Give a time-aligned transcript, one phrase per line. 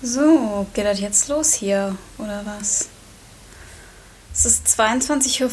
[0.00, 2.88] So, geht das jetzt los hier, oder was?
[4.32, 5.50] Es ist 22.15 Uhr,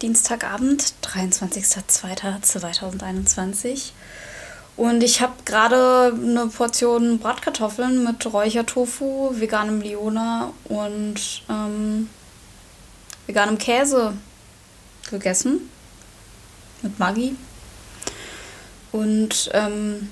[0.00, 3.90] Dienstagabend, 23.02.2021.
[4.76, 12.08] Und ich habe gerade eine Portion Bratkartoffeln mit Räuchertofu, veganem Liona und ähm,
[13.26, 14.12] veganem Käse
[15.10, 15.68] gegessen.
[16.82, 17.34] Mit Maggi.
[18.92, 20.08] Und ähm,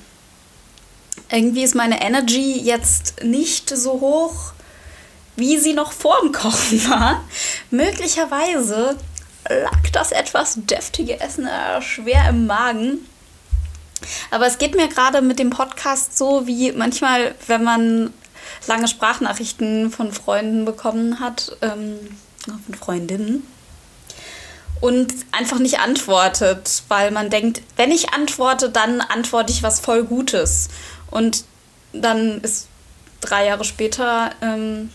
[1.30, 4.52] irgendwie ist meine Energy jetzt nicht so hoch,
[5.36, 7.24] wie sie noch vor dem Kochen war.
[7.70, 8.96] Möglicherweise
[9.48, 13.06] lag das etwas deftige Essen äh, schwer im Magen.
[14.30, 18.12] Aber es geht mir gerade mit dem Podcast so, wie manchmal, wenn man
[18.66, 21.98] lange Sprachnachrichten von Freunden bekommen hat, ähm,
[22.44, 23.42] von Freundinnen,
[24.80, 30.04] und einfach nicht antwortet, weil man denkt, wenn ich antworte, dann antworte ich was voll
[30.04, 30.68] Gutes.
[31.10, 31.44] Und
[31.92, 32.68] dann ist
[33.20, 34.90] drei Jahre später ähm,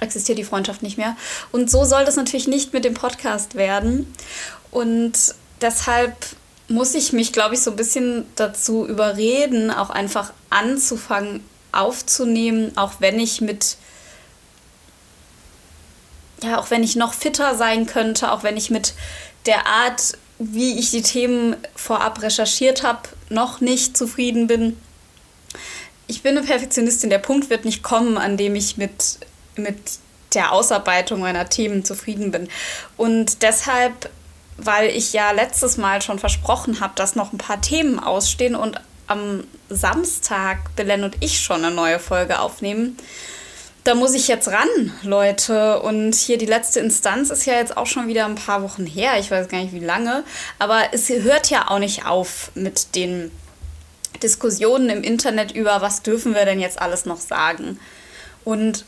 [0.00, 1.16] existiert die Freundschaft nicht mehr.
[1.52, 4.12] Und so soll das natürlich nicht mit dem Podcast werden.
[4.70, 5.12] Und
[5.60, 6.14] deshalb
[6.68, 12.94] muss ich mich, glaube ich, so ein bisschen dazu überreden, auch einfach anzufangen aufzunehmen, auch
[13.00, 13.76] wenn ich mit,
[16.42, 18.94] ja, auch wenn ich noch fitter sein könnte, auch wenn ich mit
[19.46, 24.76] der Art, wie ich die Themen vorab recherchiert habe, noch nicht zufrieden bin.
[26.06, 27.10] Ich bin eine Perfektionistin.
[27.10, 29.18] Der Punkt wird nicht kommen, an dem ich mit,
[29.56, 29.76] mit
[30.34, 32.48] der Ausarbeitung meiner Themen zufrieden bin.
[32.96, 34.10] Und deshalb,
[34.56, 38.80] weil ich ja letztes Mal schon versprochen habe, dass noch ein paar Themen ausstehen und
[39.06, 42.96] am Samstag Belen und ich schon eine neue Folge aufnehmen,
[43.84, 44.68] da muss ich jetzt ran,
[45.02, 45.80] Leute.
[45.82, 49.18] Und hier die letzte Instanz ist ja jetzt auch schon wieder ein paar Wochen her.
[49.18, 50.24] Ich weiß gar nicht wie lange.
[50.58, 53.30] Aber es hört ja auch nicht auf mit den
[54.22, 57.78] Diskussionen im Internet über, was dürfen wir denn jetzt alles noch sagen.
[58.44, 58.84] Und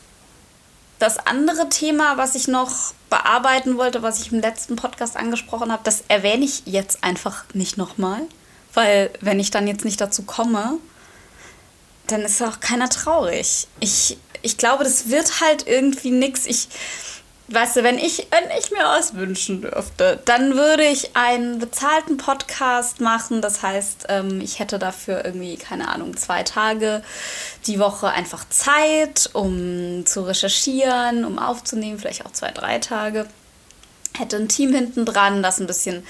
[0.99, 5.83] das andere Thema, was ich noch bearbeiten wollte, was ich im letzten Podcast angesprochen habe,
[5.83, 8.21] das erwähne ich jetzt einfach nicht nochmal.
[8.73, 10.77] Weil wenn ich dann jetzt nicht dazu komme,
[12.07, 13.67] dann ist auch keiner traurig.
[13.79, 16.45] Ich, ich glaube, das wird halt irgendwie nichts.
[16.45, 16.69] Ich,
[17.49, 22.17] weißt du, wenn ich, wenn ich mir was wünschen dürfte, dann würde ich einen bezahlten
[22.17, 23.41] Podcast machen.
[23.41, 27.01] Das heißt, ähm, ich hätte dafür irgendwie, keine Ahnung, zwei Tage
[27.65, 33.25] die Woche einfach Zeit, um zu recherchieren, um aufzunehmen, vielleicht auch zwei, drei Tage.
[34.17, 36.05] Hätte ein Team hinten dran, das ein bisschen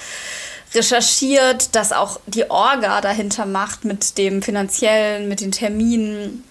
[0.73, 6.43] recherchiert, das auch die Orga dahinter macht mit dem finanziellen, mit den Terminen.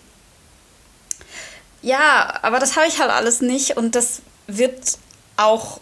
[1.82, 4.98] Ja, aber das habe ich halt alles nicht und das wird
[5.36, 5.80] auch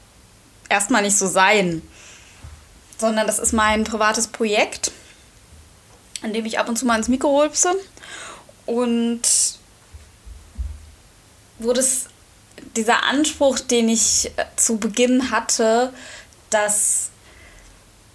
[0.69, 1.83] erstmal nicht so sein,
[2.99, 4.93] sondern das ist mein privates Projekt,
[6.23, 7.75] an dem ich ab und zu mal ins Mikro rülpse
[8.67, 9.23] und
[11.59, 12.07] wo das
[12.77, 15.93] dieser Anspruch, den ich äh, zu Beginn hatte,
[16.51, 17.11] dass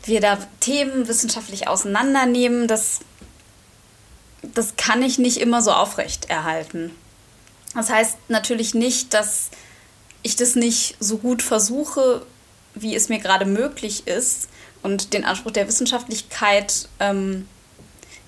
[0.03, 2.99] wir da Themen wissenschaftlich auseinandernehmen, das,
[4.41, 6.95] das kann ich nicht immer so aufrecht erhalten.
[7.73, 9.49] Das heißt natürlich nicht, dass
[10.24, 12.25] ich das nicht so gut versuche,
[12.75, 14.50] wie es mir gerade möglich ist.
[14.81, 17.47] Und den Anspruch der Wissenschaftlichkeit, ähm,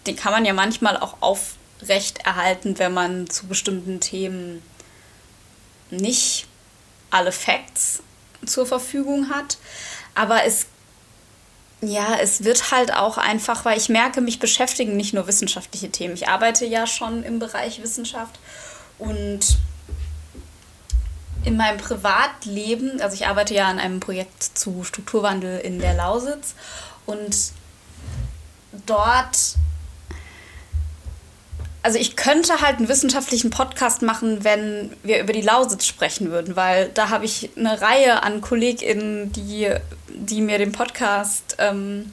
[0.07, 4.62] den kann man ja manchmal auch aufrecht erhalten, wenn man zu bestimmten Themen
[5.90, 6.47] nicht
[7.09, 8.01] alle Facts
[8.46, 9.57] zur Verfügung hat.
[10.16, 10.68] Aber es
[11.81, 16.13] ja, es wird halt auch einfach, weil ich merke, mich beschäftigen nicht nur wissenschaftliche Themen.
[16.13, 18.40] Ich arbeite ja schon im Bereich Wissenschaft
[19.00, 19.57] und
[21.44, 26.53] in meinem Privatleben, also ich arbeite ja an einem Projekt zu Strukturwandel in der Lausitz
[27.06, 27.35] und
[28.85, 29.56] dort,
[31.81, 36.56] also ich könnte halt einen wissenschaftlichen Podcast machen, wenn wir über die Lausitz sprechen würden,
[36.56, 39.74] weil da habe ich eine Reihe an KollegInnen, die,
[40.09, 42.12] die mir den Podcast ähm,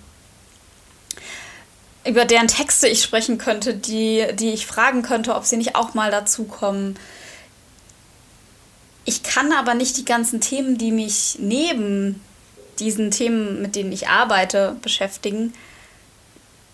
[2.07, 5.93] über deren Texte ich sprechen könnte, die, die ich fragen könnte, ob sie nicht auch
[5.93, 6.97] mal dazu kommen
[9.09, 12.23] ich kann aber nicht die ganzen Themen, die mich neben
[12.79, 15.55] diesen Themen, mit denen ich arbeite, beschäftigen,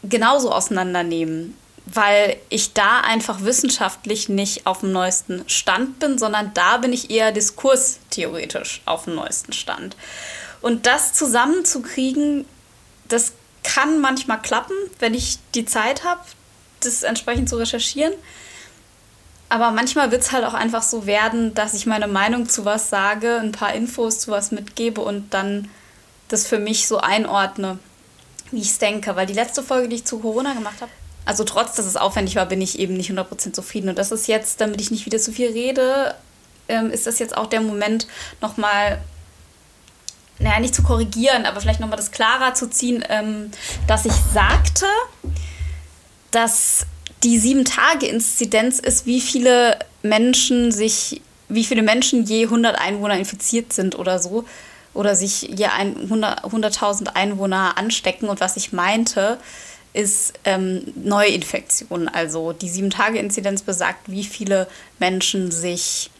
[0.02, 6.78] genauso auseinandernehmen, weil ich da einfach wissenschaftlich nicht auf dem neuesten Stand bin, sondern da
[6.78, 9.96] bin ich eher diskurstheoretisch auf dem neuesten Stand.
[10.60, 12.46] Und das zusammenzukriegen,
[13.06, 16.22] das kann manchmal klappen, wenn ich die Zeit habe,
[16.80, 18.14] das entsprechend zu recherchieren.
[19.54, 22.90] Aber manchmal wird es halt auch einfach so werden, dass ich meine Meinung zu was
[22.90, 25.70] sage, ein paar Infos zu was mitgebe und dann
[26.26, 27.78] das für mich so einordne,
[28.50, 29.14] wie ich es denke.
[29.14, 30.90] Weil die letzte Folge, die ich zu Corona gemacht habe,
[31.24, 33.88] also trotz, dass es aufwendig war, bin ich eben nicht 100% zufrieden.
[33.88, 36.16] Und das ist jetzt, damit ich nicht wieder zu viel rede,
[36.66, 38.08] ähm, ist das jetzt auch der Moment,
[38.40, 39.00] nochmal,
[40.40, 43.52] naja, nicht zu korrigieren, aber vielleicht nochmal das klarer zu ziehen, ähm,
[43.86, 44.86] dass ich sagte,
[46.32, 46.88] dass
[47.24, 53.98] die Sieben-Tage-Inzidenz ist, wie viele Menschen sich, wie viele Menschen je 100 Einwohner infiziert sind
[53.98, 54.44] oder so.
[54.92, 58.28] Oder sich je 100.000 Einwohner anstecken.
[58.28, 59.38] Und was ich meinte,
[59.92, 62.08] ist ähm, Neuinfektionen.
[62.08, 64.68] Also die Sieben-Tage-Inzidenz besagt, wie viele
[65.00, 66.10] Menschen sich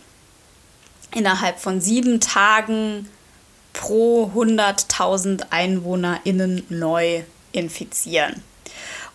[1.14, 3.08] innerhalb von sieben Tagen
[3.72, 7.22] pro 100.000 EinwohnerInnen neu
[7.52, 8.42] infizieren.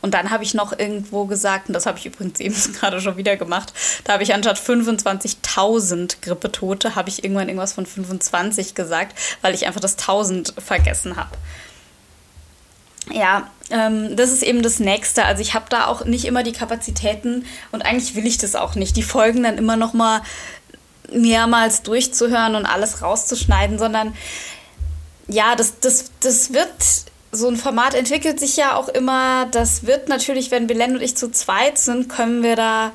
[0.01, 3.17] Und dann habe ich noch irgendwo gesagt, und das habe ich übrigens eben gerade schon
[3.17, 3.73] wieder gemacht,
[4.03, 9.67] da habe ich anstatt 25.000 Grippetote, habe ich irgendwann irgendwas von 25 gesagt, weil ich
[9.67, 11.31] einfach das 1000 vergessen habe.
[13.11, 15.25] Ja, ähm, das ist eben das Nächste.
[15.25, 18.75] Also ich habe da auch nicht immer die Kapazitäten und eigentlich will ich das auch
[18.75, 18.95] nicht.
[18.95, 20.21] Die Folgen dann immer noch mal
[21.11, 24.13] mehrmals durchzuhören und alles rauszuschneiden, sondern
[25.27, 26.69] ja, das, das, das wird
[27.31, 29.45] so ein Format entwickelt sich ja auch immer.
[29.51, 32.91] Das wird natürlich, wenn Belen und ich zu zweit sind, können wir da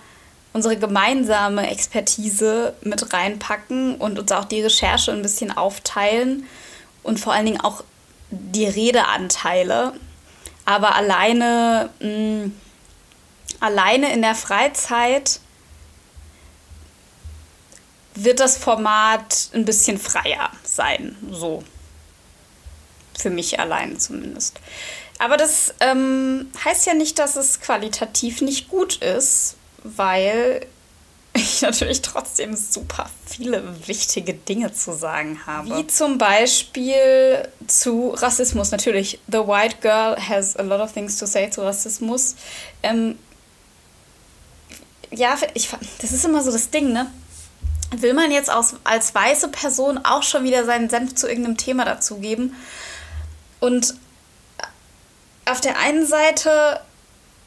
[0.52, 6.46] unsere gemeinsame Expertise mit reinpacken und uns auch die Recherche ein bisschen aufteilen
[7.02, 7.84] und vor allen Dingen auch
[8.30, 9.92] die Redeanteile.
[10.64, 12.52] Aber alleine, mh, mm,
[13.60, 15.40] alleine in der Freizeit
[18.14, 21.16] wird das Format ein bisschen freier sein.
[21.30, 21.64] So
[23.18, 24.60] für mich allein zumindest.
[25.18, 30.66] Aber das ähm, heißt ja nicht, dass es qualitativ nicht gut ist, weil
[31.34, 35.76] ich natürlich trotzdem super viele wichtige Dinge zu sagen habe.
[35.76, 38.70] Wie zum Beispiel zu Rassismus.
[38.70, 42.36] Natürlich, The White Girl has a lot of things to say zu Rassismus.
[42.82, 43.18] Ähm,
[45.10, 45.70] ja, ich,
[46.00, 47.10] das ist immer so das Ding, ne?
[47.96, 51.84] Will man jetzt aus, als weiße Person auch schon wieder seinen Senf zu irgendeinem Thema
[51.84, 52.54] dazugeben?
[53.64, 53.94] Und
[55.46, 56.80] auf der einen Seite,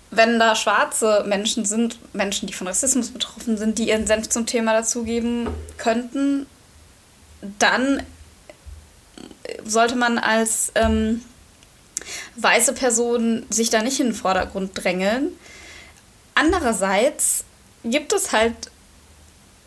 [0.09, 4.47] wenn da schwarze Menschen sind, Menschen, die von Rassismus betroffen sind, die ihren Senf zum
[4.47, 5.47] Thema dazugeben
[5.77, 6.47] könnten,
[7.59, 8.01] dann
[9.63, 11.23] sollte man als ähm,
[12.37, 15.33] weiße Person sich da nicht in den Vordergrund drängeln.
[16.33, 17.43] Andererseits
[17.83, 18.71] gibt es halt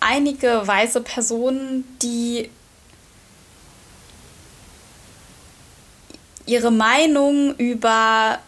[0.01, 2.51] einige weiße Personen, die
[6.51, 8.41] ihre Meinung über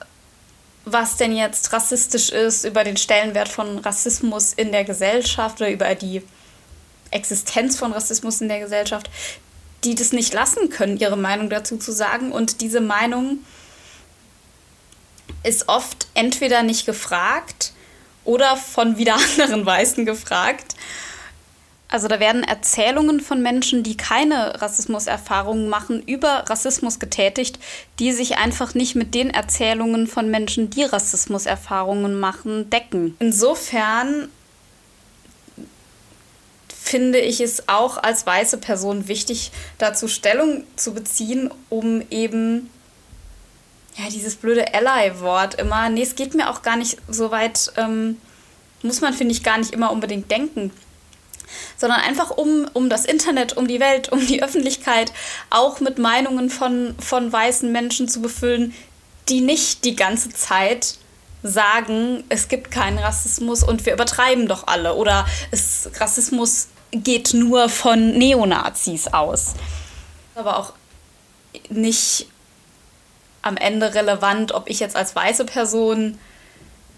[0.84, 5.94] was denn jetzt rassistisch ist, über den Stellenwert von Rassismus in der Gesellschaft oder über
[5.94, 6.22] die
[7.12, 9.08] Existenz von Rassismus in der Gesellschaft,
[9.84, 12.32] die das nicht lassen können, ihre Meinung dazu zu sagen.
[12.32, 13.38] Und diese Meinung
[15.44, 17.72] ist oft entweder nicht gefragt
[18.24, 20.74] oder von wieder anderen Weißen gefragt.
[21.92, 27.58] Also da werden Erzählungen von Menschen, die keine Rassismuserfahrungen machen, über Rassismus getätigt,
[27.98, 33.14] die sich einfach nicht mit den Erzählungen von Menschen, die Rassismuserfahrungen machen, decken.
[33.18, 34.30] Insofern
[36.70, 42.70] finde ich es auch als weiße Person wichtig, dazu Stellung zu beziehen, um eben
[43.98, 45.90] ja, dieses blöde Ally-Wort immer.
[45.90, 48.16] Nee, es geht mir auch gar nicht so weit, ähm,
[48.80, 50.72] muss man, finde ich, gar nicht immer unbedingt denken
[51.76, 55.12] sondern einfach um, um das Internet, um die Welt, um die Öffentlichkeit
[55.50, 58.74] auch mit Meinungen von, von weißen Menschen zu befüllen,
[59.28, 60.96] die nicht die ganze Zeit
[61.42, 67.68] sagen, es gibt keinen Rassismus und wir übertreiben doch alle oder es, Rassismus geht nur
[67.68, 69.54] von Neonazis aus.
[70.34, 70.72] Aber auch
[71.68, 72.26] nicht
[73.42, 76.18] am Ende relevant, ob ich jetzt als weiße Person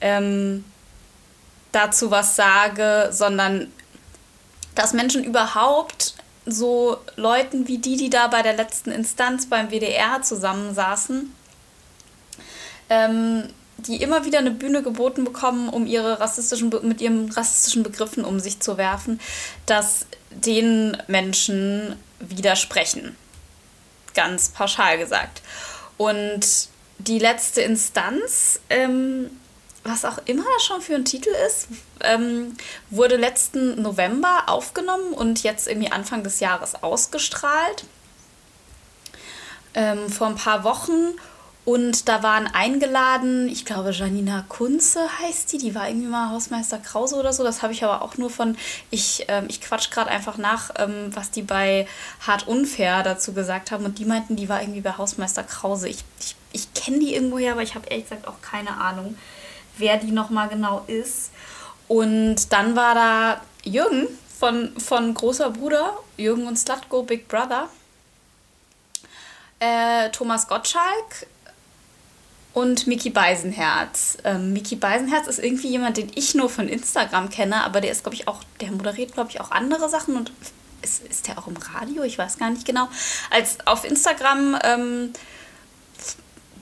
[0.01, 0.65] ähm,
[1.73, 3.73] dazu was sage, sondern
[4.75, 6.15] dass Menschen überhaupt
[6.47, 11.33] so Leuten wie die, die da bei der letzten Instanz beim WDR zusammensaßen,
[12.91, 18.25] ähm, die immer wieder eine Bühne geboten bekommen, um ihre rassistischen mit ihren rassistischen Begriffen
[18.25, 19.21] um sich zu werfen,
[19.67, 23.17] dass den Menschen widersprechen.
[24.15, 25.43] Ganz pauschal gesagt.
[25.97, 29.31] Und die letzte Instanz ähm,
[29.85, 31.69] was auch immer das schon für ein Titel ist,
[32.01, 32.57] ähm,
[32.91, 37.85] wurde letzten November aufgenommen und jetzt irgendwie Anfang des Jahres ausgestrahlt.
[39.75, 41.15] Ähm, vor ein paar Wochen.
[41.67, 46.79] Und da waren eingeladen, ich glaube, Janina Kunze heißt die, die war irgendwie mal Hausmeister
[46.79, 47.43] Krause oder so.
[47.43, 48.57] Das habe ich aber auch nur von,
[48.91, 51.87] ich, ähm, ich quatsch gerade einfach nach, ähm, was die bei
[52.27, 53.87] Hart Unfair dazu gesagt haben.
[53.87, 55.89] Und die meinten, die war irgendwie bei Hausmeister Krause.
[55.89, 59.17] Ich, ich, ich kenne die irgendwoher, aber ich habe ehrlich gesagt auch keine Ahnung.
[59.79, 61.31] Wer die nochmal genau ist.
[61.89, 67.69] Und dann war da Jürgen von, von Großer Bruder, Jürgen und Slatko, Big Brother.
[69.61, 71.27] Äh, Thomas Gottschalk
[72.53, 74.19] und Miki Beisenherz.
[74.25, 78.05] Ähm, Miki Beisenherz ist irgendwie jemand, den ich nur von Instagram kenne, aber der ist,
[78.05, 80.33] glaube ich, auch, der moderiert, glaube ich, auch andere Sachen und
[80.83, 82.03] ist, ist der auch im Radio?
[82.03, 82.89] Ich weiß gar nicht genau.
[83.31, 85.13] Als auf Instagram ähm,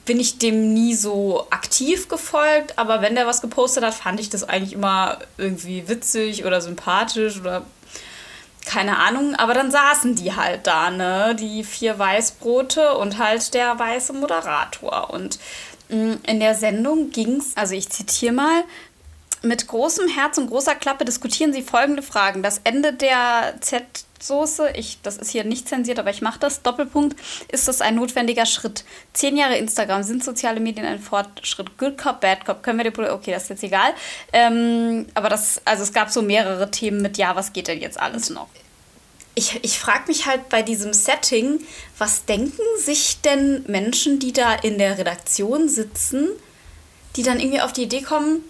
[0.05, 4.29] bin ich dem nie so aktiv gefolgt, aber wenn der was gepostet hat, fand ich
[4.29, 7.65] das eigentlich immer irgendwie witzig oder sympathisch oder
[8.65, 11.35] keine Ahnung, aber dann saßen die halt da, ne?
[11.37, 15.09] Die vier Weißbrote und halt der weiße Moderator.
[15.09, 15.37] Und
[15.89, 18.63] mm, in der Sendung ging es, also ich zitiere mal,
[19.43, 22.41] mit großem Herz und großer Klappe diskutieren sie folgende Fragen.
[22.41, 23.83] Das Ende der Z
[24.23, 24.71] Soße,
[25.03, 27.19] das ist hier nicht zensiert, aber ich mache das, Doppelpunkt,
[27.51, 28.85] ist das ein notwendiger Schritt.
[29.11, 31.77] Zehn Jahre Instagram, sind soziale Medien ein Fortschritt?
[31.77, 33.93] Good Cop, Bad Cop, können wir die, okay, das ist jetzt egal.
[34.31, 37.99] Ähm, aber das, also es gab so mehrere Themen mit, ja, was geht denn jetzt
[37.99, 38.47] alles noch?
[39.35, 41.59] Ich, ich frage mich halt bei diesem Setting,
[41.97, 46.29] was denken sich denn Menschen, die da in der Redaktion sitzen,
[47.15, 48.43] die dann irgendwie auf die Idee kommen,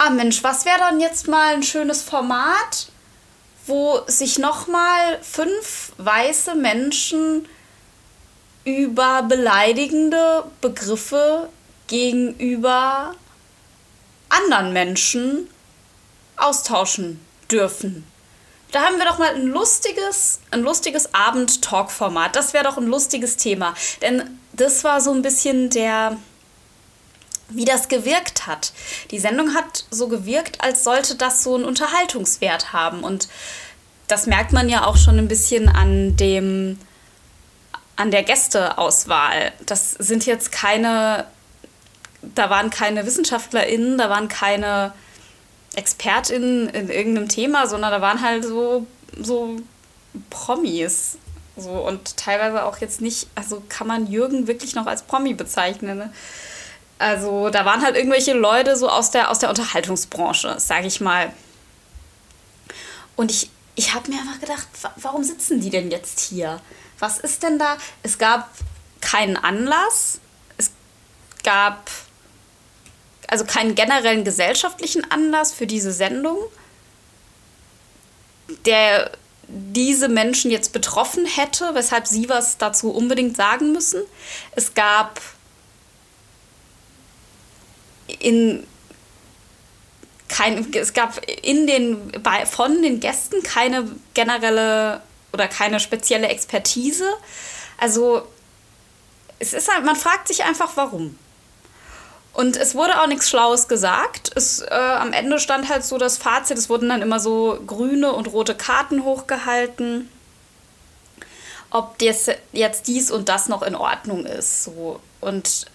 [0.00, 2.88] ah Mensch, was wäre dann jetzt mal ein schönes Format,
[3.66, 7.46] wo sich nochmal fünf weiße Menschen
[8.64, 11.50] über beleidigende Begriffe
[11.86, 13.14] gegenüber
[14.30, 15.48] anderen Menschen
[16.36, 18.06] austauschen dürfen.
[18.72, 22.36] Da haben wir doch mal ein lustiges, ein lustiges Abend-Talk-Format.
[22.36, 23.74] Das wäre doch ein lustiges Thema.
[24.00, 26.16] Denn das war so ein bisschen der,
[27.50, 28.72] wie das gewirkt hat.
[29.10, 33.04] Die Sendung hat so gewirkt, als sollte das so einen Unterhaltungswert haben.
[33.04, 33.28] Und
[34.08, 36.78] das merkt man ja auch schon ein bisschen an dem
[38.00, 39.52] an der Gästeauswahl.
[39.66, 41.26] Das sind jetzt keine,
[42.22, 44.94] da waren keine WissenschaftlerInnen, da waren keine
[45.74, 48.86] ExpertInnen in irgendeinem Thema, sondern da waren halt so,
[49.18, 49.56] so
[50.30, 51.18] Promis.
[51.58, 55.98] So, und teilweise auch jetzt nicht, also kann man Jürgen wirklich noch als Promi bezeichnen.
[55.98, 56.12] Ne?
[57.00, 61.32] Also da waren halt irgendwelche Leute so aus der, aus der Unterhaltungsbranche, sage ich mal.
[63.16, 64.66] Und ich, ich habe mir einfach gedacht,
[64.96, 66.60] warum sitzen die denn jetzt hier?
[66.98, 67.78] Was ist denn da?
[68.02, 68.50] Es gab
[69.00, 70.20] keinen Anlass.
[70.58, 70.72] Es
[71.42, 71.90] gab
[73.28, 76.36] also keinen generellen gesellschaftlichen Anlass für diese Sendung,
[78.66, 79.10] der
[79.48, 84.02] diese Menschen jetzt betroffen hätte, weshalb sie was dazu unbedingt sagen müssen.
[84.54, 85.18] Es gab
[88.20, 88.66] in
[90.28, 92.12] kein, es gab in den,
[92.48, 97.08] von den Gästen keine generelle oder keine spezielle Expertise.
[97.78, 98.26] Also
[99.40, 101.18] es ist halt, man fragt sich einfach, warum.
[102.32, 104.30] Und es wurde auch nichts Schlaues gesagt.
[104.36, 108.12] Es, äh, am Ende stand halt so das Fazit, es wurden dann immer so grüne
[108.12, 110.08] und rote Karten hochgehalten,
[111.70, 114.64] ob jetzt, jetzt dies und das noch in Ordnung ist.
[114.64, 115.00] So.
[115.20, 115.66] Und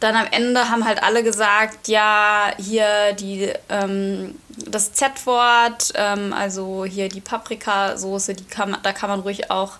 [0.00, 6.84] dann am Ende haben halt alle gesagt, ja, hier die, ähm, das Z-Wort, ähm, also
[6.84, 9.72] hier die Paprikasoße, die kann, da kann man ruhig auch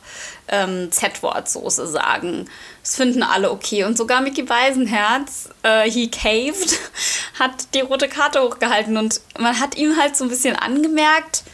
[0.48, 2.48] ähm, Z-Wort-Soße sagen.
[2.82, 3.84] Das finden alle okay.
[3.84, 6.78] Und sogar Mickey Weisenherz, äh, he caved,
[7.38, 11.44] hat die rote Karte hochgehalten und man hat ihm halt so ein bisschen angemerkt,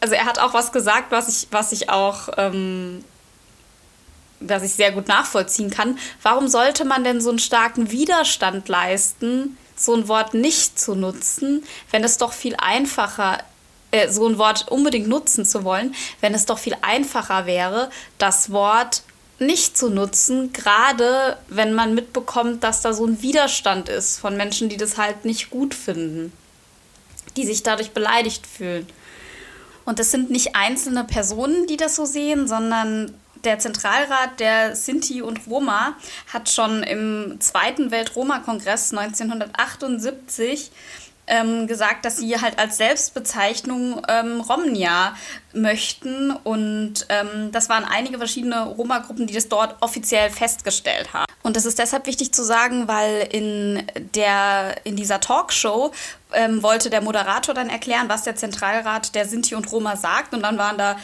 [0.00, 3.04] also er hat auch was gesagt, was ich, was ich auch ähm,
[4.40, 5.98] was ich sehr gut nachvollziehen kann.
[6.22, 11.64] Warum sollte man denn so einen starken Widerstand leisten, so ein Wort nicht zu nutzen,
[11.90, 13.38] wenn es doch viel einfacher
[13.90, 18.50] äh, so ein Wort unbedingt nutzen zu wollen, wenn es doch viel einfacher wäre, das
[18.50, 19.02] Wort
[19.38, 24.68] nicht zu nutzen, gerade wenn man mitbekommt, dass da so ein Widerstand ist von Menschen,
[24.68, 26.32] die das halt nicht gut finden,
[27.36, 28.86] die sich dadurch beleidigt fühlen.
[29.84, 33.14] Und das sind nicht einzelne Personen, die das so sehen, sondern
[33.44, 35.94] der Zentralrat der Sinti und Roma
[36.32, 40.70] hat schon im Zweiten Welt-Roma-Kongress 1978
[41.28, 45.14] ähm, gesagt, dass sie halt als Selbstbezeichnung ähm, Romnia
[45.52, 46.30] möchten.
[46.30, 51.26] Und ähm, das waren einige verschiedene Roma-Gruppen, die das dort offiziell festgestellt haben.
[51.42, 53.82] Und das ist deshalb wichtig zu sagen, weil in,
[54.14, 55.92] der, in dieser Talkshow
[56.32, 60.34] ähm, wollte der Moderator dann erklären, was der Zentralrat der Sinti und Roma sagt.
[60.34, 60.96] Und dann waren da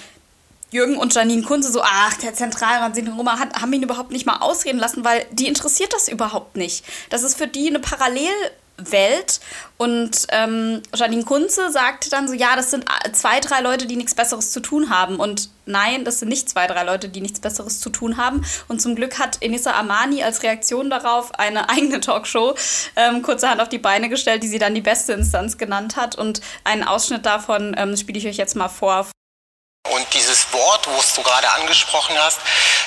[0.75, 4.38] Jürgen und Janine Kunze so, ach, der Zentralrat Roma hat, haben ihn überhaupt nicht mal
[4.38, 6.85] ausreden lassen, weil die interessiert das überhaupt nicht.
[7.11, 8.33] Das ist für die eine Parallel,
[8.76, 9.40] Welt.
[9.76, 14.14] Und ähm, Janine Kunze sagte dann so, ja, das sind zwei, drei Leute, die nichts
[14.14, 15.16] Besseres zu tun haben.
[15.16, 18.45] Und nein, das sind nicht zwei, drei Leute, die nichts Besseres zu tun haben.
[18.69, 22.54] Und zum Glück hat Enissa Amani als Reaktion darauf eine eigene Talkshow
[22.97, 26.16] ähm, kurzerhand auf die Beine gestellt, die sie dann die beste Instanz genannt hat.
[26.16, 29.07] Und einen Ausschnitt davon ähm, spiele ich euch jetzt mal vor.
[29.90, 32.40] Und dieses Wort, wo du gerade angesprochen hast,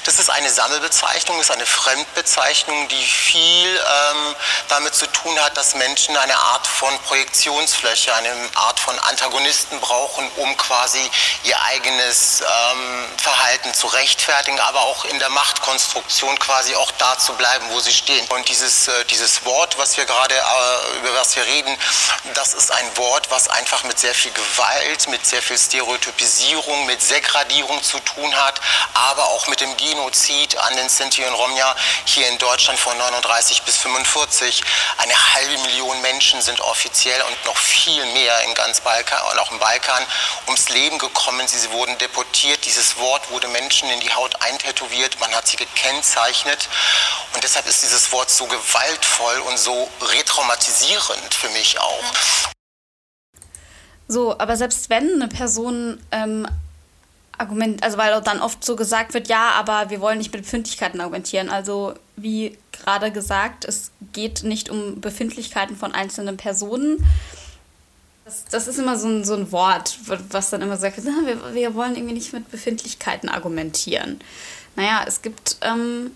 [0.07, 4.35] das ist eine Sammelbezeichnung, ist eine Fremdbezeichnung, die viel ähm,
[4.69, 10.31] damit zu tun hat, dass Menschen eine Art von Projektionsfläche, eine Art von Antagonisten brauchen,
[10.37, 11.01] um quasi
[11.43, 17.33] ihr eigenes ähm, Verhalten zu rechtfertigen, aber auch in der Machtkonstruktion quasi auch da zu
[17.33, 18.25] bleiben, wo sie stehen.
[18.27, 21.77] Und dieses, äh, dieses Wort, was wir gerade, äh, über was wir reden,
[22.33, 27.01] das ist ein Wort, was einfach mit sehr viel Gewalt, mit sehr viel Stereotypisierung, mit
[27.01, 28.61] Segradierung zu tun hat,
[28.93, 31.75] aber auch mit dem Genozid an den Sinti und Romja
[32.05, 34.61] hier in Deutschland von 39 bis 45.
[34.97, 39.51] Eine halbe Million Menschen sind offiziell und noch viel mehr in ganz Balkan und auch
[39.51, 40.05] im Balkan
[40.45, 41.47] ums Leben gekommen.
[41.47, 42.63] Sie wurden deportiert.
[42.65, 45.19] Dieses Wort wurde Menschen in die Haut eintätowiert.
[45.19, 46.69] Man hat sie gekennzeichnet.
[47.33, 52.03] Und deshalb ist dieses Wort so gewaltvoll und so retraumatisierend für mich auch.
[54.07, 56.47] So, aber selbst wenn eine Person ähm,
[57.38, 61.00] Argument, also weil dann oft so gesagt wird, ja, aber wir wollen nicht mit Befindlichkeiten
[61.00, 61.50] argumentieren.
[61.50, 67.06] Also wie gerade gesagt, es geht nicht um Befindlichkeiten von einzelnen Personen.
[68.25, 70.00] Das, das ist immer so ein, so ein Wort,
[70.32, 74.20] was dann immer sagt, wir, wir wollen irgendwie nicht mit Befindlichkeiten argumentieren.
[74.75, 76.12] Naja, es gibt ähm,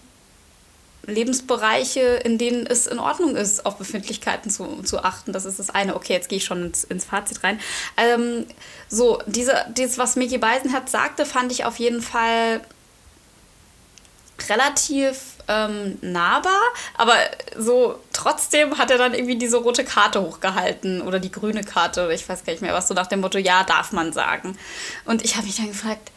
[1.05, 5.33] Lebensbereiche, in denen es in Ordnung ist, auf Befindlichkeiten zu, zu achten.
[5.33, 5.95] Das ist das eine.
[5.95, 7.59] Okay, jetzt gehe ich schon ins, ins Fazit rein.
[7.97, 8.45] Ähm,
[8.87, 12.61] so, diese, dieses, was Mickey Beisenherz sagte, fand ich auf jeden Fall
[14.49, 15.17] relativ
[15.47, 16.59] ähm, nahbar,
[16.97, 17.15] aber
[17.57, 22.13] so trotzdem hat er dann irgendwie diese rote Karte hochgehalten oder die grüne Karte oder
[22.13, 24.57] ich weiß gar nicht mehr was, so nach dem Motto, ja, darf man sagen.
[25.05, 26.11] Und ich habe mich dann gefragt,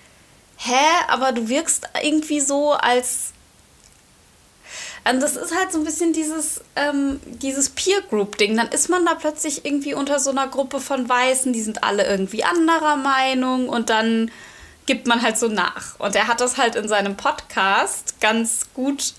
[0.56, 0.72] hä,
[1.08, 3.33] aber du wirkst irgendwie so, als
[5.10, 8.56] und das ist halt so ein bisschen dieses, ähm, dieses Peer-Group-Ding.
[8.56, 12.06] Dann ist man da plötzlich irgendwie unter so einer Gruppe von Weißen, die sind alle
[12.06, 14.30] irgendwie anderer Meinung und dann
[14.86, 15.98] gibt man halt so nach.
[16.00, 19.14] Und er hat das halt in seinem Podcast ganz gut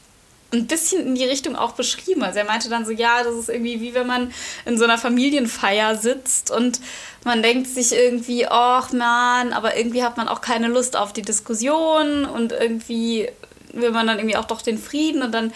[0.54, 2.24] ein bisschen in die Richtung auch beschrieben.
[2.24, 4.32] Also er meinte dann so, ja, das ist irgendwie wie wenn man
[4.66, 6.80] in so einer Familienfeier sitzt und
[7.24, 11.24] man denkt sich irgendwie, ach man, aber irgendwie hat man auch keine Lust auf die
[11.24, 13.30] Diskussion und irgendwie
[13.76, 15.54] will man dann irgendwie auch doch den Frieden und dann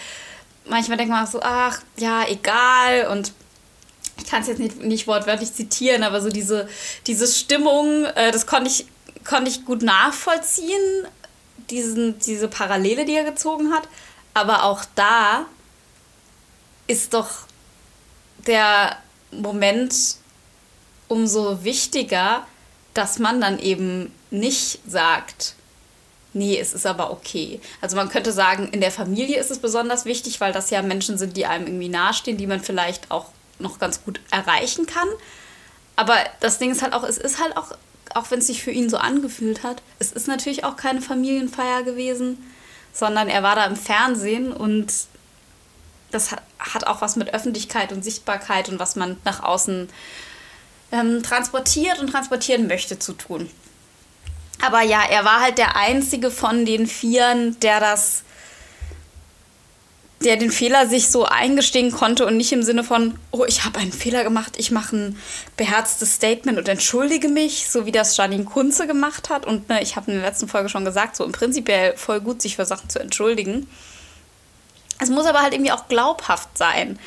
[0.65, 3.34] manchmal denkt man auch so, ach, ja, egal und
[4.17, 6.67] ich kann es jetzt nicht, nicht wortwörtlich zitieren, aber so diese,
[7.08, 8.86] diese Stimmung, äh, das konnte ich,
[9.25, 11.08] konnte ich gut nachvollziehen,
[11.69, 13.84] diesen, diese Parallele, die er gezogen hat.
[14.34, 15.45] Aber auch da
[16.88, 17.29] ist doch
[18.47, 18.97] der
[19.32, 19.93] Moment
[21.08, 22.45] umso wichtiger,
[22.93, 25.55] dass man dann eben nicht sagt,
[26.34, 27.60] Nee, es ist aber okay.
[27.82, 31.18] Also man könnte sagen, in der Familie ist es besonders wichtig, weil das ja Menschen
[31.18, 35.08] sind, die einem irgendwie nahestehen, die man vielleicht auch noch ganz gut erreichen kann.
[35.96, 37.72] Aber das Ding ist halt auch, es ist halt auch,
[38.13, 41.84] auch wenn es sich für ihn so angefühlt hat, es ist natürlich auch keine Familienfeier
[41.84, 42.38] gewesen,
[42.94, 44.94] sondern er war da im Fernsehen und
[46.12, 49.89] das hat auch was mit Öffentlichkeit und Sichtbarkeit und was man nach außen
[50.92, 53.50] ähm, transportiert und transportieren möchte zu tun.
[54.62, 58.24] Aber ja, er war halt der einzige von den Vieren, der das,
[60.22, 63.80] der den Fehler sich so eingestehen konnte und nicht im Sinne von, oh, ich habe
[63.80, 65.19] einen Fehler gemacht, ich mache ein
[65.56, 69.45] beherztes Statement und entschuldige mich, so wie das Janine Kunze gemacht hat.
[69.45, 72.41] Und ne, ich habe in der letzten Folge schon gesagt, so im Prinzip voll gut,
[72.41, 73.67] sich für Sachen zu entschuldigen.
[75.02, 77.00] Es muss aber halt irgendwie auch glaubhaft sein.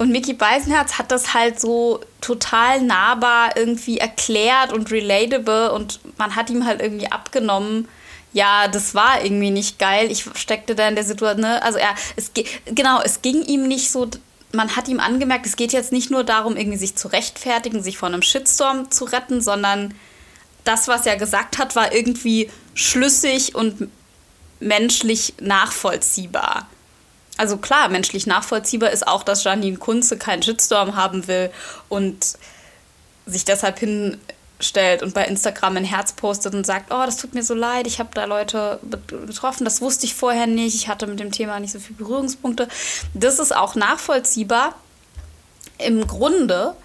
[0.00, 6.36] Und Mickey Beisenherz hat das halt so total nahbar irgendwie erklärt und relatable und man
[6.36, 7.86] hat ihm halt irgendwie abgenommen,
[8.32, 10.10] ja, das war irgendwie nicht geil.
[10.10, 11.62] Ich steckte da in der Situation, ne?
[11.62, 12.30] Also er, es
[12.64, 14.08] genau, es ging ihm nicht so,
[14.52, 17.98] man hat ihm angemerkt, es geht jetzt nicht nur darum, irgendwie sich zu rechtfertigen, sich
[17.98, 19.92] vor einem Shitstorm zu retten, sondern
[20.64, 23.90] das, was er gesagt hat, war irgendwie schlüssig und
[24.60, 26.68] menschlich nachvollziehbar
[27.40, 31.50] also klar, menschlich nachvollziehbar ist auch, dass Janine Kunze keinen Shitstorm haben will
[31.88, 32.36] und
[33.24, 37.42] sich deshalb hinstellt und bei Instagram ein Herz postet und sagt, oh, das tut mir
[37.42, 41.18] so leid, ich habe da Leute getroffen, das wusste ich vorher nicht, ich hatte mit
[41.18, 42.68] dem Thema nicht so viele Berührungspunkte.
[43.14, 44.74] Das ist auch nachvollziehbar
[45.78, 46.76] im Grunde,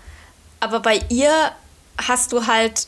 [0.61, 1.51] aber bei ihr
[1.97, 2.87] hast du halt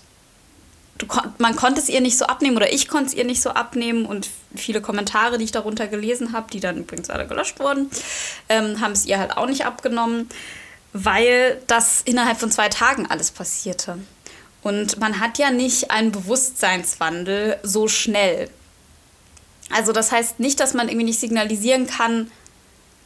[0.98, 1.06] du,
[1.38, 4.06] man konnte es ihr nicht so abnehmen oder ich konnte es ihr nicht so abnehmen
[4.06, 7.90] und viele Kommentare, die ich darunter gelesen habe, die dann übrigens alle gelöscht wurden,
[8.50, 10.30] ähm, haben es ihr halt auch nicht abgenommen.
[10.94, 14.00] weil das innerhalb von zwei Tagen alles passierte.
[14.64, 18.50] Und man hat ja nicht einen Bewusstseinswandel so schnell.
[19.70, 22.32] Also das heißt nicht, dass man irgendwie nicht signalisieren kann,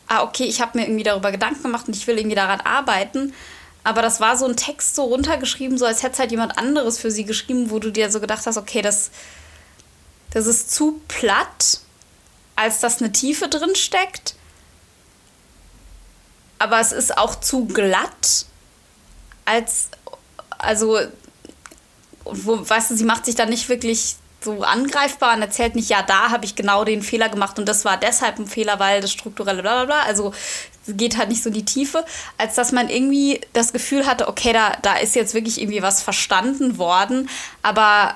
[0.08, 3.34] ah, okay, ich habe mir irgendwie darüber Gedanken gemacht und ich will irgendwie daran arbeiten.
[3.84, 7.00] Aber das war so ein Text so runtergeschrieben, so als hätte es halt jemand anderes
[7.00, 9.10] für sie geschrieben, wo du dir so gedacht hast, okay, das,
[10.32, 11.80] das ist zu platt,
[12.56, 14.36] als dass eine Tiefe drin steckt.
[16.60, 18.46] Aber es ist auch zu glatt,
[19.46, 19.89] als,
[20.60, 21.00] also,
[22.24, 26.04] wo, weißt du, sie macht sich da nicht wirklich so angreifbar und erzählt nicht, ja,
[26.04, 29.12] da habe ich genau den Fehler gemacht und das war deshalb ein Fehler, weil das
[29.12, 30.04] strukturelle bla bla bla.
[30.04, 30.34] Also
[30.88, 32.06] geht halt nicht so in die Tiefe,
[32.38, 36.02] als dass man irgendwie das Gefühl hatte, okay, da, da ist jetzt wirklich irgendwie was
[36.02, 37.30] verstanden worden,
[37.62, 38.15] aber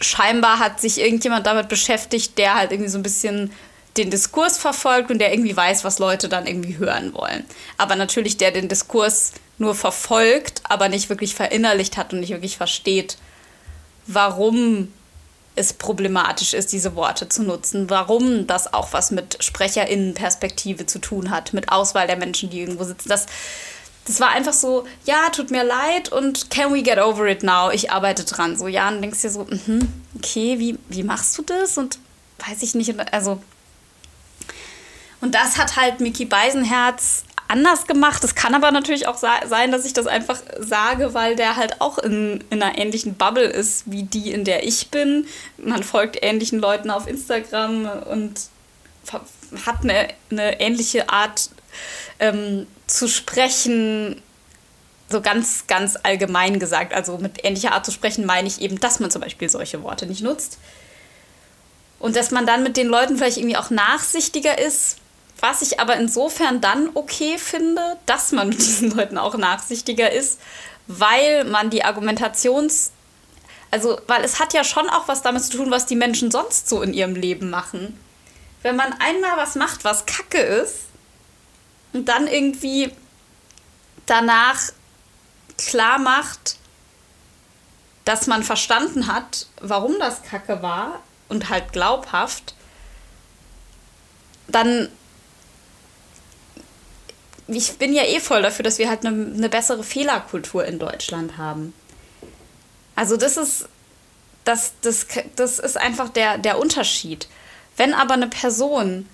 [0.00, 3.52] scheinbar hat sich irgendjemand damit beschäftigt, der halt irgendwie so ein bisschen
[3.96, 7.44] den Diskurs verfolgt und der irgendwie weiß, was Leute dann irgendwie hören wollen.
[7.78, 12.56] Aber natürlich der den Diskurs nur verfolgt, aber nicht wirklich verinnerlicht hat und nicht wirklich
[12.56, 13.16] versteht,
[14.06, 14.92] warum
[15.56, 21.30] es problematisch ist, diese Worte zu nutzen, warum das auch was mit Sprecherinnenperspektive zu tun
[21.30, 23.08] hat, mit Auswahl der Menschen, die irgendwo sitzen.
[23.08, 23.26] Das,
[24.06, 27.70] das war einfach so, ja, tut mir leid und can we get over it now?
[27.70, 28.56] Ich arbeite dran.
[28.56, 29.86] So, ja, und denkst dir so, mh,
[30.16, 31.78] okay, wie, wie machst du das?
[31.78, 31.98] Und
[32.46, 33.40] weiß ich nicht, also.
[35.20, 38.24] Und das hat halt Mickey Beisenherz anders gemacht.
[38.24, 41.98] Es kann aber natürlich auch sein, dass ich das einfach sage, weil der halt auch
[41.98, 45.26] in, in einer ähnlichen Bubble ist wie die, in der ich bin.
[45.58, 48.40] Man folgt ähnlichen Leuten auf Instagram und
[49.66, 51.50] hat eine, eine ähnliche Art
[52.18, 54.22] ähm, zu sprechen,
[55.10, 56.94] so ganz, ganz allgemein gesagt.
[56.94, 60.06] Also mit ähnlicher Art zu sprechen meine ich eben, dass man zum Beispiel solche Worte
[60.06, 60.58] nicht nutzt.
[61.98, 64.98] Und dass man dann mit den Leuten vielleicht irgendwie auch nachsichtiger ist,
[65.40, 70.40] was ich aber insofern dann okay finde, dass man mit diesen Leuten auch nachsichtiger ist,
[70.86, 72.92] weil man die Argumentations...
[73.70, 76.68] Also, weil es hat ja schon auch was damit zu tun, was die Menschen sonst
[76.68, 77.98] so in ihrem Leben machen.
[78.62, 80.76] Wenn man einmal was macht, was kacke ist,
[81.94, 82.92] und dann irgendwie
[84.04, 84.60] danach
[85.56, 86.56] klar macht,
[88.04, 92.54] dass man verstanden hat, warum das kacke war und halt glaubhaft,
[94.48, 94.90] dann
[97.48, 101.36] ich bin ja eh voll dafür, dass wir halt eine, eine bessere Fehlerkultur in Deutschland
[101.36, 101.74] haben.
[102.96, 103.68] Also das ist,
[104.44, 107.28] das, das, das ist einfach der, der Unterschied.
[107.76, 109.08] Wenn aber eine Person,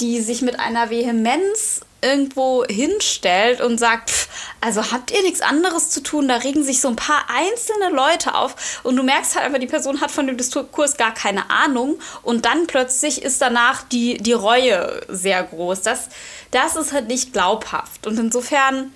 [0.00, 4.25] die sich mit einer Vehemenz irgendwo hinstellt und sagt, pff,
[4.66, 8.34] also habt ihr nichts anderes zu tun, da regen sich so ein paar einzelne Leute
[8.34, 12.00] auf und du merkst halt einfach, die Person hat von dem Diskurs gar keine Ahnung
[12.24, 15.82] und dann plötzlich ist danach die, die Reue sehr groß.
[15.82, 16.08] Das,
[16.50, 18.92] das ist halt nicht glaubhaft und insofern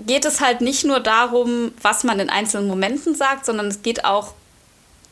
[0.00, 4.04] geht es halt nicht nur darum, was man in einzelnen Momenten sagt, sondern es geht
[4.04, 4.34] auch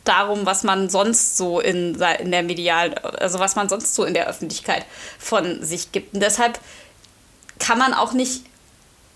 [0.05, 4.12] darum, was man sonst so in, in der Medial, also was man sonst so in
[4.12, 4.85] der Öffentlichkeit
[5.18, 6.12] von sich gibt.
[6.12, 6.61] Und deshalb
[7.59, 8.44] kann man auch nicht,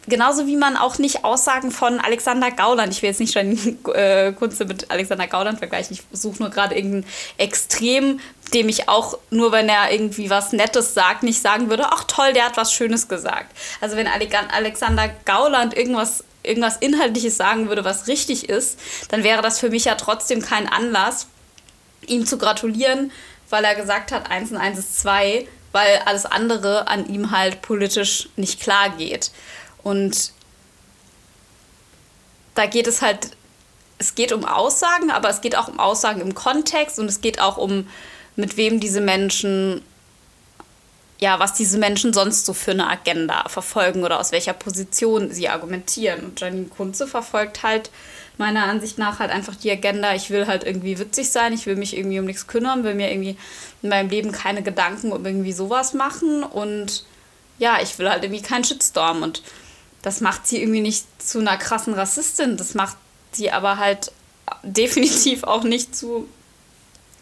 [0.07, 4.33] genauso wie man auch nicht Aussagen von Alexander Gauland, ich will jetzt nicht schon äh,
[4.33, 7.05] Kunze mit Alexander Gauland vergleichen, ich suche nur gerade irgendein
[7.39, 8.21] Extrem,
[8.53, 12.33] dem ich auch, nur wenn er irgendwie was Nettes sagt, nicht sagen würde, ach toll,
[12.33, 13.57] der hat was Schönes gesagt.
[13.81, 19.59] Also wenn Alexander Gauland irgendwas irgendwas Inhaltliches sagen würde, was richtig ist, dann wäre das
[19.59, 21.27] für mich ja trotzdem kein Anlass,
[22.07, 23.11] ihm zu gratulieren,
[23.51, 27.63] weil er gesagt hat, 1 und 1 ist 2, weil alles andere an ihm halt
[27.63, 29.31] politisch nicht klar geht.
[29.85, 30.33] Und
[32.57, 33.31] da geht es halt,
[33.99, 37.41] es geht um Aussagen, aber es geht auch um Aussagen im Kontext und es geht
[37.41, 37.89] auch um,
[38.35, 39.83] mit wem diese Menschen
[41.21, 45.49] ja, was diese Menschen sonst so für eine Agenda verfolgen oder aus welcher Position sie
[45.49, 46.25] argumentieren.
[46.25, 47.91] Und Janine Kunze verfolgt halt
[48.37, 51.77] meiner Ansicht nach halt einfach die Agenda, ich will halt irgendwie witzig sein, ich will
[51.77, 53.37] mich irgendwie um nichts kümmern, will mir irgendwie
[53.83, 57.05] in meinem Leben keine Gedanken um irgendwie sowas machen und
[57.59, 59.43] ja, ich will halt irgendwie keinen Shitstorm und
[60.05, 62.99] das macht sie irgendwie nicht zu einer krassen Rassistin, das macht
[63.33, 64.13] sie aber halt
[64.63, 66.29] definitiv auch nicht zu,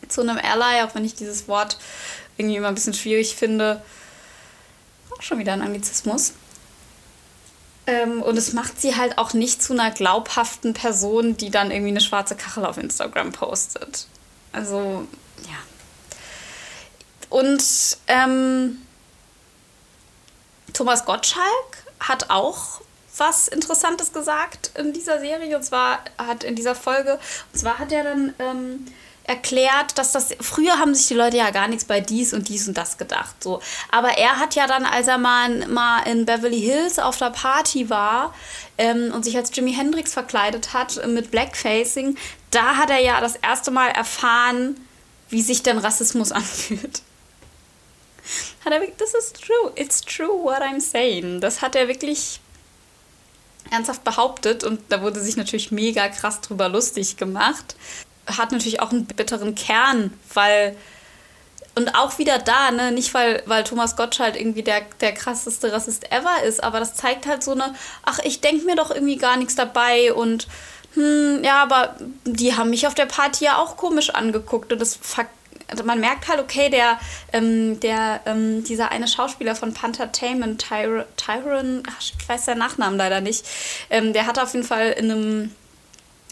[0.08, 1.78] zu einem Ally, auch wenn ich dieses Wort
[2.36, 3.80] irgendwie immer ein bisschen schwierig finde.
[5.16, 6.32] Auch schon wieder ein Anglizismus.
[7.86, 11.90] Ähm, und es macht sie halt auch nicht zu einer glaubhaften Person, die dann irgendwie
[11.90, 14.08] eine schwarze Kachel auf Instagram postet.
[14.50, 15.06] Also,
[15.44, 15.58] ja.
[17.28, 17.62] Und
[18.08, 18.78] ähm,
[20.72, 22.80] Thomas Gottschalk hat auch
[23.16, 25.56] was Interessantes gesagt in dieser Serie.
[25.56, 27.18] Und zwar hat in dieser Folge,
[27.52, 28.86] und zwar hat er dann ähm,
[29.24, 32.66] erklärt, dass das früher haben sich die Leute ja gar nichts bei dies und dies
[32.66, 33.60] und das gedacht, so.
[33.90, 37.88] Aber er hat ja dann, als er mal, mal in Beverly Hills auf der Party
[37.88, 38.34] war
[38.78, 42.16] ähm, und sich als Jimi Hendrix verkleidet hat mit Blackfacing,
[42.50, 44.76] da hat er ja das erste Mal erfahren,
[45.28, 47.02] wie sich denn Rassismus anfühlt.
[48.64, 51.40] Hat er, this is true, it's true what I'm saying.
[51.40, 52.40] Das hat er wirklich
[53.70, 57.77] ernsthaft behauptet und da wurde sich natürlich mega krass drüber lustig gemacht
[58.27, 60.77] hat natürlich auch einen bitteren Kern, weil
[61.75, 66.12] und auch wieder da, ne, nicht weil, weil Thomas Gottschalk irgendwie der, der krasseste Rassist
[66.12, 69.38] ever ist, aber das zeigt halt so eine, ach, ich denke mir doch irgendwie gar
[69.38, 70.48] nichts dabei und
[70.92, 71.96] hm, ja, aber
[72.27, 74.96] die haben mich auf der Party ja auch komisch angeguckt und das
[75.72, 77.00] also man merkt halt, okay, der,
[77.32, 83.20] ähm, der, ähm, dieser eine Schauspieler von Panthertainment, Tyron, Tyron, ich weiß seinen Nachnamen leider
[83.20, 83.44] nicht,
[83.90, 85.54] ähm, der hat auf jeden Fall in einem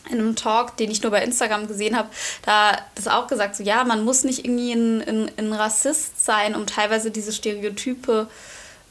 [0.09, 2.09] in einem Talk, den ich nur bei Instagram gesehen habe,
[2.43, 6.55] da das auch gesagt, so ja, man muss nicht irgendwie ein, ein, ein Rassist sein,
[6.55, 8.27] um teilweise diese Stereotype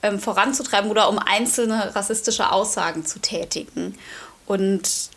[0.03, 3.97] ähm, voranzutreiben oder um einzelne rassistische Aussagen zu tätigen.
[4.45, 5.09] Und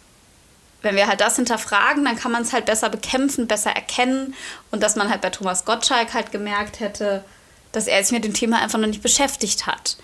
[0.83, 4.35] wenn wir halt das hinterfragen, dann kann man es halt besser bekämpfen, besser erkennen.
[4.71, 7.25] Und dass man halt bei Thomas Gottschalk halt gemerkt hätte,
[7.73, 9.97] dass er sich mit dem Thema einfach noch nicht beschäftigt hat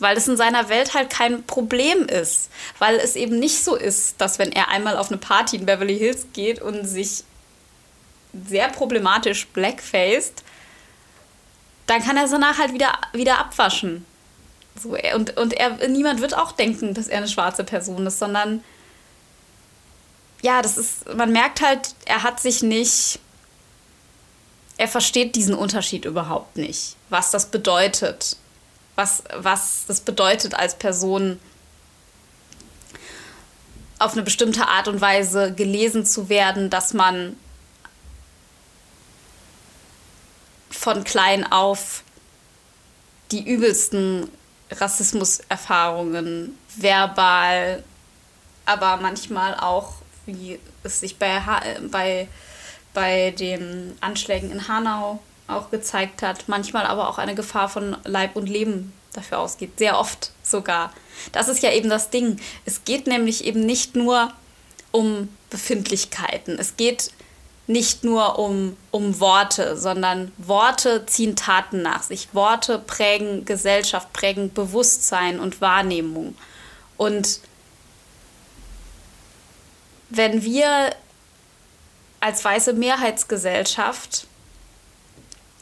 [0.00, 2.50] weil es in seiner Welt halt kein Problem ist.
[2.78, 5.98] Weil es eben nicht so ist, dass wenn er einmal auf eine Party in Beverly
[5.98, 7.24] Hills geht und sich
[8.48, 10.42] sehr problematisch blackfaced,
[11.86, 14.04] dann kann er danach halt wieder, wieder abwaschen.
[14.82, 18.64] So, und und er, niemand wird auch denken, dass er eine schwarze Person ist, sondern
[20.44, 23.18] ja, das ist, man merkt halt, er hat sich nicht,
[24.76, 28.36] er versteht diesen Unterschied überhaupt nicht, was das bedeutet
[28.94, 31.40] was, was das bedeutet als Person
[33.98, 37.36] auf eine bestimmte Art und Weise gelesen zu werden, dass man
[40.70, 42.02] von klein auf
[43.30, 44.28] die übelsten
[44.70, 47.84] Rassismuserfahrungen verbal,
[48.66, 49.94] aber manchmal auch,
[50.26, 51.40] wie es sich bei,
[51.90, 52.28] bei,
[52.92, 58.36] bei den Anschlägen in Hanau auch gezeigt hat, manchmal aber auch eine Gefahr von Leib
[58.36, 60.92] und Leben dafür ausgeht, sehr oft sogar.
[61.32, 62.38] Das ist ja eben das Ding.
[62.64, 64.32] Es geht nämlich eben nicht nur
[64.90, 67.10] um Befindlichkeiten, es geht
[67.66, 72.28] nicht nur um, um Worte, sondern Worte ziehen Taten nach sich.
[72.34, 76.36] Worte prägen Gesellschaft, prägen Bewusstsein und Wahrnehmung.
[76.96, 77.40] Und
[80.16, 80.94] wenn wir
[82.20, 84.26] als weiße Mehrheitsgesellschaft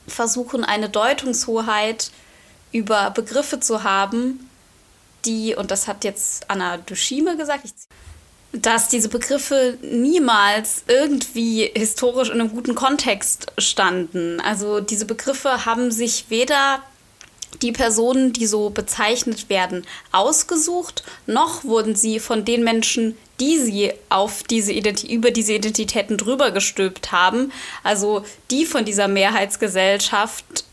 [0.06, 2.10] versuchen, eine Deutungshoheit
[2.72, 4.48] über Begriffe zu haben,
[5.24, 7.64] die, und das hat jetzt Anna Dushime gesagt,
[8.52, 14.40] dass diese Begriffe niemals irgendwie historisch in einem guten Kontext standen.
[14.40, 16.82] Also diese Begriffe haben sich weder
[17.60, 23.92] die Personen, die so bezeichnet werden, ausgesucht, noch wurden sie von den Menschen, die sie
[24.08, 27.52] auf diese Identi über diese Identitäten drüber gestülpt haben,
[27.82, 30.64] also die von dieser Mehrheitsgesellschaft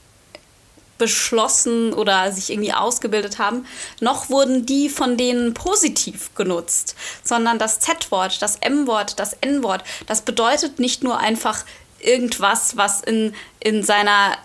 [0.99, 3.65] beschlossen oder sich irgendwie ausgebildet haben,
[4.01, 10.21] noch wurden die von denen positiv genutzt, sondern das Z-Wort, das M-Wort, das N-Wort, das
[10.21, 11.65] bedeutet nicht nur einfach
[11.99, 14.37] irgendwas, was in, in seiner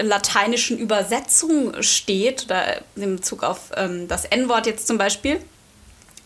[0.00, 5.40] lateinischen Übersetzung steht, oder in Bezug auf ähm, das N-Wort jetzt zum Beispiel,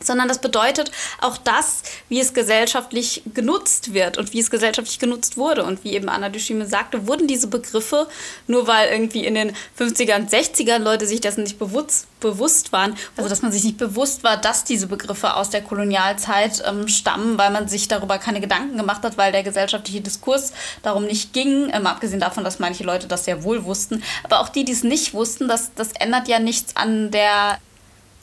[0.00, 5.36] sondern das bedeutet auch das, wie es gesellschaftlich genutzt wird und wie es gesellschaftlich genutzt
[5.36, 5.64] wurde.
[5.64, 8.06] Und wie eben Anna Dushime sagte, wurden diese Begriffe,
[8.46, 12.96] nur weil irgendwie in den 50er und 60er Leute sich dessen nicht bewusst, bewusst waren,
[13.16, 17.38] also dass man sich nicht bewusst war, dass diese Begriffe aus der Kolonialzeit ähm, stammen,
[17.38, 21.70] weil man sich darüber keine Gedanken gemacht hat, weil der gesellschaftliche Diskurs darum nicht ging,
[21.72, 24.02] ähm, abgesehen davon, dass manche Leute das sehr wohl wussten.
[24.22, 27.58] Aber auch die, die es nicht wussten, das, das ändert ja nichts an der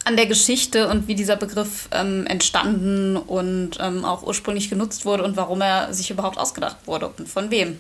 [0.05, 5.23] an der Geschichte und wie dieser Begriff ähm, entstanden und ähm, auch ursprünglich genutzt wurde
[5.23, 7.79] und warum er sich überhaupt ausgedacht wurde und von wem.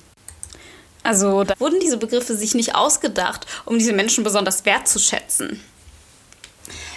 [1.03, 5.59] Also da wurden diese Begriffe sich nicht ausgedacht, um diese Menschen besonders wertzuschätzen.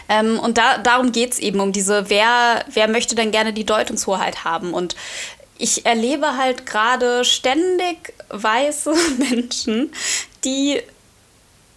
[0.08, 3.66] Ähm, und da, darum geht es eben, um diese, wer, wer möchte denn gerne die
[3.66, 4.72] Deutungshoheit haben.
[4.72, 4.94] Und
[5.58, 9.92] ich erlebe halt gerade ständig weiße Menschen,
[10.44, 10.80] die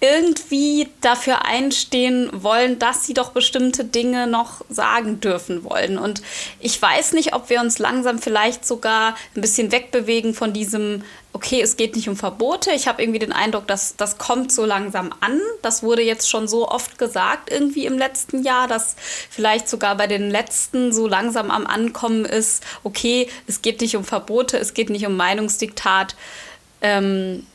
[0.01, 5.97] irgendwie dafür einstehen wollen, dass sie doch bestimmte Dinge noch sagen dürfen wollen.
[5.97, 6.21] Und
[6.59, 11.62] ich weiß nicht, ob wir uns langsam vielleicht sogar ein bisschen wegbewegen von diesem, okay,
[11.62, 12.71] es geht nicht um Verbote.
[12.71, 15.38] Ich habe irgendwie den Eindruck, dass das kommt so langsam an.
[15.63, 18.95] Das wurde jetzt schon so oft gesagt irgendwie im letzten Jahr, dass
[19.29, 24.05] vielleicht sogar bei den letzten so langsam am Ankommen ist, okay, es geht nicht um
[24.05, 26.15] Verbote, es geht nicht um Meinungsdiktat.
[26.81, 27.45] Ähm,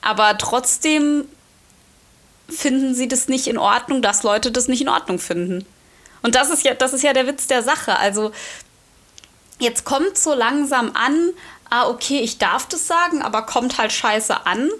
[0.00, 1.26] aber trotzdem
[2.48, 5.64] finden sie das nicht in Ordnung, dass Leute das nicht in Ordnung finden.
[6.22, 7.98] Und das ist ja, das ist ja der Witz der Sache.
[7.98, 8.32] Also
[9.58, 11.30] jetzt kommt so langsam an,
[11.70, 14.70] ah, okay, ich darf das sagen, aber kommt halt scheiße an.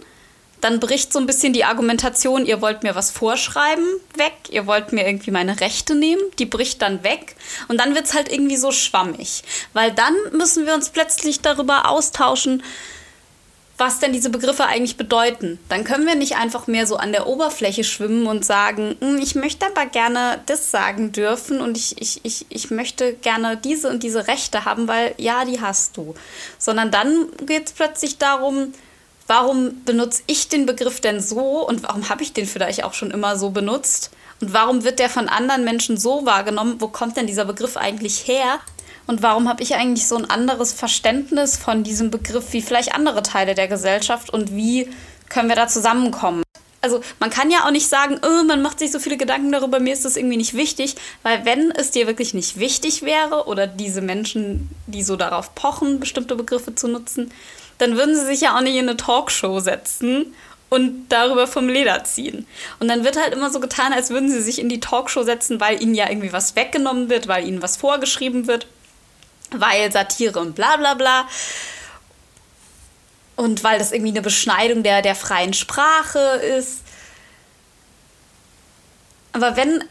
[0.60, 4.92] Dann bricht so ein bisschen die Argumentation, ihr wollt mir was vorschreiben, weg, ihr wollt
[4.92, 7.34] mir irgendwie meine Rechte nehmen, die bricht dann weg.
[7.66, 9.42] Und dann wird es halt irgendwie so schwammig.
[9.72, 12.62] Weil dann müssen wir uns plötzlich darüber austauschen,
[13.82, 15.58] was denn diese Begriffe eigentlich bedeuten.
[15.68, 19.34] Dann können wir nicht einfach mehr so an der Oberfläche schwimmen und sagen, hm, ich
[19.34, 24.04] möchte aber gerne das sagen dürfen und ich, ich, ich, ich möchte gerne diese und
[24.04, 26.14] diese Rechte haben, weil ja, die hast du.
[26.58, 28.72] Sondern dann geht es plötzlich darum,
[29.26, 33.10] warum benutze ich den Begriff denn so und warum habe ich den vielleicht auch schon
[33.10, 34.12] immer so benutzt?
[34.40, 36.76] Und warum wird der von anderen Menschen so wahrgenommen?
[36.78, 38.60] Wo kommt denn dieser Begriff eigentlich her?
[39.06, 43.22] Und warum habe ich eigentlich so ein anderes Verständnis von diesem Begriff wie vielleicht andere
[43.22, 44.88] Teile der Gesellschaft und wie
[45.28, 46.42] können wir da zusammenkommen?
[46.82, 49.78] Also man kann ja auch nicht sagen, oh, man macht sich so viele Gedanken darüber,
[49.78, 53.68] mir ist das irgendwie nicht wichtig, weil wenn es dir wirklich nicht wichtig wäre oder
[53.68, 57.30] diese Menschen, die so darauf pochen, bestimmte Begriffe zu nutzen,
[57.78, 60.34] dann würden sie sich ja auch nicht in eine Talkshow setzen
[60.70, 62.46] und darüber vom Leder ziehen.
[62.80, 65.60] Und dann wird halt immer so getan, als würden sie sich in die Talkshow setzen,
[65.60, 68.66] weil ihnen ja irgendwie was weggenommen wird, weil ihnen was vorgeschrieben wird
[69.52, 71.28] weil Satire und bla bla bla.
[73.36, 76.18] Und weil das irgendwie eine Beschneidung der, der freien Sprache
[76.58, 76.82] ist.
[79.32, 79.82] Aber wenn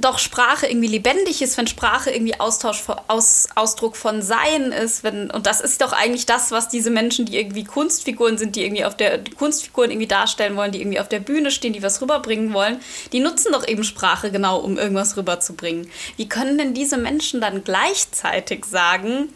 [0.00, 5.30] doch Sprache irgendwie lebendig ist, wenn Sprache irgendwie Austausch, Aus, Ausdruck von Sein ist, wenn,
[5.30, 8.84] und das ist doch eigentlich das, was diese Menschen, die irgendwie Kunstfiguren sind, die irgendwie
[8.84, 12.52] auf der Kunstfiguren irgendwie darstellen wollen, die irgendwie auf der Bühne stehen, die was rüberbringen
[12.52, 12.80] wollen,
[13.12, 15.90] die nutzen doch eben Sprache genau, um irgendwas rüberzubringen.
[16.16, 19.28] Wie können denn diese Menschen dann gleichzeitig sagen,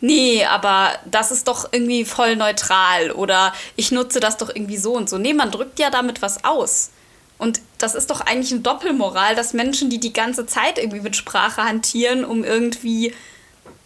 [0.00, 4.94] nee, aber das ist doch irgendwie voll neutral oder ich nutze das doch irgendwie so
[4.94, 5.18] und so.
[5.18, 6.90] Nee, man drückt ja damit was aus.
[7.38, 11.16] Und das ist doch eigentlich eine Doppelmoral, dass Menschen, die die ganze Zeit irgendwie mit
[11.16, 13.14] Sprache hantieren, um irgendwie,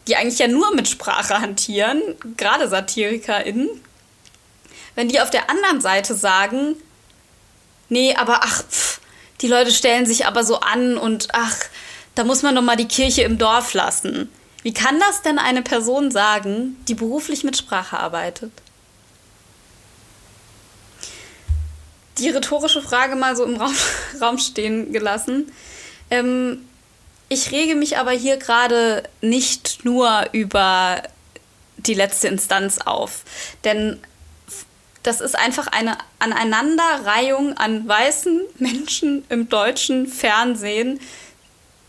[0.07, 2.03] die eigentlich ja nur mit Sprache hantieren,
[2.37, 3.69] gerade SatirikerInnen,
[4.95, 6.77] wenn die auf der anderen Seite sagen,
[7.89, 9.01] nee, aber ach, pff,
[9.41, 11.57] die Leute stellen sich aber so an und ach,
[12.15, 14.31] da muss man doch mal die Kirche im Dorf lassen.
[14.63, 18.51] Wie kann das denn eine Person sagen, die beruflich mit Sprache arbeitet?
[22.19, 23.75] Die rhetorische Frage mal so im Raum,
[24.21, 25.53] Raum stehen gelassen.
[26.11, 26.67] Ähm,
[27.29, 31.03] ich rege mich aber hier gerade nicht nur über
[31.77, 33.23] die letzte Instanz auf,
[33.65, 34.01] denn
[35.03, 41.01] das ist einfach eine Aneinanderreihung an weißen Menschen im deutschen Fernsehen,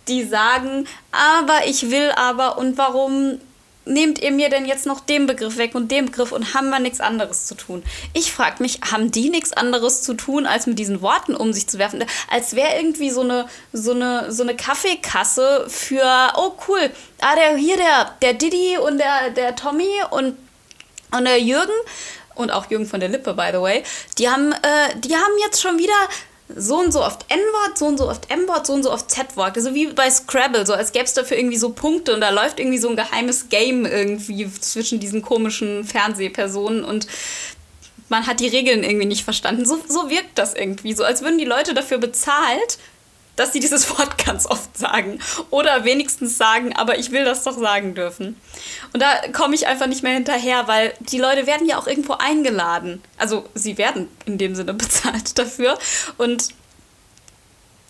[0.07, 3.39] die sagen, aber ich will aber und warum
[3.87, 6.79] nehmt ihr mir denn jetzt noch den Begriff weg und den Begriff und haben wir
[6.79, 7.83] nichts anderes zu tun?
[8.13, 11.67] Ich frage mich, haben die nichts anderes zu tun, als mit diesen Worten um sich
[11.67, 12.03] zu werfen?
[12.29, 16.89] Als wäre irgendwie so eine, so, eine, so eine Kaffeekasse für, oh cool,
[17.21, 20.37] ah, der, hier der, der Didi und der, der Tommy und,
[21.11, 21.71] und der Jürgen
[22.35, 23.83] und auch Jürgen von der Lippe, by the way,
[24.17, 25.93] die haben, äh, die haben jetzt schon wieder
[26.55, 29.55] so und so oft N-Wort, so und so oft M-Wort, so und so oft Z-Wort.
[29.55, 32.29] So also wie bei Scrabble, so als gäbe es dafür irgendwie so Punkte und da
[32.29, 37.07] läuft irgendwie so ein geheimes Game irgendwie zwischen diesen komischen Fernsehpersonen und
[38.09, 39.65] man hat die Regeln irgendwie nicht verstanden.
[39.65, 42.77] So, so wirkt das irgendwie, so als würden die Leute dafür bezahlt,
[43.37, 45.19] dass sie dieses Wort ganz oft sagen.
[45.49, 48.35] Oder wenigstens sagen, aber ich will das doch sagen dürfen.
[48.91, 52.13] Und da komme ich einfach nicht mehr hinterher, weil die Leute werden ja auch irgendwo
[52.13, 53.01] eingeladen.
[53.17, 55.79] Also sie werden in dem Sinne bezahlt dafür.
[56.17, 56.49] Und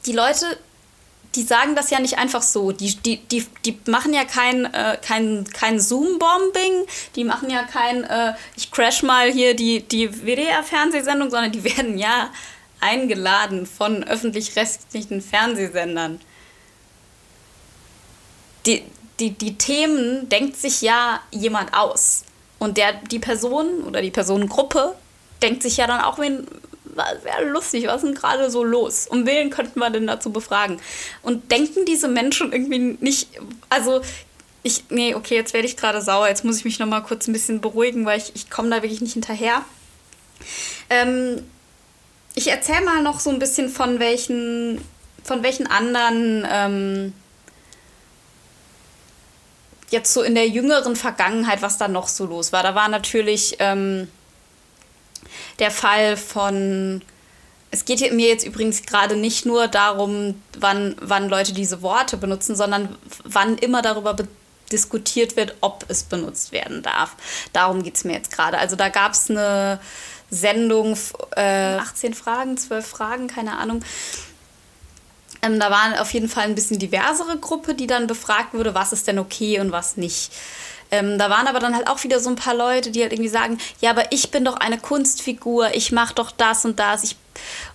[0.06, 0.58] die Leute,
[1.36, 2.72] die sagen das ja nicht einfach so.
[2.72, 8.04] Die, die, die, die machen ja kein, äh, kein, kein Zoom-Bombing, die machen ja kein,
[8.04, 12.32] äh, ich crash mal hier die, die WDR-Fernsehsendung, sondern die werden ja
[12.80, 16.20] eingeladen von öffentlich-rechtlichen Fernsehsendern.
[18.66, 18.84] Die,
[19.20, 22.24] die, die Themen denkt sich ja jemand aus.
[22.60, 24.96] Und der, die Person oder die Personengruppe
[25.42, 26.48] denkt sich ja dann auch, wen,
[27.24, 29.08] wäre lustig, was ist denn gerade so los?
[29.08, 30.80] Um wen könnten wir denn dazu befragen?
[31.22, 33.30] Und denken diese Menschen irgendwie nicht,
[33.70, 34.02] also
[34.64, 37.34] ich, nee, okay, jetzt werde ich gerade sauer, jetzt muss ich mich nochmal kurz ein
[37.34, 39.64] bisschen beruhigen, weil ich, ich komme da wirklich nicht hinterher.
[40.90, 41.44] Ähm,
[42.38, 44.80] ich erzähle mal noch so ein bisschen von welchen,
[45.24, 47.14] von welchen anderen ähm,
[49.90, 52.62] jetzt so in der jüngeren Vergangenheit, was da noch so los war.
[52.62, 54.08] Da war natürlich ähm,
[55.58, 57.02] der Fall von
[57.72, 62.56] es geht mir jetzt übrigens gerade nicht nur darum, wann, wann Leute diese Worte benutzen,
[62.56, 64.16] sondern wann immer darüber
[64.72, 67.16] diskutiert wird, ob es benutzt werden darf.
[67.52, 68.60] Darum geht es mir jetzt gerade.
[68.60, 69.80] Also da gab es eine
[70.30, 70.98] Sendung,
[71.36, 73.84] äh, 18 Fragen, 12 Fragen, keine Ahnung.
[75.42, 78.92] Ähm, da war auf jeden Fall ein bisschen diversere Gruppe, die dann befragt wurde, was
[78.92, 80.32] ist denn okay und was nicht.
[80.90, 83.30] Ähm, da waren aber dann halt auch wieder so ein paar Leute, die halt irgendwie
[83.30, 87.18] sagen, ja, aber ich bin doch eine Kunstfigur, ich mache doch das und das, ich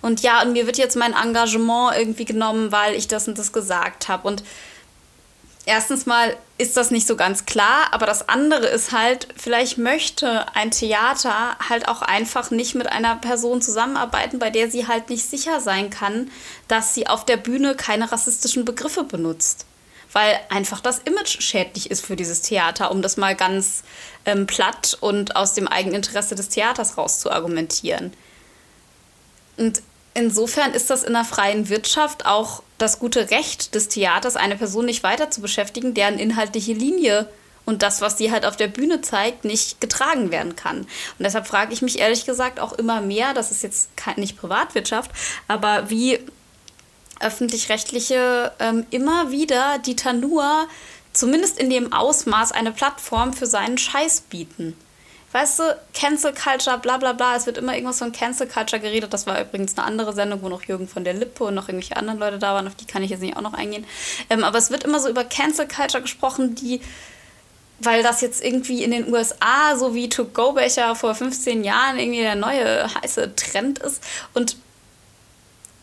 [0.01, 3.53] und ja, und mir wird jetzt mein Engagement irgendwie genommen, weil ich das und das
[3.53, 4.27] gesagt habe.
[4.27, 4.43] Und
[5.65, 10.45] erstens mal ist das nicht so ganz klar, aber das andere ist halt, vielleicht möchte
[10.55, 15.25] ein Theater halt auch einfach nicht mit einer Person zusammenarbeiten, bei der sie halt nicht
[15.25, 16.29] sicher sein kann,
[16.67, 19.65] dass sie auf der Bühne keine rassistischen Begriffe benutzt.
[20.11, 23.83] Weil einfach das Image schädlich ist für dieses Theater, um das mal ganz
[24.25, 28.13] ähm, platt und aus dem Eigeninteresse des Theaters raus zu argumentieren.
[29.57, 29.81] Und
[30.13, 34.85] insofern ist das in der freien Wirtschaft auch das gute Recht des Theaters, eine Person
[34.85, 37.29] nicht weiter zu beschäftigen, deren inhaltliche Linie
[37.65, 40.79] und das, was sie halt auf der Bühne zeigt, nicht getragen werden kann.
[40.79, 40.87] Und
[41.19, 45.11] deshalb frage ich mich ehrlich gesagt auch immer mehr, das ist jetzt nicht Privatwirtschaft,
[45.47, 46.19] aber wie
[47.19, 50.67] öffentlich-rechtliche ähm, immer wieder die Tanur
[51.13, 54.75] zumindest in dem Ausmaß eine Plattform für seinen Scheiß bieten
[55.33, 55.63] weißt du,
[55.93, 59.13] Cancel Culture, bla bla bla, es wird immer irgendwas von Cancel Culture geredet.
[59.13, 61.97] Das war übrigens eine andere Sendung, wo noch Jürgen von der Lippe und noch irgendwelche
[61.97, 63.85] anderen Leute da waren, auf die kann ich jetzt nicht auch noch eingehen.
[64.29, 66.81] Ähm, aber es wird immer so über Cancel Culture gesprochen, die,
[67.79, 72.35] weil das jetzt irgendwie in den USA so wie To-Go-Becher vor 15 Jahren irgendwie der
[72.35, 74.03] neue heiße Trend ist.
[74.35, 74.55] Und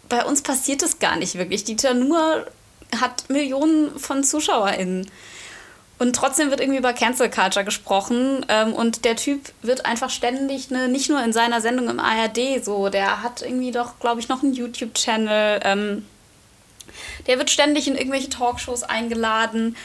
[0.08, 1.64] bei uns passiert es gar nicht wirklich.
[1.64, 2.46] Die Tanur
[3.00, 5.10] hat Millionen von ZuschauerInnen.
[6.00, 8.46] Und trotzdem wird irgendwie über Cancel Culture gesprochen.
[8.48, 12.64] Ähm, und der Typ wird einfach ständig, ne, nicht nur in seiner Sendung im ARD
[12.64, 15.60] so, der hat irgendwie doch, glaube ich, noch einen YouTube-Channel.
[15.62, 16.06] Ähm,
[17.26, 19.76] der wird ständig in irgendwelche Talkshows eingeladen.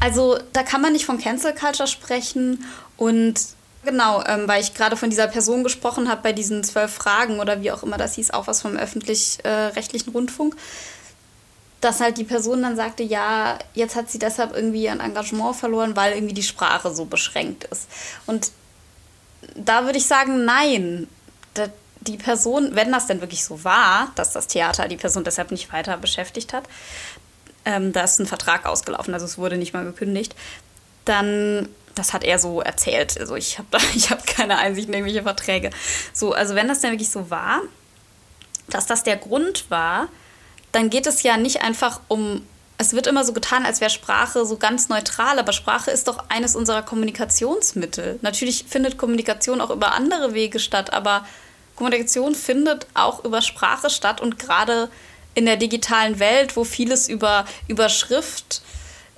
[0.00, 2.64] Also da kann man nicht von Cancel Culture sprechen.
[2.96, 3.40] Und
[3.84, 7.62] genau, ähm, weil ich gerade von dieser Person gesprochen habe bei diesen zwölf Fragen oder
[7.62, 10.56] wie auch immer das hieß, auch was vom öffentlich-rechtlichen äh, Rundfunk
[11.84, 15.94] dass halt die Person dann sagte, ja, jetzt hat sie deshalb irgendwie ein Engagement verloren,
[15.94, 17.88] weil irgendwie die Sprache so beschränkt ist.
[18.26, 18.52] Und
[19.54, 21.08] da würde ich sagen, nein.
[22.00, 25.72] Die Person, wenn das denn wirklich so war, dass das Theater die Person deshalb nicht
[25.72, 26.64] weiter beschäftigt hat,
[27.64, 30.34] ähm, da ist ein Vertrag ausgelaufen, also es wurde nicht mal gekündigt,
[31.06, 33.18] dann, das hat er so erzählt.
[33.18, 33.78] Also ich habe
[34.10, 35.70] hab keine Einsicht in irgendwelche Verträge.
[36.12, 37.62] So, also wenn das denn wirklich so war,
[38.68, 40.08] dass das der Grund war,
[40.74, 42.42] dann geht es ja nicht einfach um
[42.76, 46.24] es wird immer so getan, als wäre Sprache so ganz neutral, aber Sprache ist doch
[46.28, 48.18] eines unserer Kommunikationsmittel.
[48.20, 51.24] Natürlich findet Kommunikation auch über andere Wege statt, aber
[51.76, 54.90] Kommunikation findet auch über Sprache statt und gerade
[55.34, 58.62] in der digitalen Welt, wo vieles über, über Schrift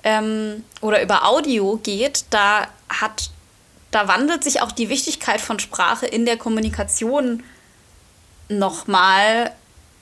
[0.03, 3.31] ähm, oder über Audio geht, da hat,
[3.91, 7.43] da wandelt sich auch die Wichtigkeit von Sprache in der Kommunikation
[8.49, 9.51] nochmal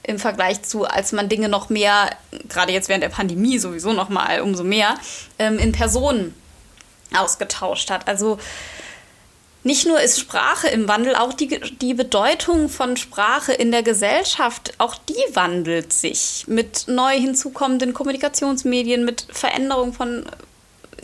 [0.06, 2.10] im Vergleich zu, als man Dinge noch mehr,
[2.48, 4.94] gerade jetzt während der Pandemie sowieso noch mal umso mehr,
[5.38, 6.34] ähm, in Personen
[7.14, 8.06] ausgetauscht hat.
[8.06, 8.38] Also
[9.64, 14.74] nicht nur ist Sprache im Wandel, auch die, die Bedeutung von Sprache in der Gesellschaft,
[14.78, 20.24] auch die wandelt sich mit neu hinzukommenden Kommunikationsmedien, mit Veränderung von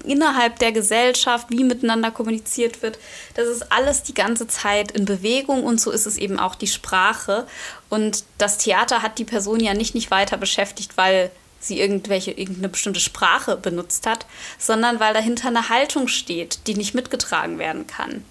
[0.03, 2.99] innerhalb der Gesellschaft, wie miteinander kommuniziert wird.
[3.35, 6.67] Das ist alles die ganze Zeit in Bewegung und so ist es eben auch die
[6.67, 7.47] Sprache.
[7.89, 11.31] Und das Theater hat die Person ja nicht, nicht weiter beschäftigt, weil
[11.61, 14.27] sie irgendwelche, irgendeine bestimmte Sprache benutzt hat,
[14.59, 18.25] sondern weil dahinter eine Haltung steht, die nicht mitgetragen werden kann.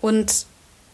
[0.00, 0.46] Und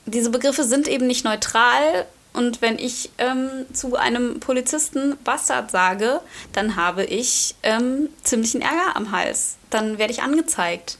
[0.06, 6.20] diese Begriffe sind eben nicht neutral, und wenn ich ähm, zu einem Polizisten Bastard sage,
[6.52, 9.56] dann habe ich ähm, ziemlichen Ärger am Hals.
[9.68, 10.96] Dann werde ich angezeigt.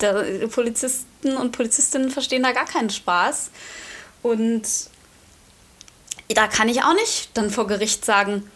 [0.00, 3.50] Der, Polizisten und Polizistinnen verstehen da gar keinen Spaß.
[4.22, 4.62] Und
[6.28, 8.50] da kann ich auch nicht dann vor Gericht sagen,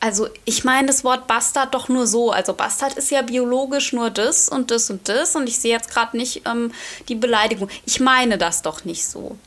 [0.00, 2.30] also ich meine das Wort Bastard doch nur so.
[2.30, 5.90] Also Bastard ist ja biologisch nur das und das und das und ich sehe jetzt
[5.90, 6.72] gerade nicht ähm,
[7.08, 7.68] die Beleidigung.
[7.86, 9.38] Ich meine das doch nicht so.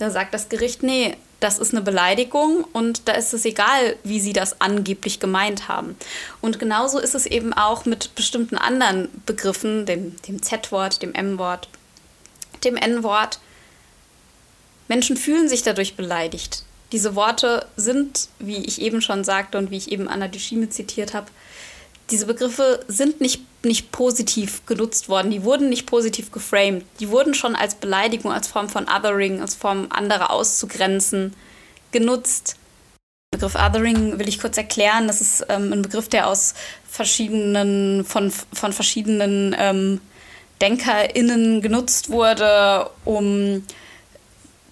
[0.00, 4.18] Da sagt das Gericht, nee, das ist eine Beleidigung und da ist es egal, wie
[4.18, 5.94] sie das angeblich gemeint haben.
[6.40, 11.68] Und genauso ist es eben auch mit bestimmten anderen Begriffen, dem, Z-Wort, dem M-Wort,
[12.64, 13.40] dem N-Wort.
[14.88, 16.64] Menschen fühlen sich dadurch beleidigt.
[16.92, 21.12] Diese Worte sind, wie ich eben schon sagte und wie ich eben Anna Dushime zitiert
[21.12, 21.26] habe,
[22.10, 27.34] diese Begriffe sind nicht, nicht positiv genutzt worden, die wurden nicht positiv geframed, die wurden
[27.34, 31.34] schon als Beleidigung, als Form von Othering, als Form anderer auszugrenzen
[31.92, 32.56] genutzt.
[33.32, 35.06] Den Begriff Othering will ich kurz erklären.
[35.06, 36.54] Das ist ähm, ein Begriff, der aus
[36.88, 40.00] verschiedenen, von, von verschiedenen ähm,
[40.60, 43.64] DenkerInnen genutzt wurde, um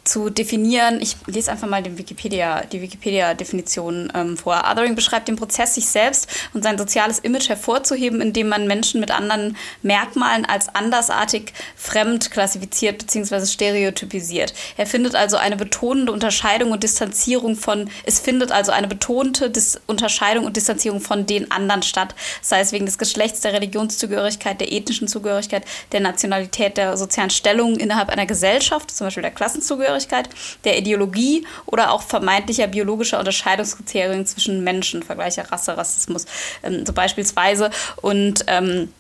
[0.09, 1.01] zu definieren.
[1.01, 4.65] Ich lese einfach mal den Wikipedia, die Wikipedia-Definition ähm, vor.
[4.71, 9.11] Othering beschreibt den Prozess, sich selbst und sein soziales Image hervorzuheben, indem man Menschen mit
[9.11, 13.45] anderen Merkmalen als andersartig, fremd klassifiziert bzw.
[13.47, 14.55] stereotypisiert.
[14.77, 19.79] Er findet also eine betonende Unterscheidung und Distanzierung von, es findet also eine betonte Dis
[19.87, 24.73] Unterscheidung und Distanzierung von den anderen statt, sei es wegen des Geschlechts, der Religionszugehörigkeit, der
[24.73, 30.29] ethnischen Zugehörigkeit, der Nationalität, der sozialen Stellung innerhalb einer Gesellschaft, zum Beispiel der Klassenzugehörigkeit Zugehörigkeit,
[30.65, 36.27] der Ideologie oder auch vermeintlicher biologischer Unterscheidungskriterien zwischen Menschen, Vergleiche Rasse, Rassismus,
[36.63, 37.71] ähm, so beispielsweise.
[37.97, 38.93] Und ähm,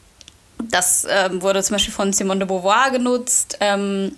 [0.58, 3.56] das ähm, wurde zum Beispiel von Simone de Beauvoir genutzt.
[3.60, 4.16] Ähm,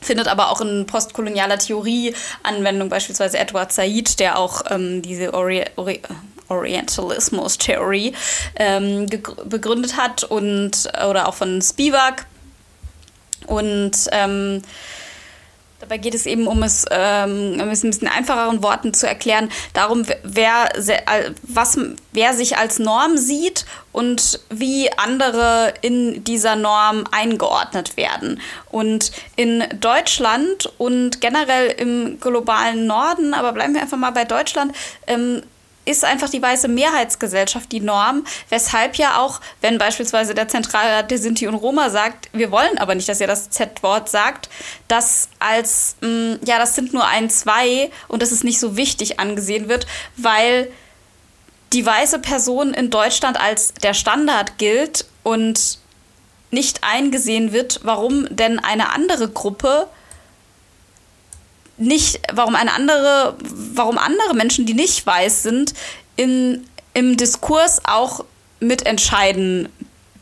[0.00, 5.64] findet aber auch in postkolonialer Theorie Anwendung, beispielsweise Edward Said, der auch ähm, diese Ori
[5.76, 6.02] Ori
[6.46, 8.12] Orientalismus-Theorie
[8.56, 9.06] ähm,
[9.46, 12.26] begründet hat und oder auch von Spivak.
[13.46, 14.62] Und ähm,
[15.84, 20.70] Dabei geht es eben um es, ähm, ein bisschen einfacheren Worten zu erklären, darum, wer,
[21.42, 21.78] was,
[22.12, 28.40] wer sich als Norm sieht und wie andere in dieser Norm eingeordnet werden.
[28.70, 34.74] Und in Deutschland und generell im globalen Norden, aber bleiben wir einfach mal bei Deutschland,
[35.06, 35.42] ähm,
[35.84, 41.18] ist einfach die weiße Mehrheitsgesellschaft die Norm, weshalb ja auch, wenn beispielsweise der Zentralrat der
[41.18, 44.48] Sinti und Roma sagt, wir wollen aber nicht, dass ihr das Z-Wort sagt,
[44.88, 48.76] das als, mh, mm, ja, das sind nur ein, zwei und das ist nicht so
[48.76, 50.70] wichtig angesehen wird, weil
[51.72, 55.78] die weiße Person in Deutschland als der Standard gilt und
[56.50, 59.88] nicht eingesehen wird, warum denn eine andere Gruppe
[61.76, 63.36] nicht, warum eine andere,
[63.74, 65.74] warum andere Menschen, die nicht weiß sind,
[66.16, 68.24] in, im Diskurs auch
[68.60, 69.68] mitentscheiden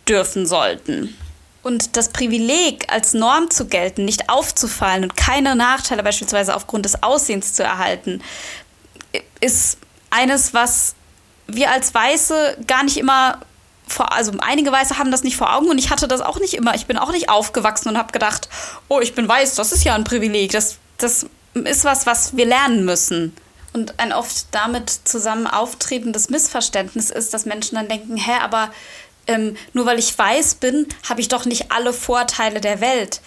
[0.08, 1.16] dürfen sollten.
[1.62, 7.02] Und das Privileg, als Norm zu gelten, nicht aufzufallen und keine Nachteile beispielsweise aufgrund des
[7.02, 8.20] Aussehens zu erhalten,
[9.40, 9.78] ist
[10.10, 10.94] eines, was
[11.46, 13.38] wir als Weiße gar nicht immer
[13.86, 16.54] vor, also einige Weiße haben das nicht vor Augen und ich hatte das auch nicht
[16.54, 16.74] immer.
[16.74, 18.48] Ich bin auch nicht aufgewachsen und habe gedacht,
[18.88, 20.52] oh, ich bin weiß, das ist ja ein Privileg.
[20.52, 23.34] Das, das ist was, was wir lernen müssen.
[23.72, 28.70] Und ein oft damit zusammen auftretendes Missverständnis ist, dass Menschen dann denken, hä, aber
[29.26, 33.20] ähm, nur weil ich weiß bin, habe ich doch nicht alle Vorteile der Welt.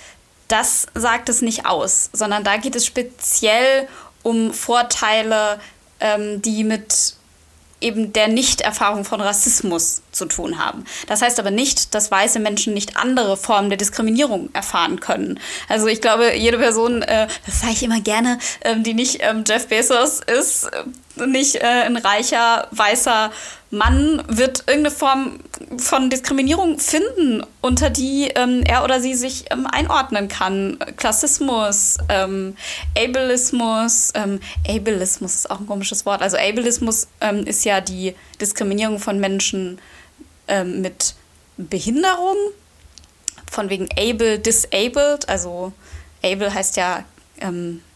[0.47, 3.87] Das sagt es nicht aus, sondern da geht es speziell
[4.21, 5.59] um Vorteile,
[5.99, 7.15] ähm, die mit
[7.81, 10.85] eben der Nichterfahrung von Rassismus zu tun haben.
[11.07, 15.39] Das heißt aber nicht, dass weiße Menschen nicht andere Formen der Diskriminierung erfahren können.
[15.67, 19.43] Also ich glaube, jede Person, äh, das sage ich immer gerne, äh, die nicht ähm,
[19.47, 23.31] Jeff Bezos ist, äh, nicht äh, ein reicher, weißer
[23.71, 25.39] Mann wird irgendeine Form
[25.77, 30.77] von Diskriminierung finden, unter die ähm, er oder sie sich ähm, einordnen kann.
[30.97, 32.55] Klassismus, ähm,
[32.97, 36.21] Ableismus, ähm, Ableismus ist auch ein komisches Wort.
[36.21, 39.79] Also Ableismus ähm, ist ja die Diskriminierung von Menschen
[40.47, 41.15] ähm, mit
[41.57, 42.35] Behinderung,
[43.49, 45.27] von wegen able, disabled.
[45.27, 45.73] Also
[46.23, 47.03] able heißt ja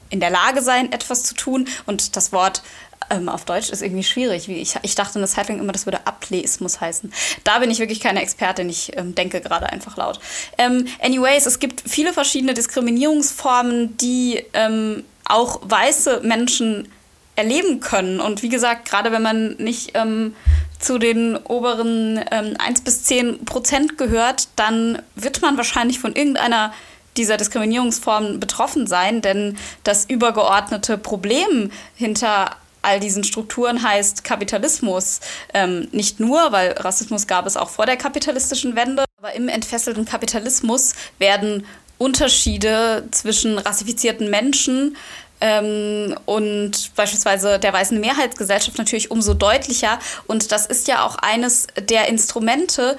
[0.10, 2.62] in der Lage sein, etwas zu tun und das Wort
[3.10, 4.48] ähm, auf Deutsch ist irgendwie schwierig.
[4.48, 7.12] Wie ich, ich dachte eine Zeit lang immer, das würde Ableismus heißen.
[7.44, 10.20] Da bin ich wirklich keine Expertin, ich ähm, denke gerade einfach laut.
[10.58, 16.88] Ähm, anyways, es gibt viele verschiedene Diskriminierungsformen, die ähm, auch weiße Menschen
[17.36, 18.20] erleben können.
[18.20, 20.36] Und wie gesagt, gerade wenn man nicht ähm,
[20.78, 26.74] zu den oberen ähm, 1 bis 10 Prozent gehört, dann wird man wahrscheinlich von irgendeiner
[27.18, 35.20] dieser Diskriminierungsformen betroffen sein, denn das übergeordnete Problem hinter all diesen Strukturen heißt Kapitalismus.
[35.54, 40.06] Ähm, nicht nur, weil Rassismus gab es auch vor der kapitalistischen Wende, aber im entfesselten
[40.06, 41.66] Kapitalismus werden
[41.98, 44.96] Unterschiede zwischen rassifizierten Menschen
[45.42, 50.00] ähm, und beispielsweise der weißen Mehrheitsgesellschaft natürlich umso deutlicher.
[50.28, 52.98] Und das ist ja auch eines der Instrumente,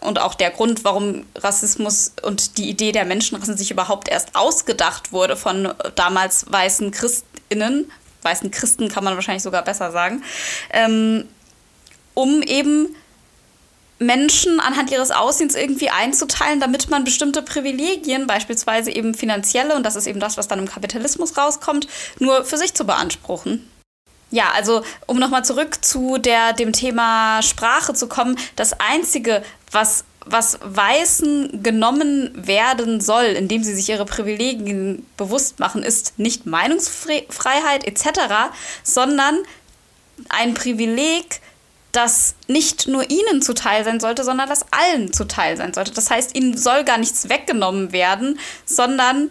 [0.00, 5.12] und auch der Grund, warum Rassismus und die Idee der Menschenrassen sich überhaupt erst ausgedacht
[5.12, 7.90] wurde von damals weißen Christinnen,
[8.22, 10.22] weißen Christen kann man wahrscheinlich sogar besser sagen,
[10.72, 11.26] ähm,
[12.14, 12.94] um eben
[14.00, 19.94] Menschen anhand ihres Aussehens irgendwie einzuteilen, damit man bestimmte Privilegien, beispielsweise eben finanzielle, und das
[19.94, 21.86] ist eben das, was dann im Kapitalismus rauskommt,
[22.18, 23.70] nur für sich zu beanspruchen.
[24.30, 30.04] Ja, also um nochmal zurück zu der, dem Thema Sprache zu kommen, das Einzige, was,
[30.26, 37.86] was Weißen genommen werden soll, indem sie sich ihre Privilegien bewusst machen, ist nicht Meinungsfreiheit
[37.86, 38.20] etc.,
[38.82, 39.38] sondern
[40.28, 41.40] ein Privileg,
[41.92, 45.92] das nicht nur ihnen zuteil sein sollte, sondern das allen zuteil sein sollte.
[45.92, 49.30] Das heißt, ihnen soll gar nichts weggenommen werden, sondern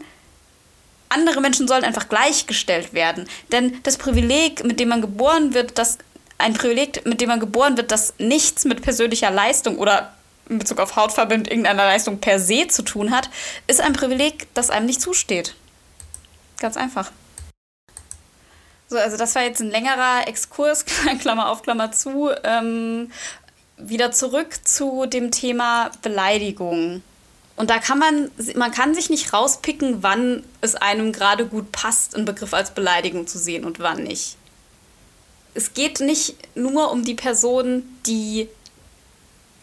[1.08, 3.28] andere Menschen sollen einfach gleichgestellt werden.
[3.52, 6.00] Denn das Privileg, mit dem man geboren wird, das
[6.38, 10.14] ein Privileg, mit dem man geboren wird, das nichts mit persönlicher Leistung oder
[10.50, 13.30] in Bezug auf Hautfarbe mit irgendeiner Leistung per se zu tun hat,
[13.68, 15.56] ist ein Privileg, das einem nicht zusteht.
[16.60, 17.12] Ganz einfach.
[18.90, 20.84] So, also das war jetzt ein längerer Exkurs,
[21.22, 22.32] Klammer auf, Klammer zu.
[22.44, 23.12] Ähm,
[23.78, 27.02] wieder zurück zu dem Thema Beleidigung.
[27.56, 32.16] Und da kann man, man kann sich nicht rauspicken, wann es einem gerade gut passt,
[32.16, 34.38] einen Begriff als Beleidigung zu sehen und wann nicht.
[35.54, 38.48] Es geht nicht nur um die Person, die,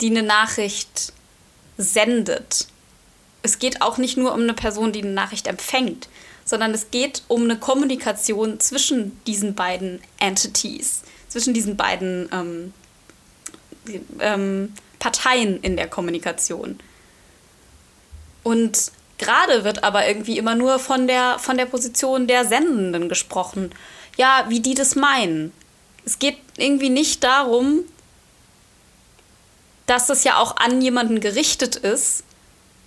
[0.01, 1.13] die eine Nachricht
[1.79, 2.69] sendet.
[3.43, 6.09] Es geht auch nicht nur um eine Person, die eine Nachricht empfängt
[6.47, 12.73] sondern es geht um eine Kommunikation zwischen diesen beiden Entities, zwischen diesen beiden ähm,
[14.21, 16.79] ähm, Parteien in der Kommunikation.
[18.45, 23.73] Und gerade wird aber irgendwie immer nur von der, von der Position der Sendenden gesprochen.
[24.17, 25.53] Ja, wie die das meinen.
[26.05, 27.81] Es geht irgendwie nicht darum,
[29.87, 32.25] dass es ja auch an jemanden gerichtet ist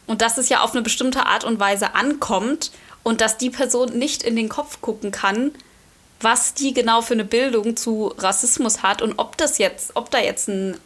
[0.07, 2.71] und dass es ja auf eine bestimmte Art und Weise ankommt
[3.03, 5.51] und dass die Person nicht in den Kopf gucken kann,
[6.21, 10.19] was die genau für eine Bildung zu Rassismus hat und ob das jetzt, ob da
[10.19, 10.77] jetzt ein,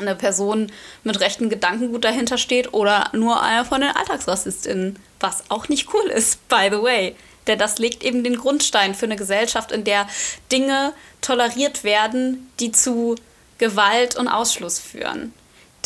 [0.00, 0.72] eine Person
[1.04, 6.10] mit rechten Gedankengut dahinter steht oder nur einer von den AlltagsrassistInnen, was auch nicht cool
[6.10, 7.14] ist, by the way.
[7.46, 10.06] Denn das legt eben den Grundstein für eine Gesellschaft, in der
[10.50, 13.16] Dinge toleriert werden, die zu
[13.60, 15.32] Gewalt und Ausschluss führen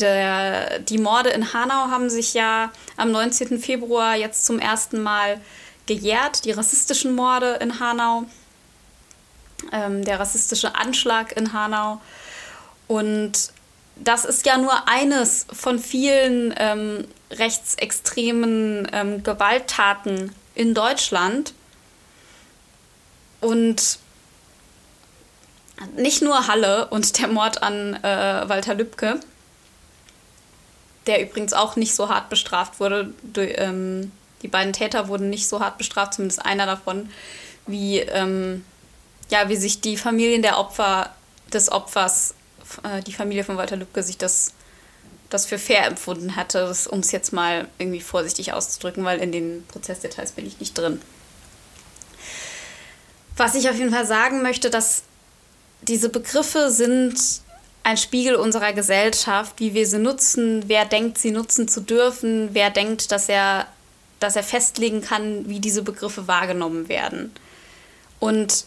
[0.01, 3.61] der, die Morde in Hanau haben sich ja am 19.
[3.61, 5.41] Februar jetzt zum ersten Mal
[5.87, 8.25] gejährt, die rassistischen Morde in Hanau,
[9.72, 12.01] ähm, der rassistische Anschlag in Hanau.
[12.87, 13.53] Und
[13.97, 21.55] das ist ja nur eines von vielen ähm, rechtsextremen ähm, Gewalttaten in Deutschland.
[23.41, 23.99] Und
[25.97, 29.20] nicht nur Halle und der Mord an äh, Walter Lübcke,
[31.07, 33.12] der übrigens auch nicht so hart bestraft wurde.
[33.37, 34.12] Ähm,
[34.43, 37.11] die beiden Täter wurden nicht so hart bestraft, zumindest einer davon,
[37.66, 38.64] wie, ähm,
[39.31, 41.11] ja, wie sich die Familien der Opfer
[41.53, 42.35] des Opfers,
[42.83, 44.53] äh, die Familie von Walter Lübcke, sich das,
[45.31, 49.66] das für fair empfunden hatte, um es jetzt mal irgendwie vorsichtig auszudrücken, weil in den
[49.66, 51.01] Prozessdetails bin ich nicht drin.
[53.37, 55.03] Was ich auf jeden Fall sagen möchte, dass
[55.89, 57.18] diese Begriffe sind
[57.82, 62.70] ein Spiegel unserer Gesellschaft, wie wir sie nutzen, wer denkt, sie nutzen zu dürfen, wer
[62.70, 63.66] denkt, dass er,
[64.20, 67.32] dass er festlegen kann, wie diese Begriffe wahrgenommen werden.
[68.20, 68.64] Und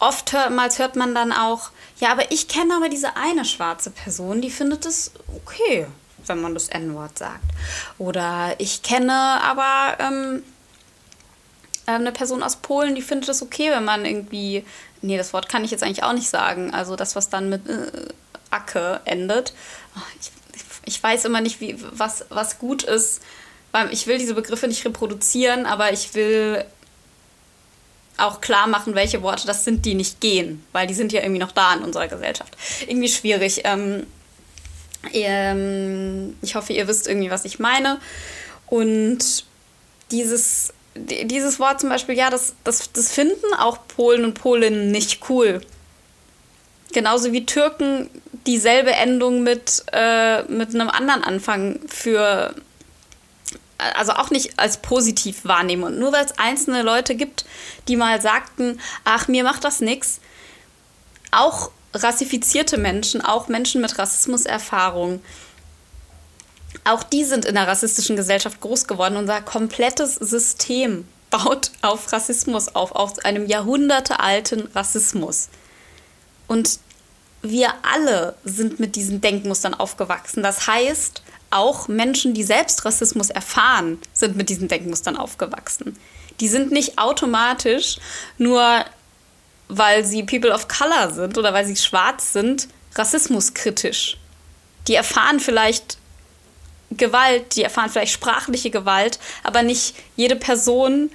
[0.00, 1.70] oftmals hört man dann auch,
[2.00, 5.86] ja, aber ich kenne aber diese eine schwarze Person, die findet es okay,
[6.26, 7.44] wenn man das N-Wort sagt.
[7.98, 10.42] Oder ich kenne aber ähm,
[12.00, 14.64] eine Person aus Polen, die findet es okay, wenn man irgendwie
[15.02, 16.72] nee, das Wort kann ich jetzt eigentlich auch nicht sagen.
[16.72, 17.90] Also das, was dann mit äh,
[18.50, 19.52] Acke endet.
[20.20, 20.30] Ich,
[20.84, 23.20] ich weiß immer nicht, wie, was, was gut ist.
[23.72, 26.64] Weil ich will diese Begriffe nicht reproduzieren, aber ich will
[28.18, 31.40] auch klar machen, welche Worte das sind, die nicht gehen, weil die sind ja irgendwie
[31.40, 32.54] noch da in unserer Gesellschaft.
[32.86, 33.62] Irgendwie schwierig.
[33.64, 34.06] Ähm,
[35.12, 37.98] ähm, ich hoffe, ihr wisst irgendwie, was ich meine.
[38.66, 39.44] Und
[40.10, 45.28] dieses dieses Wort zum Beispiel, ja, das, das, das finden auch Polen und Polinnen nicht
[45.28, 45.60] cool.
[46.92, 48.10] Genauso wie Türken
[48.46, 52.54] dieselbe Endung mit, äh, mit einem anderen Anfang für,
[53.78, 55.84] also auch nicht als positiv wahrnehmen.
[55.84, 57.46] Und nur weil es einzelne Leute gibt,
[57.88, 60.20] die mal sagten, ach, mir macht das nichts,
[61.30, 65.22] auch rassifizierte Menschen, auch Menschen mit Rassismuserfahrung,
[66.84, 69.16] auch die sind in einer rassistischen Gesellschaft groß geworden.
[69.16, 75.48] Unser komplettes System baut auf Rassismus auf, auf einem jahrhundertealten Rassismus.
[76.46, 76.78] Und
[77.42, 80.42] wir alle sind mit diesen Denkmustern aufgewachsen.
[80.42, 85.98] Das heißt, auch Menschen, die selbst Rassismus erfahren, sind mit diesen Denkmustern aufgewachsen.
[86.40, 87.98] Die sind nicht automatisch
[88.38, 88.84] nur,
[89.68, 94.18] weil sie People of Color sind oder weil sie schwarz sind, rassismuskritisch.
[94.88, 95.98] Die erfahren vielleicht
[96.96, 101.10] Gewalt, die erfahren vielleicht sprachliche Gewalt, aber nicht jede Person,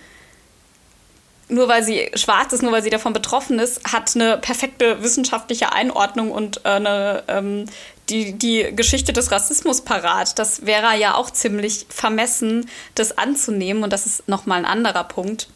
[1.50, 5.72] nur weil sie schwarz ist, nur weil sie davon betroffen ist, hat eine perfekte wissenschaftliche
[5.72, 7.66] Einordnung und äh, eine, ähm,
[8.10, 10.38] die, die Geschichte des Rassismus parat.
[10.40, 13.84] Das wäre ja auch ziemlich vermessen, das anzunehmen.
[13.84, 15.48] Und das ist nochmal ein anderer Punkt.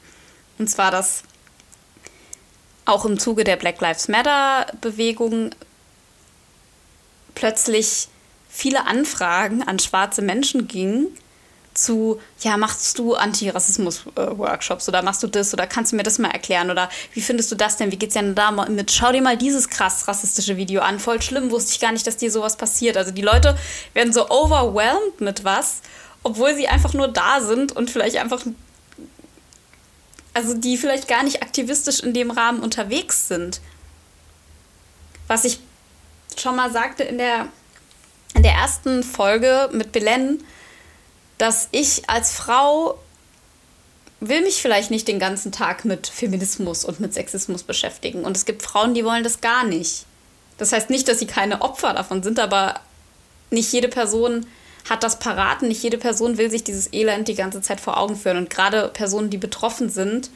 [0.57, 1.23] Und zwar, dass
[2.85, 5.51] auch im Zuge der Black Lives Matter-Bewegung
[7.35, 8.07] plötzlich
[8.51, 11.07] viele Anfragen an schwarze Menschen gingen
[11.73, 16.29] zu, ja, machst du Antirassismus-Workshops oder machst du das oder kannst du mir das mal
[16.29, 17.93] erklären oder wie findest du das denn?
[17.93, 18.91] Wie geht's denn da mit?
[18.91, 20.99] Schau dir mal dieses krass rassistische Video an.
[20.99, 22.97] Voll schlimm, wusste ich gar nicht, dass dir sowas passiert.
[22.97, 23.57] Also die Leute
[23.93, 25.81] werden so overwhelmed mit was,
[26.23, 28.41] obwohl sie einfach nur da sind und vielleicht einfach,
[30.33, 33.61] also die vielleicht gar nicht aktivistisch in dem Rahmen unterwegs sind.
[35.27, 35.61] Was ich
[36.37, 37.47] schon mal sagte in der
[38.35, 40.43] in der ersten Folge mit Belen,
[41.37, 42.97] dass ich als Frau
[44.19, 48.23] will mich vielleicht nicht den ganzen Tag mit Feminismus und mit Sexismus beschäftigen.
[48.23, 50.05] Und es gibt Frauen, die wollen das gar nicht.
[50.57, 52.79] Das heißt nicht, dass sie keine Opfer davon sind, aber
[53.49, 54.45] nicht jede Person
[54.87, 55.63] hat das parat.
[55.63, 58.37] Nicht jede Person will sich dieses Elend die ganze Zeit vor Augen führen.
[58.37, 60.29] Und gerade Personen, die betroffen sind,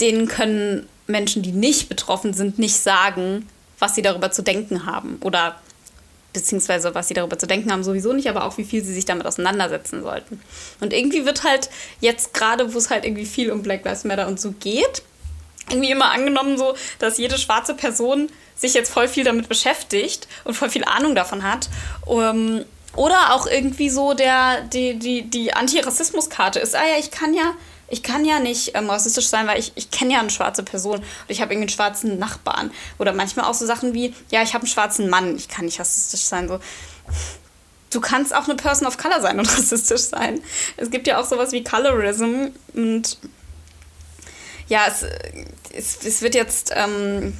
[0.00, 3.46] denen können Menschen, die nicht betroffen sind, nicht sagen,
[3.78, 5.56] was sie darüber zu denken haben oder
[6.32, 9.04] beziehungsweise was sie darüber zu denken haben, sowieso nicht, aber auch wie viel sie sich
[9.04, 10.40] damit auseinandersetzen sollten.
[10.80, 11.70] Und irgendwie wird halt
[12.00, 15.02] jetzt gerade, wo es halt irgendwie viel um Black Lives Matter und so geht,
[15.70, 20.54] irgendwie immer angenommen so, dass jede schwarze Person sich jetzt voll viel damit beschäftigt und
[20.54, 21.68] voll viel Ahnung davon hat.
[22.06, 22.64] Um,
[22.96, 27.54] oder auch irgendwie so der, die, die, die Antirassismuskarte ist, ah ja, ich kann ja
[27.88, 30.98] ich kann ja nicht ähm, rassistisch sein, weil ich, ich kenne ja eine schwarze Person
[30.98, 32.70] und ich habe irgendwie einen schwarzen Nachbarn.
[32.98, 35.80] Oder manchmal auch so Sachen wie, ja, ich habe einen schwarzen Mann, ich kann nicht
[35.80, 36.48] rassistisch sein.
[36.48, 36.60] So.
[37.90, 40.42] Du kannst auch eine Person of Color sein und rassistisch sein.
[40.76, 43.18] Es gibt ja auch sowas wie Colorism und
[44.68, 45.06] ja, es,
[45.72, 47.38] es, es wird jetzt ähm,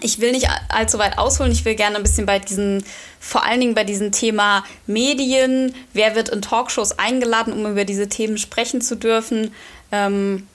[0.00, 1.52] ich will nicht allzu weit ausholen.
[1.52, 2.84] Ich will gerne ein bisschen bei diesen,
[3.20, 8.08] vor allen Dingen bei diesem Thema Medien, wer wird in Talkshows eingeladen, um über diese
[8.08, 9.52] Themen sprechen zu dürfen,
[9.92, 10.46] ähm,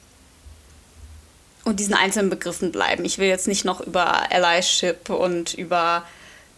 [1.63, 3.05] und diesen einzelnen Begriffen bleiben.
[3.05, 6.03] Ich will jetzt nicht noch über Allyship und über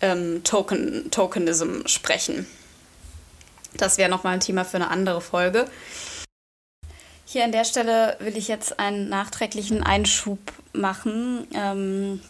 [0.01, 2.47] ähm, Token, Tokenism sprechen.
[3.75, 5.65] Das wäre nochmal ein Thema für eine andere Folge.
[7.25, 10.39] Hier an der Stelle will ich jetzt einen nachträglichen Einschub
[10.73, 11.47] machen.
[11.53, 12.21] Ähm,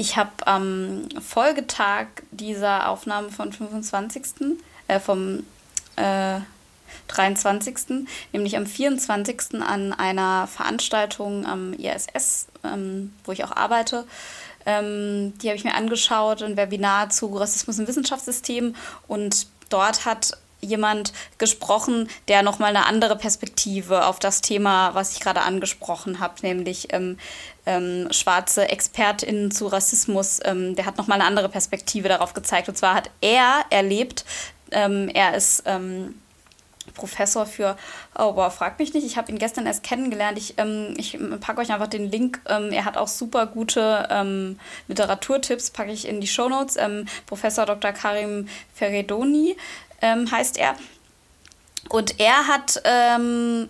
[0.00, 4.56] ich habe am Folgetag dieser Aufnahme vom 25.
[4.88, 5.44] Äh, vom
[5.96, 6.40] äh,
[7.08, 8.06] 23.
[8.32, 9.60] nämlich am 24.
[9.60, 14.06] an einer Veranstaltung am ISS, ähm, wo ich auch arbeite.
[14.64, 18.74] Ähm, die habe ich mir angeschaut, ein Webinar zu Rassismus im Wissenschaftssystem
[19.06, 25.20] und dort hat jemand gesprochen, der nochmal eine andere Perspektive auf das Thema, was ich
[25.20, 27.18] gerade angesprochen habe, nämlich ähm,
[27.66, 32.68] ähm, schwarze ExpertInnen zu Rassismus, ähm, der hat nochmal eine andere Perspektive darauf gezeigt.
[32.68, 34.24] Und zwar hat er erlebt,
[34.72, 36.14] ähm, er ist ähm,
[36.94, 37.76] Professor für,
[38.18, 40.38] oh boah, frag mich nicht, ich habe ihn gestern erst kennengelernt.
[40.38, 42.40] Ich, ähm, ich packe euch einfach den Link.
[42.46, 44.58] Ähm, er hat auch super gute ähm,
[44.88, 46.76] Literaturtipps, packe ich in die Shownotes.
[46.76, 47.92] Ähm, Professor Dr.
[47.92, 49.56] Karim Feredoni
[50.02, 50.74] ähm, heißt er.
[51.88, 53.68] Und er hat ähm,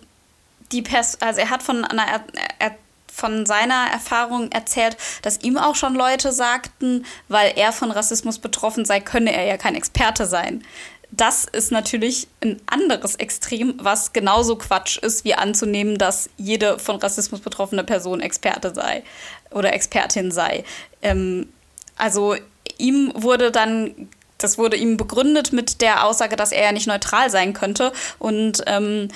[0.71, 2.23] die Pers also er hat von einer er
[2.59, 2.75] er
[3.11, 8.85] von seiner Erfahrung erzählt, dass ihm auch schon Leute sagten, weil er von Rassismus betroffen
[8.85, 10.63] sei, könne er ja kein Experte sein.
[11.11, 16.95] Das ist natürlich ein anderes Extrem, was genauso Quatsch ist, wie anzunehmen, dass jede von
[16.95, 19.03] Rassismus betroffene Person Experte sei
[19.51, 20.63] oder Expertin sei.
[21.01, 21.51] Ähm,
[21.97, 22.35] also
[22.77, 24.09] ihm wurde dann
[24.43, 27.91] das wurde ihm begründet mit der Aussage, dass er ja nicht neutral sein könnte.
[28.19, 29.09] Und ähm,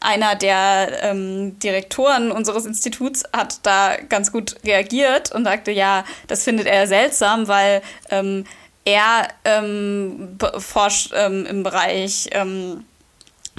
[0.00, 6.44] einer der ähm, Direktoren unseres Instituts hat da ganz gut reagiert und sagte, ja, das
[6.44, 8.44] findet er seltsam, weil ähm,
[8.84, 12.84] er ähm, forscht ähm, im Bereich ähm,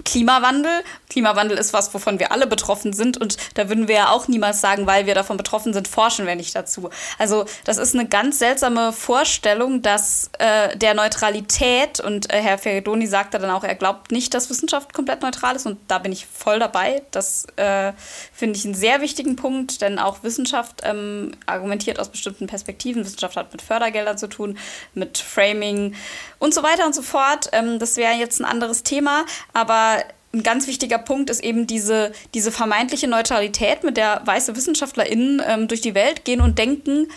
[0.06, 0.84] Klimawandel.
[1.10, 4.62] Klimawandel ist was, wovon wir alle betroffen sind und da würden wir ja auch niemals
[4.62, 6.90] sagen, weil wir davon betroffen sind, forschen wir nicht dazu.
[7.18, 13.08] Also das ist eine ganz seltsame Vorstellung, dass äh, der Neutralität und äh, Herr Feridoni
[13.08, 16.26] sagte dann auch, er glaubt nicht, dass Wissenschaft komplett neutral ist und da bin ich
[16.26, 17.04] voll dabei.
[17.12, 17.94] Das äh,
[18.34, 23.06] finde ich einen sehr wichtigen Punkt, denn auch Wissenschaft ähm, argumentiert aus bestimmten Perspektiven.
[23.06, 24.58] Wissenschaft hat mit Fördergeldern zu tun,
[24.94, 25.96] mit Framing
[26.44, 27.50] und so weiter und so fort.
[27.54, 32.12] Ähm, das wäre jetzt ein anderes Thema, aber ein ganz wichtiger Punkt ist eben diese,
[32.34, 37.08] diese vermeintliche Neutralität, mit der weiße WissenschaftlerInnen ähm, durch die Welt gehen und denken,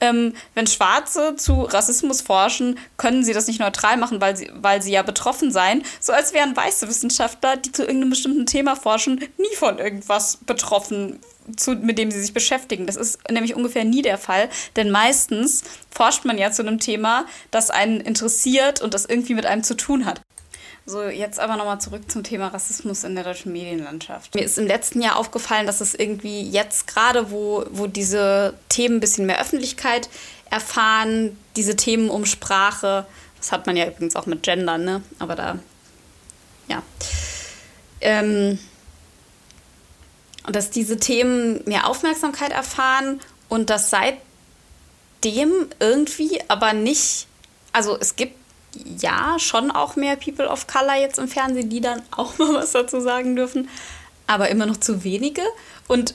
[0.00, 4.82] ähm, wenn Schwarze zu Rassismus forschen, können sie das nicht neutral machen, weil sie, weil
[4.82, 5.82] sie ja betroffen seien.
[6.00, 11.18] So als wären weiße Wissenschaftler, die zu irgendeinem bestimmten Thema forschen, nie von irgendwas betroffen,
[11.56, 12.86] zu, mit dem sie sich beschäftigen.
[12.86, 17.26] Das ist nämlich ungefähr nie der Fall, denn meistens forscht man ja zu einem Thema,
[17.50, 20.20] das einen interessiert und das irgendwie mit einem zu tun hat.
[20.88, 24.36] So, jetzt aber nochmal zurück zum Thema Rassismus in der deutschen Medienlandschaft.
[24.36, 28.98] Mir ist im letzten Jahr aufgefallen, dass es irgendwie jetzt gerade, wo, wo diese Themen
[28.98, 30.08] ein bisschen mehr Öffentlichkeit
[30.48, 33.04] erfahren, diese Themen um Sprache,
[33.38, 35.02] das hat man ja übrigens auch mit Gender, ne?
[35.18, 35.58] Aber da,
[36.68, 36.82] ja.
[38.00, 38.58] Ähm,
[40.50, 47.26] dass diese Themen mehr Aufmerksamkeit erfahren und dass seitdem irgendwie aber nicht,
[47.72, 48.34] also es gibt
[49.00, 52.72] ja, schon auch mehr People of Color jetzt im Fernsehen, die dann auch mal was
[52.72, 53.68] dazu sagen dürfen,
[54.26, 55.42] aber immer noch zu wenige.
[55.88, 56.14] Und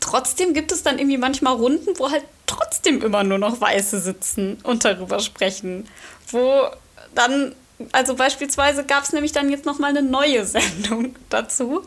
[0.00, 4.58] trotzdem gibt es dann irgendwie manchmal Runden, wo halt trotzdem immer nur noch Weiße sitzen
[4.62, 5.88] und darüber sprechen.
[6.28, 6.66] Wo
[7.14, 7.54] dann,
[7.92, 11.82] also beispielsweise gab es nämlich dann jetzt nochmal eine neue Sendung dazu.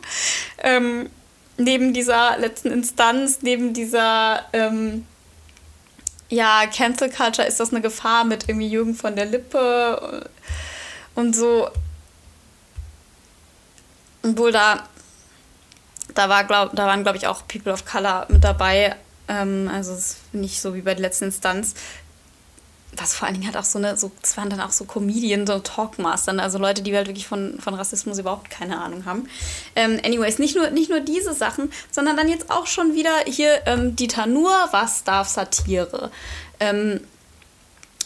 [0.58, 1.08] Ähm,
[1.56, 5.06] neben dieser letzten Instanz, neben dieser ähm,
[6.28, 10.28] ja, Cancel Culture, ist das eine Gefahr mit irgendwie Jürgen von der Lippe
[11.14, 11.68] und so.
[14.22, 14.88] Obwohl da,
[16.14, 18.96] da, war, glaub, da waren, glaube ich, auch People of Color mit dabei.
[19.28, 21.74] Ähm, also es ist nicht so wie bei der letzten Instanz
[22.96, 25.46] was vor allen Dingen halt auch so eine, so, das waren dann auch so Comedian,
[25.46, 29.28] so Talkmastern, also Leute, die halt wirklich von, von Rassismus überhaupt keine Ahnung haben.
[29.74, 33.66] Ähm, anyways, nicht nur, nicht nur diese Sachen, sondern dann jetzt auch schon wieder hier
[33.66, 36.10] ähm, Dieter Nur, was darf Satire?
[36.60, 37.00] Ähm,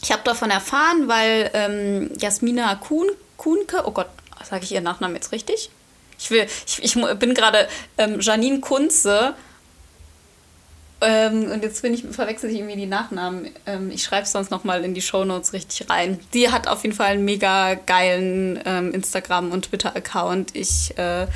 [0.02, 4.08] ich habe davon erfahren, weil ähm, Jasmina Kuhn, Kuhnke, oh Gott,
[4.48, 5.70] sage ich ihren Nachnamen jetzt richtig?
[6.18, 9.34] Ich, will, ich, ich bin gerade ähm, Janine Kunze
[11.00, 13.50] ähm, und jetzt bin ich, verwechsel ich irgendwie die Nachnamen.
[13.66, 16.20] Ähm, ich schreibe es sonst nochmal in die Shownotes richtig rein.
[16.34, 20.54] Die hat auf jeden Fall einen mega geilen ähm, Instagram- und Twitter-Account.
[20.54, 21.26] Ich, äh,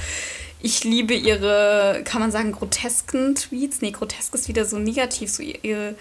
[0.60, 3.80] ich liebe ihre, kann man sagen, grotesken Tweets.
[3.80, 5.30] Nee, grotesk ist wieder so negativ.
[5.30, 5.94] So ihre,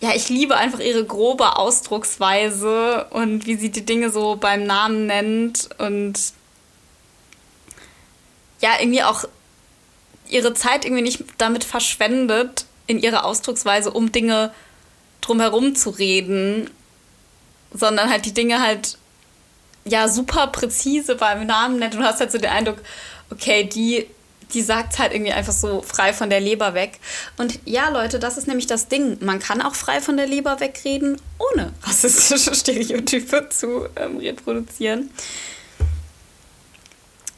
[0.00, 5.06] ja, ich liebe einfach ihre grobe Ausdrucksweise und wie sie die Dinge so beim Namen
[5.06, 6.18] nennt und
[8.62, 9.24] ja, irgendwie auch
[10.28, 14.52] ihre Zeit irgendwie nicht damit verschwendet, in ihrer Ausdrucksweise, um Dinge
[15.20, 16.68] drumherum zu reden,
[17.72, 18.98] sondern halt die Dinge halt
[19.84, 22.78] ja super präzise beim Namen nennt und hast halt so den Eindruck,
[23.30, 24.06] okay, die
[24.52, 26.98] die sagt halt irgendwie einfach so frei von der Leber weg.
[27.38, 29.16] Und ja, Leute, das ist nämlich das Ding.
[29.20, 35.10] Man kann auch frei von der Leber wegreden, ohne rassistische Stereotype zu ähm, reproduzieren.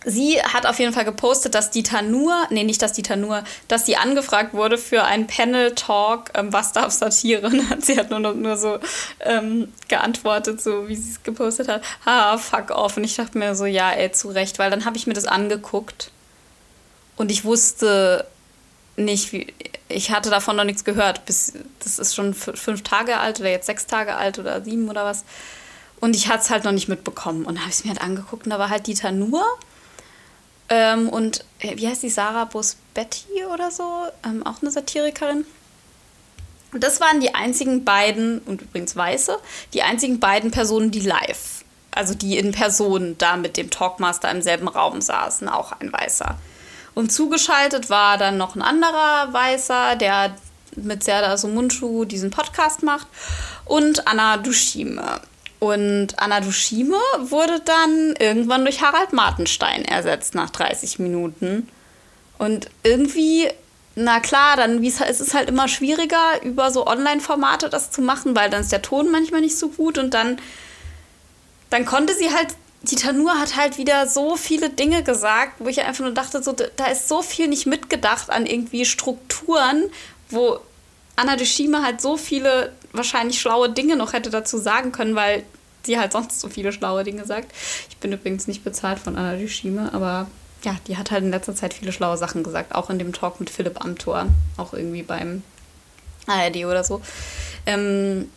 [0.04, 3.86] Sie hat auf jeden Fall gepostet, dass Dieter nur, nee, nicht dass Dieter nur, dass
[3.86, 7.46] sie angefragt wurde für einen Panel-Talk, ähm, was darf Satire?
[7.46, 8.78] Und sie hat nur, nur so
[9.20, 12.96] ähm, geantwortet, so wie sie es gepostet hat, ha, fuck off.
[12.96, 15.26] Und ich dachte mir so, ja, ey, zu Recht, weil dann habe ich mir das
[15.26, 16.10] angeguckt
[17.16, 18.26] und ich wusste
[18.96, 19.46] nicht, wie,
[19.88, 21.24] ich hatte davon noch nichts gehört.
[21.24, 25.04] Bis, das ist schon fünf Tage alt oder jetzt sechs Tage alt oder sieben oder
[25.04, 25.24] was.
[26.00, 27.44] Und ich hatte es halt noch nicht mitbekommen.
[27.44, 29.44] Und habe ich es mir halt angeguckt und da war halt Dieter nur
[30.68, 32.48] ähm, und äh, wie heißt die Sarah
[32.94, 34.06] Betty oder so?
[34.24, 35.44] Ähm, auch eine Satirikerin.
[36.72, 39.38] Und das waren die einzigen beiden, und übrigens Weiße,
[39.74, 44.40] die einzigen beiden Personen, die live, also die in Person da mit dem Talkmaster im
[44.40, 46.38] selben Raum saßen, auch ein Weißer.
[46.94, 50.34] Und zugeschaltet war dann noch ein anderer Weißer, der
[50.76, 53.06] mit Serda Sumunchu diesen Podcast macht,
[53.66, 55.20] und Anna Dushime.
[55.62, 61.68] Und Anna Dushime wurde dann irgendwann durch Harald Martenstein ersetzt nach 30 Minuten.
[62.36, 63.48] Und irgendwie,
[63.94, 68.50] na klar, dann ist es halt immer schwieriger, über so Online-Formate das zu machen, weil
[68.50, 70.40] dann ist der Ton manchmal nicht so gut und dann,
[71.70, 72.48] dann konnte sie halt
[72.82, 76.52] die Tanur hat halt wieder so viele Dinge gesagt, wo ich einfach nur dachte, so,
[76.52, 79.84] da ist so viel nicht mitgedacht an irgendwie Strukturen,
[80.28, 80.58] wo
[81.14, 85.44] Anna Dushime halt so viele wahrscheinlich schlaue Dinge noch hätte dazu sagen können, weil
[85.84, 87.52] sie halt sonst so viele schlaue Dinge sagt.
[87.88, 90.28] Ich bin übrigens nicht bezahlt von Anna Dushime, aber
[90.64, 93.40] ja, die hat halt in letzter Zeit viele schlaue Sachen gesagt, auch in dem Talk
[93.40, 94.26] mit Philipp Amthor,
[94.56, 95.42] auch irgendwie beim
[96.26, 97.02] ARD oder so.
[97.66, 98.30] Ähm,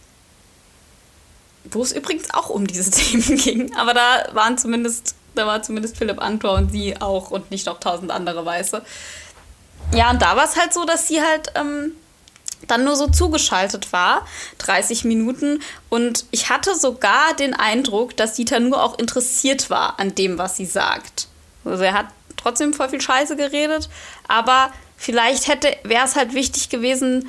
[1.72, 5.98] wo es übrigens auch um diese Themen ging, aber da waren zumindest, da war zumindest
[5.98, 8.82] Philipp Amthor und sie auch und nicht noch tausend andere Weiße.
[9.94, 11.92] Ja, und da war es halt so, dass sie halt ähm,
[12.68, 14.28] dann nur so zugeschaltet war,
[14.60, 15.62] 30 Minuten.
[15.90, 20.58] Und ich hatte sogar den Eindruck, dass Dieter nur auch interessiert war an dem, was
[20.58, 21.28] sie sagt.
[21.64, 22.08] Also er hat
[22.38, 23.90] trotzdem voll viel Scheiße geredet,
[24.28, 27.28] aber vielleicht hätte, wäre es halt wichtig gewesen,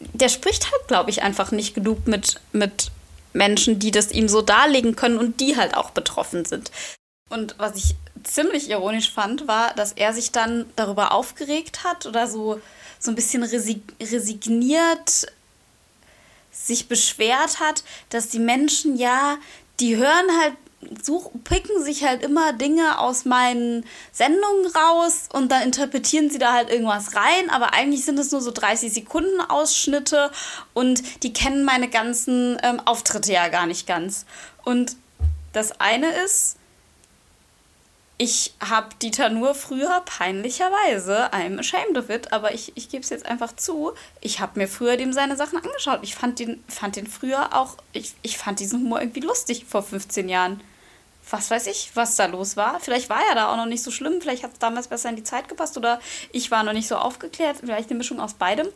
[0.00, 2.90] der spricht halt, glaube ich, einfach nicht genug mit, mit
[3.32, 6.70] Menschen, die das ihm so darlegen können und die halt auch betroffen sind.
[7.28, 12.26] Und was ich ziemlich ironisch fand, war, dass er sich dann darüber aufgeregt hat oder
[12.26, 12.60] so,
[13.06, 15.26] so ein bisschen resigniert
[16.50, 19.36] sich beschwert hat, dass die Menschen ja,
[19.80, 20.54] die hören halt
[21.02, 26.52] such, picken sich halt immer Dinge aus meinen Sendungen raus und dann interpretieren sie da
[26.52, 30.30] halt irgendwas rein, aber eigentlich sind es nur so 30 Sekunden Ausschnitte
[30.74, 34.26] und die kennen meine ganzen ähm, Auftritte ja gar nicht ganz.
[34.64, 34.96] Und
[35.52, 36.56] das eine ist,
[38.18, 43.10] ich habe Dieter nur früher peinlicherweise, I'm ashamed of it, aber ich, ich gebe es
[43.10, 43.92] jetzt einfach zu,
[44.22, 46.00] ich habe mir früher dem seine Sachen angeschaut.
[46.02, 49.82] Ich fand den, fand den früher auch, ich, ich fand diesen Humor irgendwie lustig vor
[49.82, 50.60] 15 Jahren.
[51.28, 52.78] Was weiß ich, was da los war.
[52.78, 55.16] Vielleicht war er da auch noch nicht so schlimm, vielleicht hat es damals besser in
[55.16, 56.00] die Zeit gepasst oder
[56.30, 58.68] ich war noch nicht so aufgeklärt, vielleicht eine Mischung aus beidem.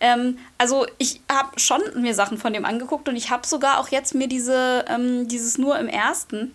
[0.00, 3.88] Ähm, also ich habe schon mir Sachen von dem angeguckt und ich habe sogar auch
[3.88, 6.52] jetzt mir diese, ähm, dieses nur im ersten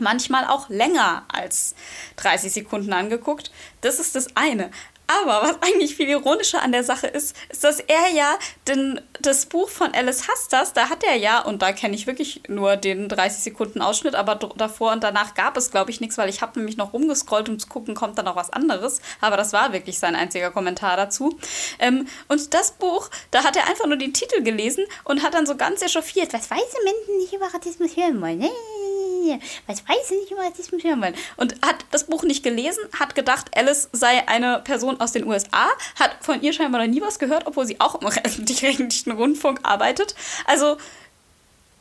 [0.00, 1.74] manchmal auch länger als
[2.16, 3.50] 30 Sekunden angeguckt.
[3.80, 4.70] Das ist das eine.
[5.06, 8.38] Aber was eigentlich viel ironischer an der Sache ist, ist, dass er ja
[8.68, 12.42] den, das Buch von Alice Hastas, da hat er ja, und da kenne ich wirklich
[12.48, 16.28] nur den 30 Sekunden Ausschnitt, aber davor und danach gab es, glaube ich, nichts, weil
[16.28, 19.00] ich habe nämlich noch rumgescrollt, um zu gucken, kommt da noch was anderes.
[19.20, 21.38] Aber das war wirklich sein einziger Kommentar dazu.
[21.78, 25.46] Ähm, und das Buch, da hat er einfach nur den Titel gelesen und hat dann
[25.46, 28.38] so ganz echauffiert, was weiße Menschen nicht über Rassismus hören wollen.
[28.38, 28.48] Nee
[29.66, 31.14] was weiß ich nicht über Rassismus hören wollen.
[31.36, 35.68] Und hat das Buch nicht gelesen, hat gedacht, Alice sei eine Person aus den USA,
[35.98, 40.14] hat von ihr scheinbar noch nie was gehört, obwohl sie auch im öffentlich-rechtlichen Rundfunk arbeitet.
[40.46, 40.76] Also,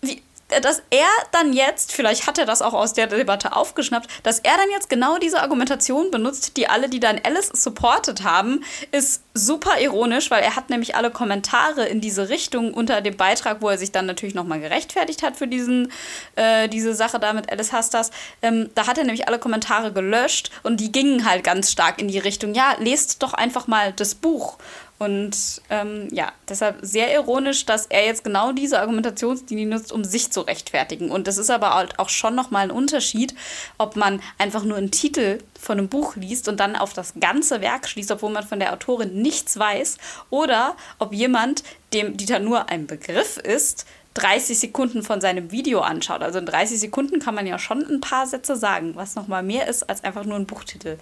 [0.02, 0.22] wie,
[0.62, 4.58] dass er dann jetzt, vielleicht hat er das auch aus der Debatte aufgeschnappt, dass er
[4.58, 9.80] dann jetzt genau diese Argumentation benutzt, die alle, die dann Alice supportet haben, ist super
[9.80, 13.78] ironisch, weil er hat nämlich alle Kommentare in diese Richtung unter dem Beitrag, wo er
[13.78, 15.92] sich dann natürlich nochmal gerechtfertigt hat für diesen,
[16.36, 18.10] äh, diese Sache da mit Alice Hastas,
[18.42, 22.08] ähm, da hat er nämlich alle Kommentare gelöscht und die gingen halt ganz stark in
[22.08, 24.58] die Richtung, ja, lest doch einfach mal das Buch.
[25.00, 30.30] Und ähm, ja, deshalb sehr ironisch, dass er jetzt genau diese Argumentationslinie nutzt, um sich
[30.30, 31.10] zu rechtfertigen.
[31.10, 33.34] Und das ist aber halt auch schon nochmal ein Unterschied,
[33.78, 37.62] ob man einfach nur einen Titel von einem Buch liest und dann auf das ganze
[37.62, 39.98] Werk schließt, obwohl man von der Autorin nichts weiß,
[40.30, 43.86] oder ob jemand, dem Dieter nur ein Begriff ist,
[44.16, 46.22] 30 Sekunden von seinem Video anschaut.
[46.22, 49.68] Also in 30 Sekunden kann man ja schon ein paar Sätze sagen, was nochmal mehr
[49.68, 50.98] ist als einfach nur ein Buchtitel.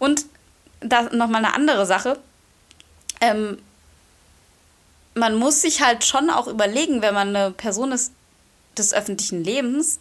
[0.00, 0.26] Und
[0.80, 2.18] da nochmal eine andere Sache
[3.20, 3.58] ähm,
[5.14, 8.12] man muss sich halt schon auch überlegen, wenn man eine Person ist
[8.76, 9.98] des öffentlichen Lebens,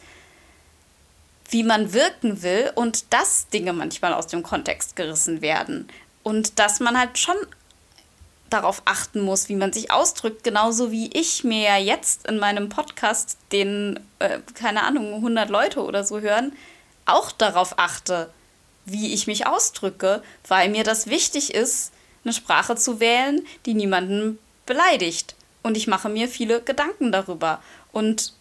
[1.50, 5.88] wie man wirken will und dass Dinge manchmal aus dem Kontext gerissen werden.
[6.24, 7.36] Und dass man halt schon
[8.50, 13.38] darauf achten muss, wie man sich ausdrückt, genauso wie ich mir jetzt in meinem Podcast,
[13.52, 16.54] den, äh, keine Ahnung, 100 Leute oder so hören,
[17.06, 18.30] auch darauf achte,
[18.86, 21.92] wie ich mich ausdrücke, weil mir das wichtig ist,
[22.28, 25.36] eine Sprache zu wählen, die niemanden beleidigt.
[25.64, 27.62] Und ich mache mir viele Gedanken darüber.
[27.92, 28.34] Und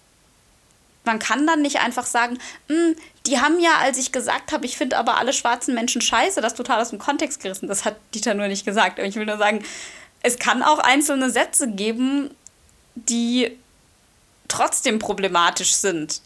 [1.05, 4.76] man kann dann nicht einfach sagen, hm, die haben ja, als ich gesagt habe, ich
[4.76, 7.68] finde aber alle schwarzen Menschen scheiße, das total aus dem Kontext gerissen.
[7.68, 8.99] Das hat Dieter nur nicht gesagt.
[8.99, 9.64] Aber ich will nur sagen,
[10.22, 12.30] es kann auch einzelne Sätze geben,
[12.95, 13.57] die
[14.49, 16.20] trotzdem problematisch sind.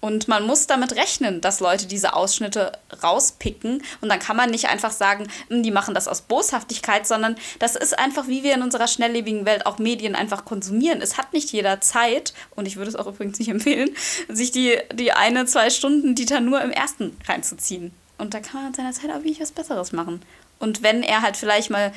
[0.00, 2.72] Und man muss damit rechnen, dass Leute diese Ausschnitte
[3.02, 3.82] rauspicken.
[4.00, 7.74] Und dann kann man nicht einfach sagen, hm, die machen das aus Boshaftigkeit, sondern das
[7.74, 11.02] ist einfach, wie wir in unserer schnelllebigen Welt auch Medien einfach konsumieren.
[11.02, 13.90] Es hat nicht jeder Zeit, und ich würde es auch übrigens nicht empfehlen,
[14.28, 17.92] sich die, die eine, zwei Stunden Dieter nur im ersten reinzuziehen.
[18.18, 20.22] Und da kann man in seiner Zeit auch wirklich was Besseres machen.
[20.60, 21.92] Und wenn er halt vielleicht mal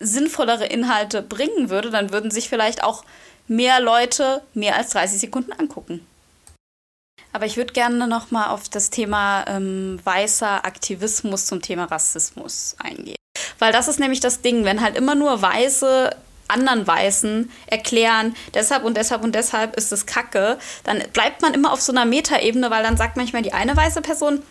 [0.00, 3.04] sinnvollere Inhalte bringen würde, dann würden sich vielleicht auch
[3.48, 6.06] mehr Leute mehr als 30 Sekunden angucken.
[7.36, 12.76] Aber ich würde gerne noch mal auf das Thema ähm, weißer Aktivismus zum Thema Rassismus
[12.78, 13.18] eingehen.
[13.58, 16.16] Weil das ist nämlich das Ding, wenn halt immer nur Weiße
[16.48, 21.74] anderen Weißen erklären, deshalb und deshalb und deshalb ist es Kacke, dann bleibt man immer
[21.74, 24.42] auf so einer Metaebene, weil dann sagt manchmal die eine weiße Person,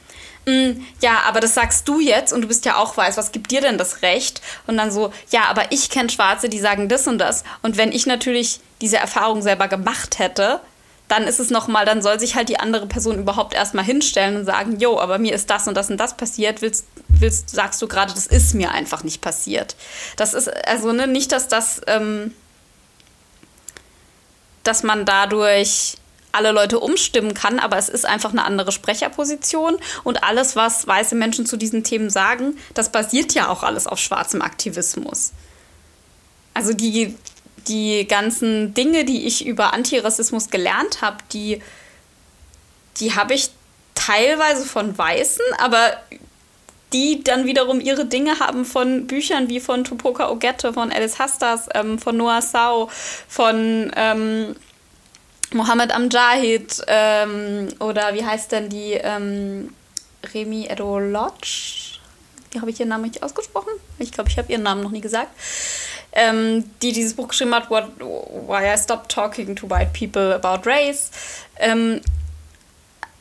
[0.46, 3.50] mm, ja, aber das sagst du jetzt und du bist ja auch weiß, was gibt
[3.50, 4.44] dir denn das Recht?
[4.68, 7.46] Und dann so, ja, aber ich kenne Schwarze, die sagen das und das.
[7.64, 10.62] Und wenn ich natürlich diese Erfahrung selber gemacht hätte,
[11.08, 14.45] dann ist es nochmal, dann soll sich halt die andere Person überhaupt erstmal hinstellen und
[14.45, 17.88] sagen, jo, aber mir ist das und das und das passiert, willst, willst sagst du
[17.88, 19.76] gerade, das ist mir einfach nicht passiert.
[20.18, 22.34] Das ist, also ne, nicht, dass das, ähm,
[24.64, 25.97] dass man dadurch
[26.32, 31.16] alle Leute umstimmen kann, aber es ist einfach eine andere Sprecherposition und alles, was weiße
[31.16, 35.32] Menschen zu diesen Themen sagen, das basiert ja auch alles auf schwarzem Aktivismus.
[36.53, 37.16] Also die,
[37.68, 41.62] die ganzen Dinge, die ich über Antirassismus gelernt habe, die,
[42.97, 43.49] die habe ich
[43.95, 45.97] teilweise von Weißen, aber
[46.93, 51.68] die dann wiederum ihre Dinge haben von Büchern wie von Tupoka Ogette, von Alice Hastas,
[51.74, 52.89] ähm, von Noah Sau,
[53.28, 54.56] von ähm,
[55.53, 59.74] Mohammed Amjahid ähm, oder wie heißt denn die ähm,
[60.34, 61.99] Remi Edolodge?
[62.60, 63.72] Habe ich ihren Namen nicht ausgesprochen.
[63.99, 65.30] Ich glaube, ich habe ihren Namen noch nie gesagt.
[66.16, 70.68] Ähm, die dieses Buch geschrieben hat, What, Why I Stopped Talking to White People About
[70.68, 71.11] Race.
[71.57, 72.01] Ähm,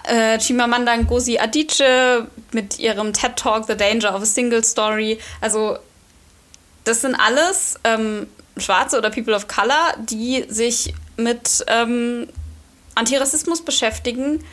[0.04, 5.18] äh, Chimamanda Ngozi Adichie mit ihrem TED Talk The Danger of a Single Story.
[5.40, 5.78] Also
[6.84, 12.28] das sind alles ähm, Schwarze oder People of Color, die sich mit ähm,
[12.94, 14.44] Antirassismus beschäftigen.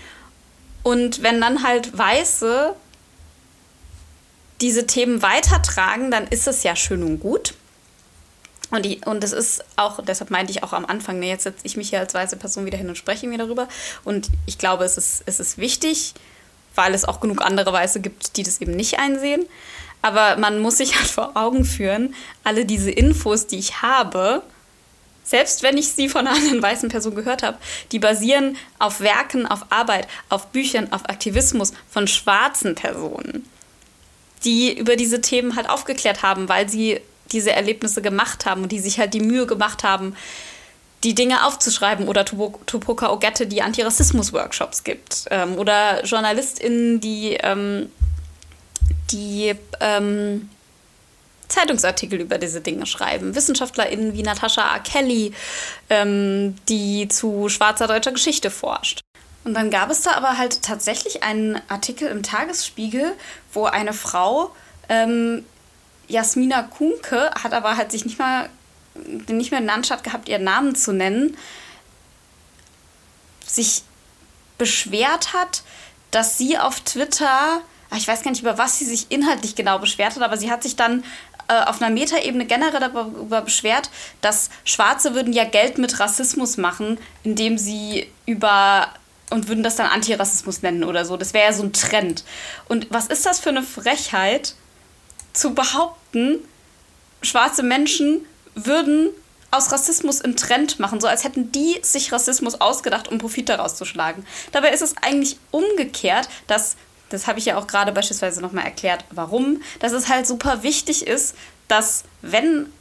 [0.84, 2.74] Und wenn dann halt Weiße
[4.62, 7.54] diese Themen weitertragen, dann ist es ja schön und gut.
[8.72, 11.66] Und, die, und das ist auch, deshalb meinte ich auch am Anfang, ne, jetzt setze
[11.66, 13.68] ich mich hier als weiße Person wieder hin und spreche mir darüber.
[14.06, 16.14] Und ich glaube, es ist, es ist wichtig,
[16.74, 19.46] weil es auch genug andere Weiße gibt, die das eben nicht einsehen.
[20.02, 24.42] Aber man muss sich halt vor Augen führen, alle diese Infos, die ich habe,
[25.24, 27.58] selbst wenn ich sie von einer anderen weißen Person gehört habe,
[27.92, 33.48] die basieren auf Werken, auf Arbeit, auf Büchern, auf Aktivismus von schwarzen Personen,
[34.44, 37.02] die über diese Themen halt aufgeklärt haben, weil sie
[37.32, 40.16] diese Erlebnisse gemacht haben und die sich halt die Mühe gemacht haben,
[41.04, 47.92] die Dinge aufzuschreiben oder Tupoka Ogette, die Antirassismus-Workshops gibt ähm, oder JournalistInnen, die, ähm,
[49.12, 50.50] die ähm,
[51.48, 54.80] Zeitungsartikel über diese Dinge schreiben, WissenschaftlerInnen wie Natascha A.
[54.80, 55.34] Kelly,
[55.90, 59.02] ähm, die zu schwarzer deutscher Geschichte forscht.
[59.44, 63.14] Und dann gab es da aber halt tatsächlich einen Artikel im Tagesspiegel,
[63.54, 64.52] wo eine Frau
[64.88, 65.44] ähm,
[66.12, 68.50] Jasmina Kunke hat aber halt sich nicht mal
[69.28, 71.38] nicht mehr in Anstatt gehabt, ihren Namen zu nennen,
[73.46, 73.84] sich
[74.58, 75.64] beschwert hat,
[76.12, 77.62] dass sie auf Twitter,
[77.96, 80.62] ich weiß gar nicht, über was sie sich inhaltlich genau beschwert hat, aber sie hat
[80.62, 81.04] sich dann
[81.48, 83.90] äh, auf einer Metaebene generell darüber beschwert,
[84.20, 88.90] dass Schwarze würden ja Geld mit Rassismus machen, indem sie über
[89.30, 91.16] und würden das dann Antirassismus nennen oder so.
[91.16, 92.26] Das wäre ja so ein Trend.
[92.68, 94.56] Und was ist das für eine Frechheit,
[95.34, 96.01] zu behaupten,
[97.22, 99.10] schwarze Menschen würden
[99.52, 103.76] aus Rassismus einen Trend machen, so als hätten die sich Rassismus ausgedacht, um Profit daraus
[103.76, 104.26] zu schlagen.
[104.54, 106.78] Dabei ist es eigentlich umgekehrt, dass,
[107.10, 111.06] das habe ich ja auch gerade beispielsweise nochmal erklärt, warum, dass es halt super wichtig
[111.06, 111.36] ist,
[111.68, 112.72] dass wenn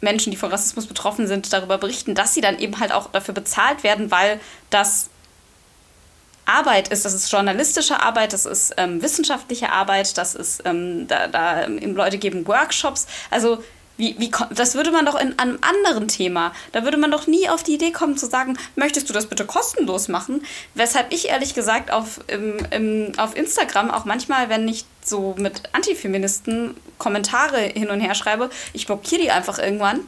[0.00, 3.34] Menschen, die von Rassismus betroffen sind, darüber berichten, dass sie dann eben halt auch dafür
[3.34, 5.10] bezahlt werden, weil das
[6.46, 7.04] Arbeit ist.
[7.04, 11.94] Das ist journalistische Arbeit, das ist ähm, wissenschaftliche Arbeit, das ist, ähm, da, da ähm,
[11.94, 13.06] Leute geben Workshops.
[13.30, 13.62] Also
[13.96, 17.48] wie, wie, das würde man doch in einem anderen Thema, da würde man doch nie
[17.48, 20.44] auf die Idee kommen zu sagen, möchtest du das bitte kostenlos machen?
[20.74, 25.62] Weshalb ich ehrlich gesagt auf, im, im, auf Instagram auch manchmal, wenn ich so mit
[25.72, 30.00] Antifeministen Kommentare hin und her schreibe, ich blockiere die einfach irgendwann,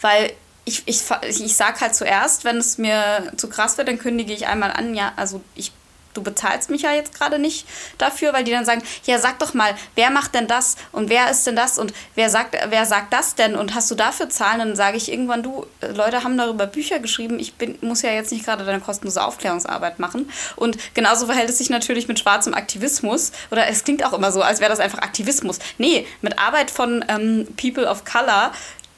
[0.00, 0.32] weil
[0.64, 4.46] ich, ich, ich sag halt zuerst, wenn es mir zu krass wird, dann kündige ich
[4.46, 5.72] einmal an, ja, also ich,
[6.14, 7.66] du bezahlst mich ja jetzt gerade nicht
[7.98, 11.30] dafür, weil die dann sagen, ja, sag doch mal, wer macht denn das und wer
[11.30, 14.60] ist denn das und wer sagt, wer sagt das denn und hast du dafür Zahlen?
[14.60, 18.32] Dann sage ich irgendwann, du, Leute haben darüber Bücher geschrieben, ich bin, muss ja jetzt
[18.32, 20.30] nicht gerade deine kostenlose Aufklärungsarbeit machen.
[20.56, 23.32] Und genauso verhält es sich natürlich mit schwarzem Aktivismus.
[23.50, 25.58] Oder es klingt auch immer so, als wäre das einfach Aktivismus.
[25.78, 28.52] Nee, mit Arbeit von ähm, People of Color,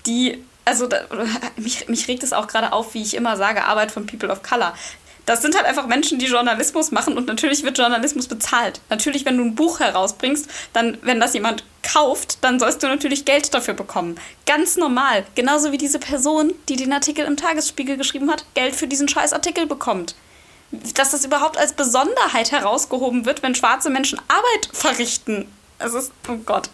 [0.07, 1.01] die also da,
[1.57, 4.43] mich, mich regt es auch gerade auf, wie ich immer sage, Arbeit von People of
[4.43, 4.75] Color.
[5.25, 8.81] Das sind halt einfach Menschen, die Journalismus machen und natürlich wird Journalismus bezahlt.
[8.91, 13.25] Natürlich, wenn du ein Buch herausbringst, dann, wenn das jemand kauft, dann sollst du natürlich
[13.25, 14.21] Geld dafür bekommen.
[14.47, 15.25] Ganz normal.
[15.35, 19.33] Genauso wie diese Person, die den Artikel im Tagesspiegel geschrieben hat, Geld für diesen scheiß
[19.33, 20.15] Artikel bekommt.
[20.95, 25.49] Dass das überhaupt als Besonderheit herausgehoben wird, wenn schwarze Menschen Arbeit verrichten.
[25.79, 26.71] Es ist, oh Gott.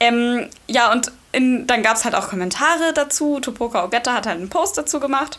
[0.00, 3.40] Ähm, ja, und in, dann gab es halt auch Kommentare dazu.
[3.40, 5.38] Topoka Ogetta hat halt einen Post dazu gemacht.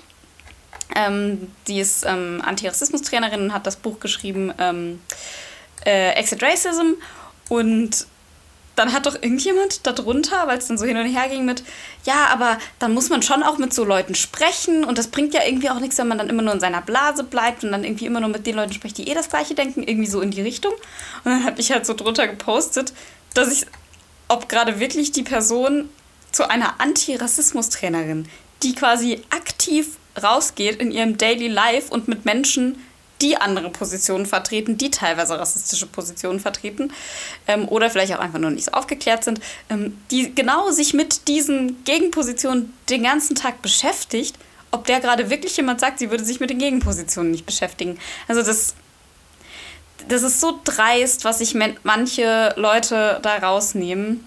[0.95, 5.02] Ähm, die ist ähm, Antirassismus-Trainerin und hat das Buch geschrieben ähm,
[5.88, 6.94] äh, Exit Racism.
[7.49, 8.06] Und
[8.76, 11.64] dann hat doch irgendjemand darunter, weil es dann so hin und her ging mit,
[12.03, 15.41] ja, aber dann muss man schon auch mit so Leuten sprechen und das bringt ja
[15.44, 18.06] irgendwie auch nichts, wenn man dann immer nur in seiner Blase bleibt und dann irgendwie
[18.06, 20.44] immer nur mit den Leuten spricht, die eh das Gleiche denken, irgendwie so in die
[20.44, 20.74] Richtung.
[21.24, 22.94] Und dann habe ich halt so drunter gepostet,
[23.34, 23.65] dass ich
[24.28, 25.90] ob gerade wirklich die Person
[26.32, 28.28] zu einer Antirassismus-Trainerin,
[28.64, 32.84] die quasi aktiv rausgeht in ihrem Daily Life und mit Menschen,
[33.22, 36.94] die andere Positionen vertreten, die teilweise rassistische Positionen vertreten
[37.48, 39.40] ähm, oder vielleicht auch einfach nur nicht so aufgeklärt sind,
[39.70, 44.36] ähm, die genau sich mit diesen Gegenpositionen den ganzen Tag beschäftigt,
[44.72, 47.98] ob der gerade wirklich jemand sagt, sie würde sich mit den Gegenpositionen nicht beschäftigen.
[48.28, 48.76] Also das,
[50.07, 54.25] das ist so dreist, was sich manche Leute da rausnehmen.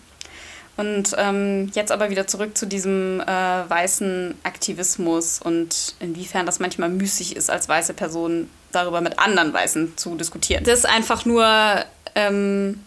[0.77, 6.89] Und ähm, jetzt aber wieder zurück zu diesem äh, weißen Aktivismus und inwiefern das manchmal
[6.89, 10.65] müßig ist, als weiße Person darüber mit anderen Weißen zu diskutieren.
[10.65, 11.45] Das ist einfach nur,
[12.15, 12.83] ähm,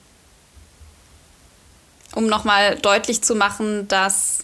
[2.16, 4.40] um nochmal deutlich zu machen, dass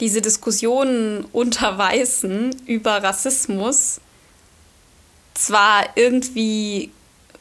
[0.00, 4.00] diese Diskussionen unter Weißen über Rassismus
[5.34, 6.90] zwar irgendwie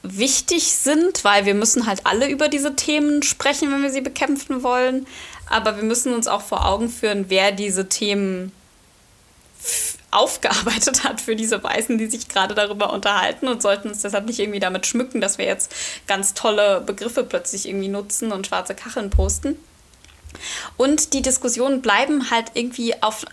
[0.01, 4.63] wichtig sind, weil wir müssen halt alle über diese Themen sprechen, wenn wir sie bekämpfen
[4.63, 5.07] wollen.
[5.49, 8.51] Aber wir müssen uns auch vor Augen führen, wer diese Themen
[10.11, 14.39] aufgearbeitet hat für diese Weißen, die sich gerade darüber unterhalten und sollten uns deshalb nicht
[14.39, 15.73] irgendwie damit schmücken, dass wir jetzt
[16.07, 19.57] ganz tolle Begriffe plötzlich irgendwie nutzen und schwarze Kacheln posten.
[20.77, 23.25] Und die Diskussionen bleiben halt irgendwie auf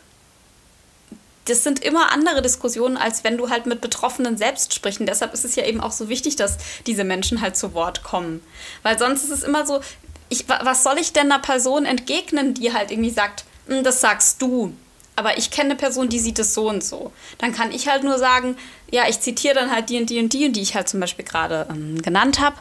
[1.47, 5.01] das sind immer andere Diskussionen, als wenn du halt mit Betroffenen selbst sprichst.
[5.01, 8.03] Und deshalb ist es ja eben auch so wichtig, dass diese Menschen halt zu Wort
[8.03, 8.43] kommen.
[8.83, 9.81] Weil sonst ist es immer so,
[10.29, 14.43] ich, was soll ich denn einer Person entgegnen, die halt irgendwie sagt, hm, das sagst
[14.43, 14.75] du.
[15.15, 17.11] Aber ich kenne eine Person, die sieht es so und so.
[17.39, 18.57] Dann kann ich halt nur sagen,
[18.91, 21.25] ja, ich zitiere dann halt die und die und die, die ich halt zum Beispiel
[21.25, 22.57] gerade ähm, genannt habe.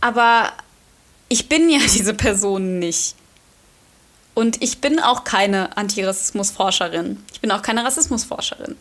[0.00, 0.52] Aber
[1.28, 3.16] ich bin ja diese Person nicht.
[4.34, 7.22] Und ich bin auch keine Antirassismusforscherin.
[7.32, 8.76] Ich bin auch keine Rassismusforscherin.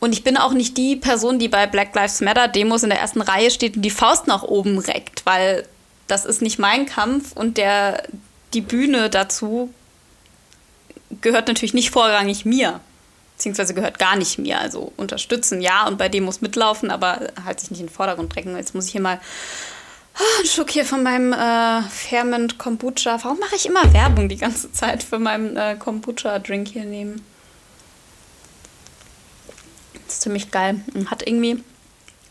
[0.00, 3.00] Und ich bin auch nicht die Person, die bei Black Lives Matter Demos in der
[3.00, 5.66] ersten Reihe steht und die Faust nach oben reckt, weil
[6.06, 8.02] das ist nicht mein Kampf und der,
[8.52, 9.72] die Bühne dazu
[11.20, 12.80] gehört natürlich nicht vorrangig mir.
[13.36, 14.60] Beziehungsweise gehört gar nicht mir.
[14.60, 18.56] Also unterstützen, ja, und bei Demos mitlaufen, aber halt sich nicht in den Vordergrund drängen.
[18.56, 19.20] Jetzt muss ich hier mal
[20.16, 23.18] Oh, ein Schluck hier von meinem äh, Ferment Kombucha.
[23.24, 27.24] Warum mache ich immer Werbung die ganze Zeit für meinen äh, Kombucha-Drink hier nehmen?
[30.06, 30.84] Das ist ziemlich geil.
[30.94, 31.64] Und hat irgendwie,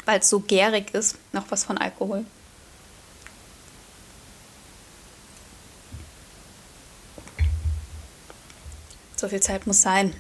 [0.06, 2.26] weil es so gärig ist, noch was von Alkohol.
[9.18, 10.16] So viel Zeit muss sein.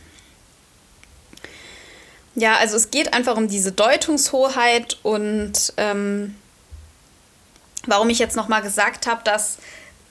[2.35, 6.35] Ja, also es geht einfach um diese Deutungshoheit und ähm,
[7.85, 9.57] warum ich jetzt nochmal gesagt habe, dass,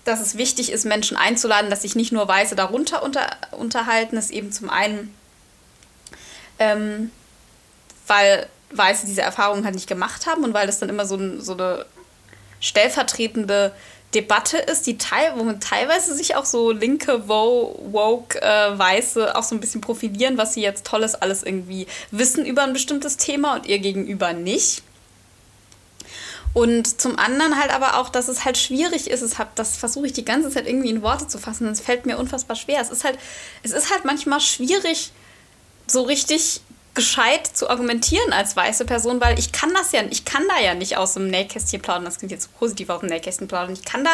[0.05, 4.31] dass es wichtig ist, Menschen einzuladen, dass sich nicht nur Weiße darunter unter, unterhalten, ist
[4.31, 5.15] eben zum einen,
[6.59, 7.11] ähm,
[8.07, 11.53] weil Weiße diese Erfahrungen halt nicht gemacht haben und weil das dann immer so, so
[11.53, 11.87] eine
[12.61, 13.73] stellvertretende
[14.15, 19.55] Debatte ist, die teil, womit teilweise sich auch so linke woke äh, Weiße auch so
[19.55, 23.67] ein bisschen profilieren, was sie jetzt tolles alles irgendwie wissen über ein bestimmtes Thema und
[23.67, 24.83] ihr gegenüber nicht.
[26.55, 29.23] Und zum anderen halt aber auch, dass es halt schwierig ist.
[29.23, 31.67] Es hat, das versuche ich die ganze Zeit irgendwie in Worte zu fassen.
[31.69, 32.81] Es fällt mir unfassbar schwer.
[32.81, 33.19] Es ist halt,
[33.63, 35.13] es ist halt manchmal schwierig,
[35.87, 36.61] so richtig
[36.95, 40.75] gescheit zu argumentieren als weiße Person, weil ich kann das ja, ich kann da ja
[40.75, 42.05] nicht aus dem Nähkästchen plaudern.
[42.05, 43.73] Das klingt jetzt positiv aus dem Nähkästchen plaudern.
[43.73, 44.11] Ich kann da,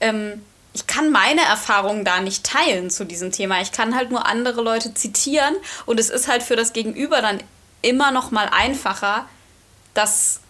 [0.00, 0.44] ähm,
[0.74, 3.60] ich kann meine Erfahrungen da nicht teilen zu diesem Thema.
[3.62, 5.56] Ich kann halt nur andere Leute zitieren
[5.86, 7.42] und es ist halt für das Gegenüber dann
[7.82, 9.28] immer noch mal einfacher,
[9.94, 10.40] das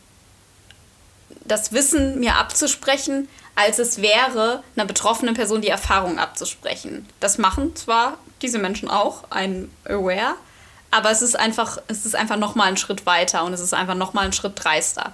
[1.48, 7.08] das Wissen mir abzusprechen, als es wäre, einer betroffenen Person die Erfahrung abzusprechen.
[7.20, 10.34] Das machen zwar diese Menschen auch, ein Aware,
[10.90, 13.96] aber es ist einfach, es ist einfach nochmal einen Schritt weiter und es ist einfach
[13.96, 15.12] nochmal einen Schritt dreister.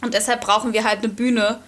[0.00, 1.58] Und deshalb brauchen wir halt eine Bühne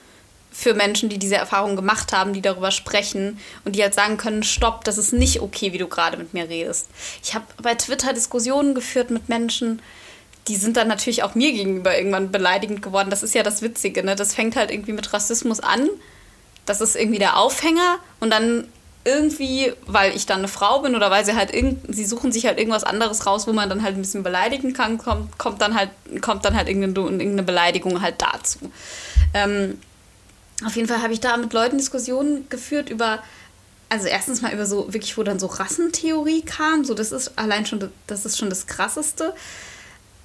[0.52, 4.42] für Menschen, die diese Erfahrung gemacht haben, die darüber sprechen und die halt sagen können,
[4.42, 6.88] stopp, das ist nicht okay, wie du gerade mit mir redest.
[7.22, 9.80] Ich habe bei Twitter Diskussionen geführt mit Menschen,
[10.48, 13.10] die sind dann natürlich auch mir gegenüber irgendwann beleidigend geworden.
[13.10, 14.16] Das ist ja das Witzige, ne?
[14.16, 15.88] Das fängt halt irgendwie mit Rassismus an.
[16.66, 18.66] Das ist irgendwie der Aufhänger und dann
[19.04, 22.46] irgendwie, weil ich dann eine Frau bin oder weil sie halt irgend, sie suchen sich
[22.46, 25.74] halt irgendwas anderes raus, wo man dann halt ein bisschen beleidigen kann, kommt, kommt dann
[25.74, 25.90] halt,
[26.20, 28.58] kommt dann halt irgendeine, Beleidigung halt dazu.
[29.32, 29.78] Ähm,
[30.66, 33.22] auf jeden Fall habe ich da mit Leuten Diskussionen geführt über,
[33.88, 37.64] also erstens mal über so, wirklich, wo dann so Rassentheorie kam, so das ist allein
[37.64, 39.34] schon, das ist schon das Krasseste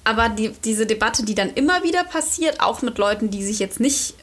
[0.06, 3.80] aber die, diese Debatte, die dann immer wieder passiert, auch mit Leuten, die sich jetzt
[3.80, 4.14] nicht,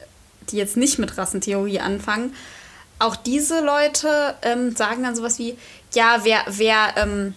[0.50, 2.34] die jetzt nicht mit Rassentheorie anfangen,
[2.98, 5.58] auch diese Leute ähm, sagen dann sowas wie,
[5.92, 7.34] ja, wer, wer, ähm,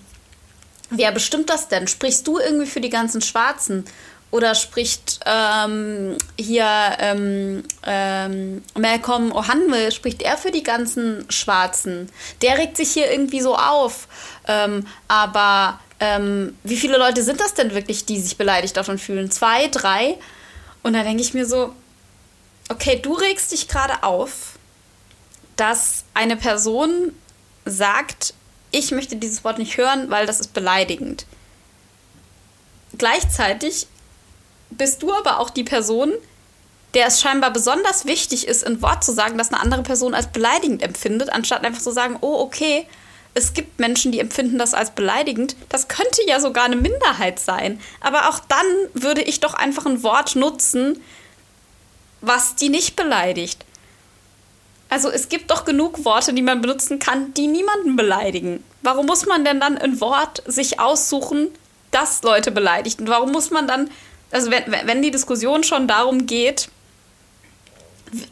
[0.90, 1.90] wer bestimmt das denn?
[1.90, 3.84] Sprichst du irgendwie für die ganzen Schwarzen?
[4.30, 6.68] oder spricht ähm, hier
[7.00, 12.10] ähm, ähm, Malcolm O'Hanwell, spricht er für die ganzen Schwarzen?
[12.42, 14.10] Der regt sich hier irgendwie so auf.
[14.46, 19.32] Ähm, aber ähm, wie viele Leute sind das denn wirklich, die sich beleidigt davon fühlen?
[19.32, 20.18] Zwei, drei?
[20.84, 21.74] Und da denke ich mir so,
[22.70, 24.58] okay, du regst dich gerade auf,
[25.56, 27.14] dass eine Person
[27.66, 28.34] sagt,
[28.72, 31.26] ich möchte dieses Wort nicht hören, weil das ist beleidigend.
[32.98, 33.88] Gleichzeitig
[34.70, 36.14] bist du aber auch die Person,
[36.94, 40.28] der es scheinbar besonders wichtig ist, ein Wort zu sagen, das eine andere Person als
[40.28, 42.88] beleidigend empfindet, anstatt einfach zu sagen, oh, okay,
[43.38, 45.56] es gibt Menschen, die empfinden das als beleidigend.
[45.70, 47.80] Das könnte ja sogar eine Minderheit sein.
[48.02, 51.02] Aber auch dann würde ich doch einfach ein Wort nutzen,
[52.22, 53.64] was die nicht beleidigt.
[54.90, 58.64] Also es gibt doch genug Worte, die man benutzen kann, die niemanden beleidigen.
[58.82, 61.50] Warum muss man denn dann ein Wort sich aussuchen,
[61.92, 63.00] das Leute beleidigt?
[63.00, 63.90] Und warum muss man dann
[64.32, 66.70] also wenn, wenn die Diskussion schon darum geht,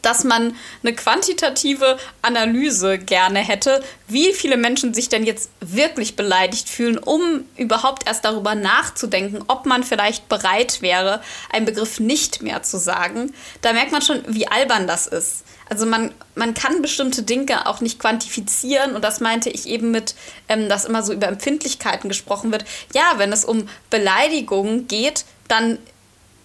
[0.02, 6.68] dass man eine quantitative Analyse gerne hätte, wie viele Menschen sich denn jetzt wirklich beleidigt
[6.68, 12.62] fühlen, um überhaupt erst darüber nachzudenken, ob man vielleicht bereit wäre, einen Begriff nicht mehr
[12.62, 13.32] zu sagen.
[13.62, 15.44] Da merkt man schon, wie albern das ist.
[15.68, 20.14] Also man, man kann bestimmte Dinge auch nicht quantifizieren und das meinte ich eben mit,
[20.48, 22.64] ähm, dass immer so über Empfindlichkeiten gesprochen wird.
[22.94, 25.78] Ja, wenn es um Beleidigungen geht, dann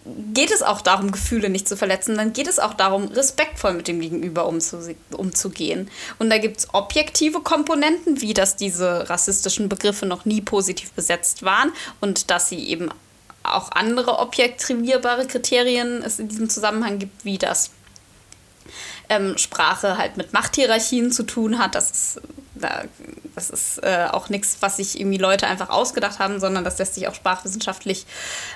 [0.06, 3.88] geht es auch darum, Gefühle nicht zu verletzen, dann geht es auch darum, respektvoll mit
[3.88, 4.80] dem Gegenüber umzu
[5.12, 5.90] umzugehen.
[6.20, 11.44] Und da gibt es objektive Komponenten, wie dass diese rassistischen Begriffe noch nie positiv besetzt
[11.44, 12.90] waren und dass sie eben
[13.44, 17.72] auch andere objektivierbare Kriterien es in diesem Zusammenhang gibt, wie das
[19.12, 21.76] ähm, Sprache halt mit Machthierarchien zu tun hat.
[21.76, 22.22] Das ist,
[23.36, 26.96] das ist äh, auch nichts, was sich irgendwie Leute einfach ausgedacht haben, sondern das lässt
[26.96, 28.06] sich auch sprachwissenschaftlich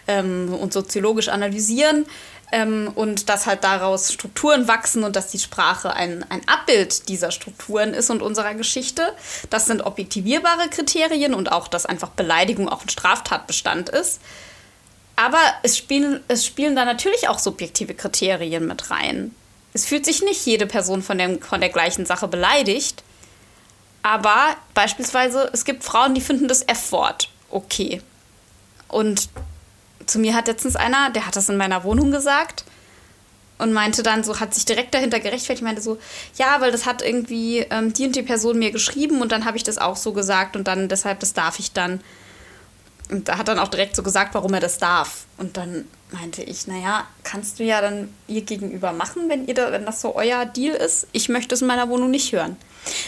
[0.07, 2.06] ähm, und soziologisch analysieren.
[2.52, 7.32] Ähm, und dass halt daraus Strukturen wachsen und dass die Sprache ein, ein Abbild dieser
[7.32, 9.02] Strukturen ist und unserer Geschichte.
[9.49, 14.22] Das sind objektivierbare Kriterien und auch, dass einfach Beleidigung auch ein Straftatbestand ist.
[15.15, 19.34] Aber es spielen, es spielen da natürlich auch subjektive Kriterien mit rein.
[19.76, 23.03] Es fühlt sich nicht jede Person von, dem, von der gleichen Sache beleidigt.
[24.03, 28.02] Aber beispielsweise, es gibt Frauen, die finden das F-Wort okay.
[28.88, 29.27] Und
[30.06, 32.64] zu mir hat letztens einer, der hat das in meiner Wohnung gesagt
[33.57, 35.97] und meinte dann so, hat sich direkt dahinter gerechtfertigt, meinte so,
[36.38, 39.57] ja, weil das hat irgendwie ähm, die und die Person mir geschrieben und dann habe
[39.57, 41.99] ich das auch so gesagt und dann deshalb, das darf ich dann.
[43.10, 45.26] Und da hat dann auch direkt so gesagt, warum er das darf.
[45.38, 45.85] Und dann
[46.16, 50.02] meinte ich, naja, kannst du ja dann ihr gegenüber machen, wenn, ihr da, wenn das
[50.02, 51.08] so euer Deal ist.
[51.12, 52.56] Ich möchte es in meiner Wohnung nicht hören.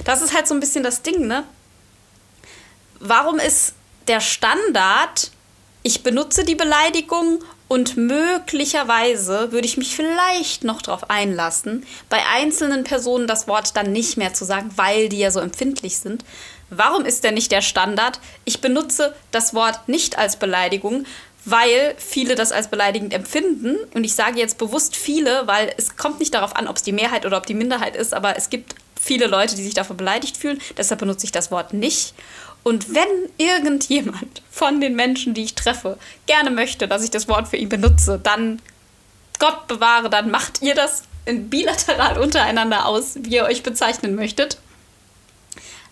[0.05, 1.43] Das ist halt so ein bisschen das Ding, ne?
[2.99, 3.73] Warum ist
[4.07, 5.31] der Standard,
[5.83, 12.83] ich benutze die Beleidigung und möglicherweise würde ich mich vielleicht noch darauf einlassen, bei einzelnen
[12.83, 16.23] Personen das Wort dann nicht mehr zu sagen, weil die ja so empfindlich sind.
[16.69, 21.05] Warum ist denn nicht der Standard, ich benutze das Wort nicht als Beleidigung,
[21.49, 23.77] weil viele das als beleidigend empfinden.
[23.93, 26.91] Und ich sage jetzt bewusst viele, weil es kommt nicht darauf an, ob es die
[26.91, 30.35] Mehrheit oder ob die Minderheit ist, aber es gibt viele Leute, die sich davon beleidigt
[30.35, 30.59] fühlen.
[30.77, 32.13] Deshalb benutze ich das Wort nicht.
[32.63, 33.07] Und wenn
[33.37, 37.69] irgendjemand von den Menschen, die ich treffe, gerne möchte, dass ich das Wort für ihn
[37.69, 38.61] benutze, dann
[39.39, 44.57] Gott bewahre, dann macht ihr das bilateral untereinander aus, wie ihr euch bezeichnen möchtet.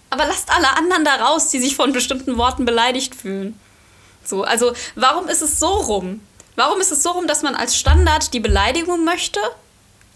[0.10, 3.58] Aber lasst alle anderen da raus, die sich von bestimmten Worten beleidigt fühlen.
[4.28, 6.22] So, also warum ist es so rum?
[6.56, 9.40] Warum ist es so rum, dass man als Standard die Beleidigung möchte,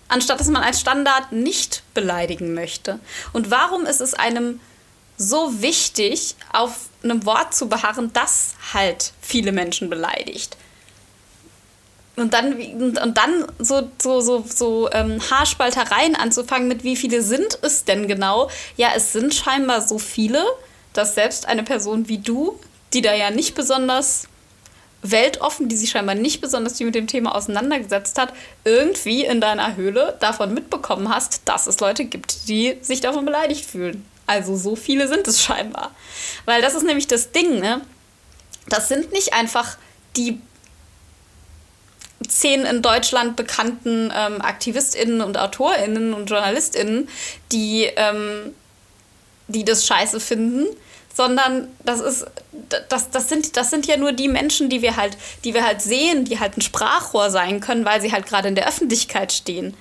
[0.07, 2.99] anstatt dass man als Standard nicht beleidigen möchte?
[3.33, 4.59] Und warum ist es einem
[5.17, 10.55] so wichtig, auf einem Wort zu beharren, das halt viele Menschen beleidigt?
[12.15, 17.59] Und dann, und dann so, so, so, so ähm, Haarspaltereien anzufangen mit, wie viele sind
[17.61, 18.49] es denn genau?
[18.75, 20.43] Ja, es sind scheinbar so viele,
[20.91, 22.59] dass selbst eine Person wie du
[22.93, 24.27] die da ja nicht besonders
[25.01, 28.33] weltoffen, die sich scheinbar nicht besonders viel mit dem Thema auseinandergesetzt hat,
[28.65, 33.65] irgendwie in deiner Höhle davon mitbekommen hast, dass es Leute gibt, die sich davon beleidigt
[33.65, 34.05] fühlen.
[34.27, 35.91] Also so viele sind es scheinbar.
[36.45, 37.81] Weil das ist nämlich das Ding, ne?
[38.67, 39.77] Das sind nicht einfach
[40.15, 40.39] die
[42.27, 47.07] zehn in Deutschland bekannten ähm, AktivistInnen und AutorInnen und JournalistInnen,
[47.51, 48.53] die, ähm,
[49.47, 50.67] die das scheiße finden,
[51.19, 52.27] sondern das ist,
[52.87, 55.81] das, das, sind, das sind ja nur die Menschen, die wir halt, die wir halt
[55.81, 59.75] sehen, die halt ein Sprachrohr sein können, weil sie halt gerade in der Öffentlichkeit stehen.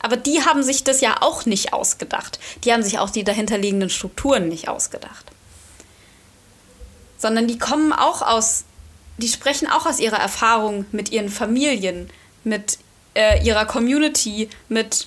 [0.00, 2.38] Aber die haben sich das ja auch nicht ausgedacht.
[2.64, 5.26] Die haben sich auch die dahinterliegenden Strukturen nicht ausgedacht.
[7.18, 8.64] Sondern die kommen auch aus
[9.18, 12.08] die sprechen auch aus ihrer Erfahrung mit ihren Familien,
[12.44, 12.78] mit
[13.12, 15.06] äh, ihrer Community, mit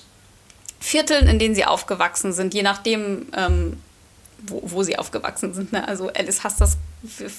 [0.78, 3.78] Vierteln, in denen sie aufgewachsen sind, je nachdem, ähm,
[4.46, 5.72] wo, wo sie aufgewachsen sind.
[5.72, 5.86] Ne?
[5.86, 6.78] Also Alice Hass, das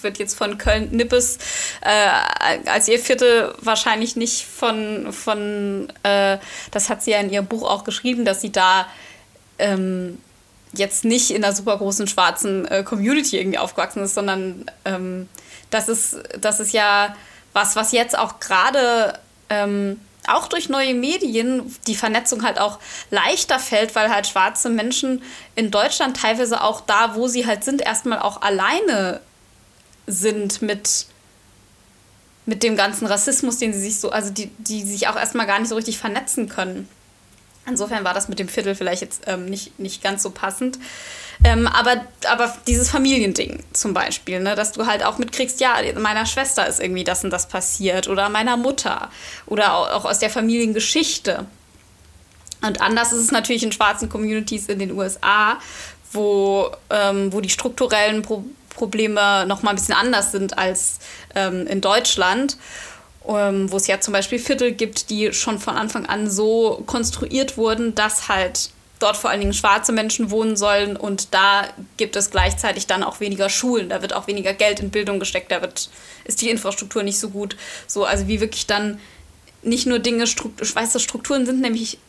[0.01, 1.37] wird jetzt von Köln-Nippes
[1.81, 6.37] äh, als ihr Viertel wahrscheinlich nicht von, von äh,
[6.71, 8.87] das hat sie ja in ihrem Buch auch geschrieben, dass sie da
[9.59, 10.19] ähm,
[10.73, 15.29] jetzt nicht in einer super großen schwarzen äh, Community irgendwie aufgewachsen ist, sondern ähm,
[15.69, 17.15] das, ist, das ist ja
[17.53, 19.19] was, was jetzt auch gerade
[19.49, 22.79] ähm, auch durch neue Medien die Vernetzung halt auch
[23.11, 25.21] leichter fällt, weil halt schwarze Menschen
[25.55, 29.19] in Deutschland teilweise auch da, wo sie halt sind, erstmal auch alleine
[30.07, 31.05] sind mit,
[32.45, 35.59] mit dem ganzen Rassismus, den sie sich so, also die, die sich auch erstmal gar
[35.59, 36.87] nicht so richtig vernetzen können.
[37.65, 40.77] Insofern war das mit dem Viertel vielleicht jetzt ähm, nicht, nicht ganz so passend.
[41.45, 46.25] Ähm, aber, aber dieses Familiending zum Beispiel, ne, dass du halt auch mitkriegst, ja, meiner
[46.25, 49.09] Schwester ist irgendwie das und das passiert oder meiner Mutter
[49.45, 51.45] oder auch aus der Familiengeschichte.
[52.61, 55.57] Und anders ist es natürlich in schwarzen Communities in den USA,
[56.13, 60.97] wo, ähm, wo die strukturellen Pro Probleme noch mal ein bisschen anders sind als
[61.35, 62.57] ähm, in Deutschland
[63.27, 67.57] ähm, wo es ja zum Beispiel Viertel gibt, die schon von Anfang an so konstruiert
[67.57, 68.71] wurden, dass halt
[69.03, 71.67] dort vor allen Dingen schwarze Menschen wohnen sollen und da
[71.97, 75.51] gibt es gleichzeitig dann auch weniger Schulen, da wird auch weniger Geld in Bildung gesteckt,
[75.51, 75.89] da wird,
[76.23, 77.57] ist die Infrastruktur nicht so gut.
[77.85, 78.99] So, also wie wirklich dann
[79.61, 81.99] nicht nur Dinge, Struktur, weiße Strukturen sind nämlich,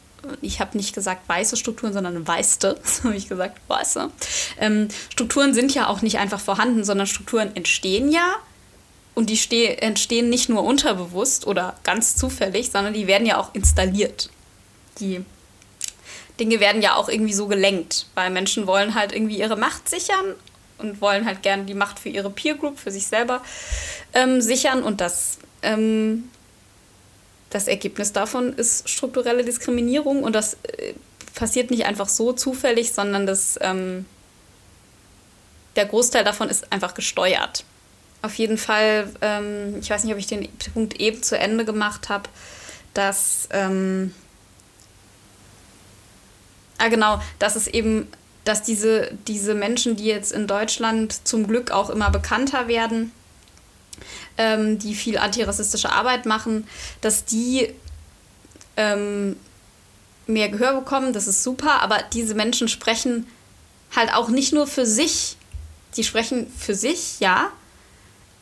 [0.41, 4.11] ich habe nicht gesagt weiße Strukturen, sondern weißte, so habe ich gesagt, weiße.
[4.61, 8.35] Ähm, Strukturen sind ja auch nicht einfach vorhanden, sondern Strukturen entstehen ja
[9.15, 14.31] und die entstehen nicht nur unterbewusst oder ganz zufällig, sondern die werden ja auch installiert.
[15.01, 15.25] Die
[16.41, 20.35] Dinge werden ja auch irgendwie so gelenkt, weil Menschen wollen halt irgendwie ihre Macht sichern
[20.79, 23.43] und wollen halt gerne die Macht für ihre Peer Group, für sich selber
[24.13, 24.83] ähm, sichern.
[24.83, 26.31] Und das, ähm,
[27.51, 30.25] das Ergebnis davon ist strukturelle Diskriminierung.
[30.25, 30.95] Und das äh,
[31.35, 34.07] passiert nicht einfach so zufällig, sondern das, ähm,
[35.77, 37.65] der Großteil davon ist einfach gesteuert
[38.25, 42.09] auf jeden Fall, ähm, ich weiß nicht, ob ich den Punkt eben zu Ende gemacht
[42.09, 42.29] habe,
[42.95, 44.15] dass, ähm,
[46.79, 48.09] ah genau, dass es eben,
[48.45, 53.13] dass diese, diese Menschen, die jetzt in Deutschland zum Glück auch immer bekannter werden,
[54.39, 56.67] ähm, die viel antirassistische Arbeit machen,
[57.01, 57.73] dass die
[58.77, 59.37] ähm,
[60.27, 63.27] mehr Gehör bekommen, das ist super, aber diese Menschen sprechen
[63.95, 65.37] halt auch nicht nur für sich,
[65.97, 67.53] die sprechen für sich, ja,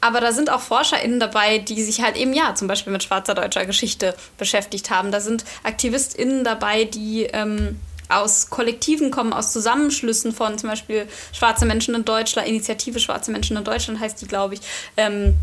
[0.03, 3.35] aber da sind auch ForscherInnen dabei, die sich halt eben, ja, zum Beispiel mit schwarzer
[3.35, 5.13] deutscher Geschichte beschäftigt haben.
[5.13, 7.79] Da sind AktivistInnen dabei, die ähm,
[8.13, 13.57] aus Kollektiven kommen, aus Zusammenschlüssen von zum Beispiel Schwarze Menschen in Deutschland, Initiative Schwarze Menschen
[13.57, 14.61] in Deutschland heißt die, glaube ich.
[14.97, 15.37] Ähm,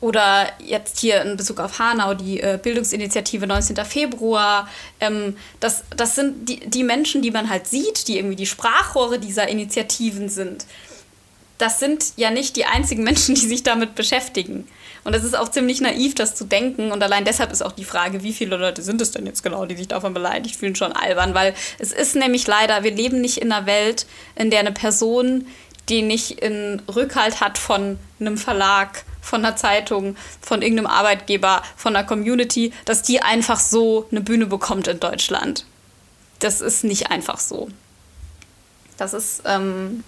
[0.00, 3.76] oder jetzt hier in Bezug auf Hanau, die äh, Bildungsinitiative 19.
[3.84, 4.68] Februar.
[5.00, 9.18] Ähm, das, das sind die, die Menschen, die man halt sieht, die irgendwie die Sprachrohre
[9.18, 10.66] dieser Initiativen sind
[11.58, 14.68] das sind ja nicht die einzigen Menschen, die sich damit beschäftigen.
[15.04, 16.90] Und es ist auch ziemlich naiv, das zu denken.
[16.90, 19.64] Und allein deshalb ist auch die Frage, wie viele Leute sind es denn jetzt genau,
[19.64, 21.32] die sich davon beleidigt fühlen, schon albern.
[21.32, 25.46] Weil es ist nämlich leider, wir leben nicht in einer Welt, in der eine Person,
[25.88, 31.94] die nicht in Rückhalt hat von einem Verlag, von einer Zeitung, von irgendeinem Arbeitgeber, von
[31.94, 35.66] einer Community, dass die einfach so eine Bühne bekommt in Deutschland.
[36.40, 37.68] Das ist nicht einfach so.
[38.98, 39.42] Das ist.
[39.46, 40.02] Ähm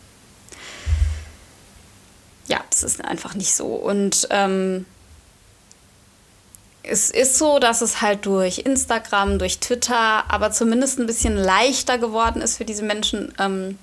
[2.49, 3.67] ja, das ist einfach nicht so.
[3.67, 4.87] Und ähm,
[6.83, 11.99] es ist so, dass es halt durch Instagram, durch Twitter, aber zumindest ein bisschen leichter
[11.99, 13.79] geworden ist für diese Menschen ähm,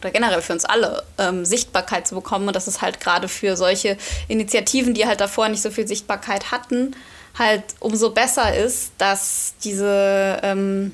[0.00, 3.56] oder generell für uns alle ähm, Sichtbarkeit zu bekommen und dass es halt gerade für
[3.56, 3.98] solche
[4.28, 6.96] Initiativen, die halt davor nicht so viel Sichtbarkeit hatten,
[7.38, 10.92] halt umso besser ist, dass diese ähm,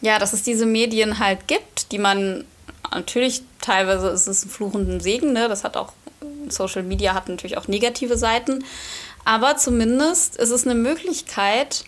[0.00, 2.46] ja, dass es diese Medien halt gibt, die man
[2.92, 5.48] natürlich teilweise ist es ein Fluch und ein Segen, ne?
[5.48, 5.92] Das hat auch,
[6.48, 8.64] Social Media hat natürlich auch negative Seiten.
[9.24, 11.84] Aber zumindest ist es eine Möglichkeit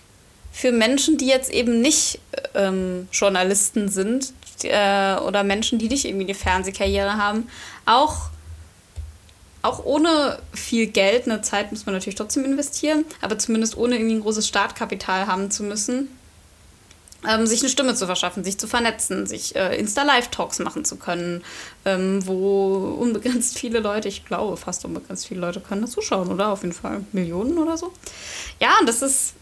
[0.53, 2.21] für Menschen, die jetzt eben nicht
[2.55, 7.49] ähm, Journalisten sind äh, oder Menschen, die nicht irgendwie eine Fernsehkarriere haben,
[7.87, 8.29] auch,
[9.63, 14.17] auch ohne viel Geld, eine Zeit muss man natürlich trotzdem investieren, aber zumindest ohne irgendwie
[14.17, 16.09] ein großes Startkapital haben zu müssen,
[17.29, 21.43] ähm, sich eine Stimme zu verschaffen, sich zu vernetzen, sich äh, Insta-Live-Talks machen zu können,
[21.85, 26.49] ähm, wo unbegrenzt viele Leute, ich glaube fast unbegrenzt viele Leute können das zuschauen, oder?
[26.49, 27.93] Auf jeden Fall Millionen oder so.
[28.61, 29.35] Ja, das ist,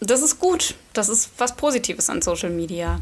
[0.00, 0.74] das ist gut.
[0.92, 3.00] Das ist was Positives an Social Media.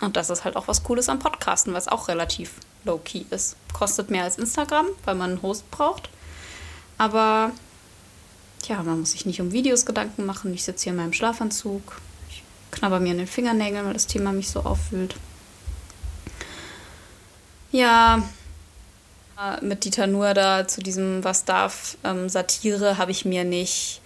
[0.00, 2.52] Und das ist halt auch was Cooles am Podcasten, was auch relativ
[2.84, 3.56] low-key ist.
[3.72, 6.08] Kostet mehr als Instagram, weil man einen Host braucht.
[6.96, 7.52] Aber
[8.66, 10.54] ja, man muss sich nicht um Videos Gedanken machen.
[10.54, 12.00] Ich sitze hier in meinem Schlafanzug.
[12.70, 15.14] Knabber mir an den Fingernägeln, weil das Thema mich so auffühlt.
[17.72, 18.22] Ja,
[19.62, 24.00] mit Dieter Nuhr da zu diesem Was darf ähm, Satire habe ich mir nicht,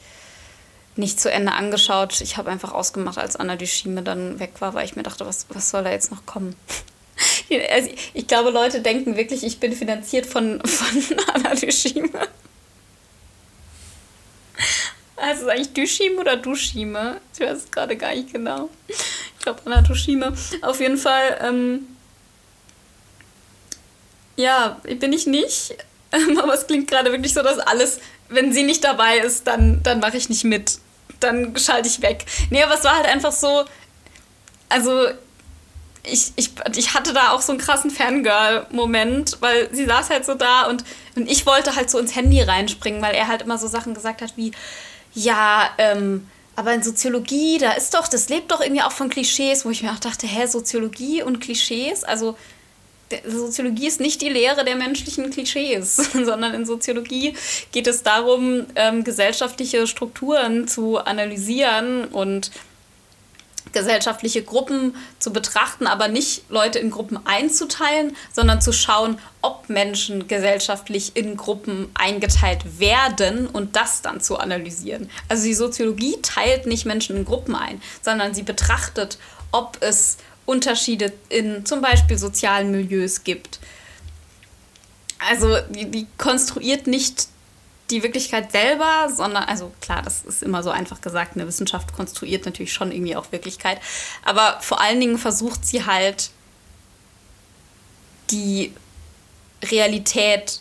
[0.96, 2.20] nicht zu Ende angeschaut.
[2.20, 5.46] Ich habe einfach ausgemacht, als Anna Dushime dann weg war, weil ich mir dachte, was,
[5.48, 6.54] was soll da jetzt noch kommen?
[7.70, 12.10] also ich glaube, Leute denken wirklich, ich bin finanziert von, von Anna Dushime.
[15.16, 17.20] Also eigentlich Dushime oder Dushime?
[17.32, 18.68] Ich weiß es gerade gar nicht genau.
[18.88, 20.34] Ich glaube Anna Dushime.
[20.62, 21.86] Auf jeden Fall, ähm,
[24.36, 25.76] ja, bin ich nicht.
[26.38, 30.00] Aber es klingt gerade wirklich so, dass alles, wenn sie nicht dabei ist, dann, dann
[30.00, 30.78] mache ich nicht mit.
[31.20, 32.24] Dann schalte ich weg.
[32.50, 33.64] Nee, aber es war halt einfach so,
[34.68, 35.08] also
[36.02, 40.34] ich, ich, ich hatte da auch so einen krassen Fangirl-Moment, weil sie saß halt so
[40.34, 40.84] da und,
[41.16, 44.20] und ich wollte halt so ins Handy reinspringen, weil er halt immer so Sachen gesagt
[44.20, 44.52] hat wie,
[45.14, 49.64] ja, ähm, aber in Soziologie, da ist doch, das lebt doch irgendwie auch von Klischees,
[49.64, 52.04] wo ich mir auch dachte, hä, Soziologie und Klischees?
[52.04, 52.36] Also
[53.26, 57.34] Soziologie ist nicht die Lehre der menschlichen Klischees, sondern in Soziologie
[57.72, 62.50] geht es darum, ähm, gesellschaftliche Strukturen zu analysieren und
[63.74, 70.26] gesellschaftliche Gruppen zu betrachten, aber nicht Leute in Gruppen einzuteilen, sondern zu schauen, ob Menschen
[70.26, 75.10] gesellschaftlich in Gruppen eingeteilt werden und das dann zu analysieren.
[75.28, 79.18] Also die Soziologie teilt nicht Menschen in Gruppen ein, sondern sie betrachtet,
[79.52, 83.60] ob es Unterschiede in zum Beispiel sozialen Milieus gibt.
[85.30, 87.28] Also die, die konstruiert nicht
[87.90, 92.46] die Wirklichkeit selber, sondern, also klar, das ist immer so einfach gesagt, eine Wissenschaft konstruiert
[92.46, 93.80] natürlich schon irgendwie auch Wirklichkeit,
[94.24, 96.30] aber vor allen Dingen versucht sie halt
[98.30, 98.72] die
[99.62, 100.60] Realität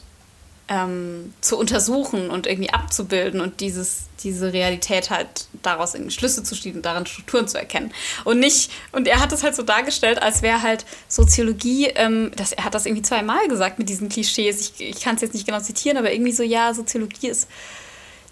[0.74, 6.56] ähm, zu untersuchen und irgendwie abzubilden und dieses, diese Realität halt daraus irgendwie Schlüsse zu
[6.56, 7.94] ziehen und darin Strukturen zu erkennen.
[8.24, 12.54] Und nicht, und er hat es halt so dargestellt, als wäre halt Soziologie, ähm, das,
[12.54, 14.62] er hat das irgendwie zweimal gesagt mit diesen Klischees.
[14.62, 17.48] Ich, ich kann es jetzt nicht genau zitieren, aber irgendwie so, ja, Soziologie ist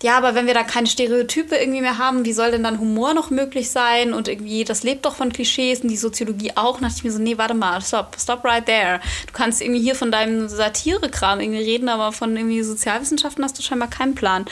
[0.01, 3.13] ja, aber wenn wir da keine Stereotype irgendwie mehr haben, wie soll denn dann Humor
[3.13, 4.13] noch möglich sein?
[4.13, 6.79] Und irgendwie, das lebt doch von Klischees und die Soziologie auch.
[6.79, 8.99] Da dachte ich mir so, nee, warte mal, stop, stop right there.
[9.27, 13.61] Du kannst irgendwie hier von deinem Satire-Kram irgendwie reden, aber von irgendwie Sozialwissenschaften hast du
[13.61, 14.45] scheinbar keinen Plan.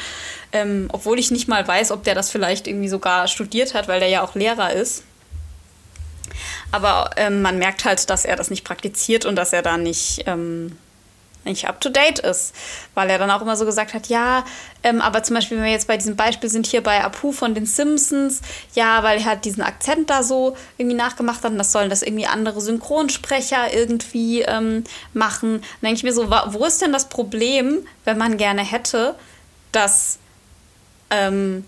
[0.51, 3.99] Ähm, obwohl ich nicht mal weiß, ob der das vielleicht irgendwie sogar studiert hat, weil
[3.99, 5.03] der ja auch Lehrer ist.
[6.71, 10.23] Aber ähm, man merkt halt, dass er das nicht praktiziert und dass er da nicht...
[10.27, 10.77] Ähm,
[11.45, 12.53] nicht up to date ist.
[12.94, 14.45] Weil er dann auch immer so gesagt hat, ja,
[14.84, 17.53] ähm, aber zum Beispiel, wenn wir jetzt bei diesem Beispiel sind, hier bei Apu von
[17.53, 18.41] den Simpsons,
[18.76, 22.02] ja, weil er halt diesen Akzent da so irgendwie nachgemacht hat und das sollen das
[22.02, 24.84] irgendwie andere Synchronsprecher irgendwie ähm,
[25.14, 25.61] machen.
[25.82, 29.16] Dann denke ich mir so, wo ist denn das Problem, wenn man gerne hätte,
[29.72, 30.20] dass
[31.10, 31.66] ähm,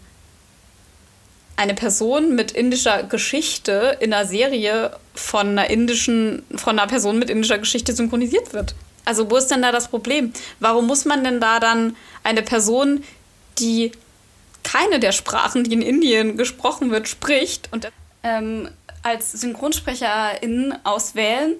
[1.61, 7.29] eine Person mit indischer Geschichte in einer Serie von einer indischen, von einer Person mit
[7.29, 8.73] indischer Geschichte synchronisiert wird.
[9.05, 10.33] Also wo ist denn da das Problem?
[10.59, 13.03] Warum muss man denn da dann eine Person,
[13.59, 13.91] die
[14.63, 17.91] keine der Sprachen, die in Indien gesprochen wird, spricht und
[18.23, 18.69] ähm,
[19.03, 21.55] als Synchronsprecherin auswählen,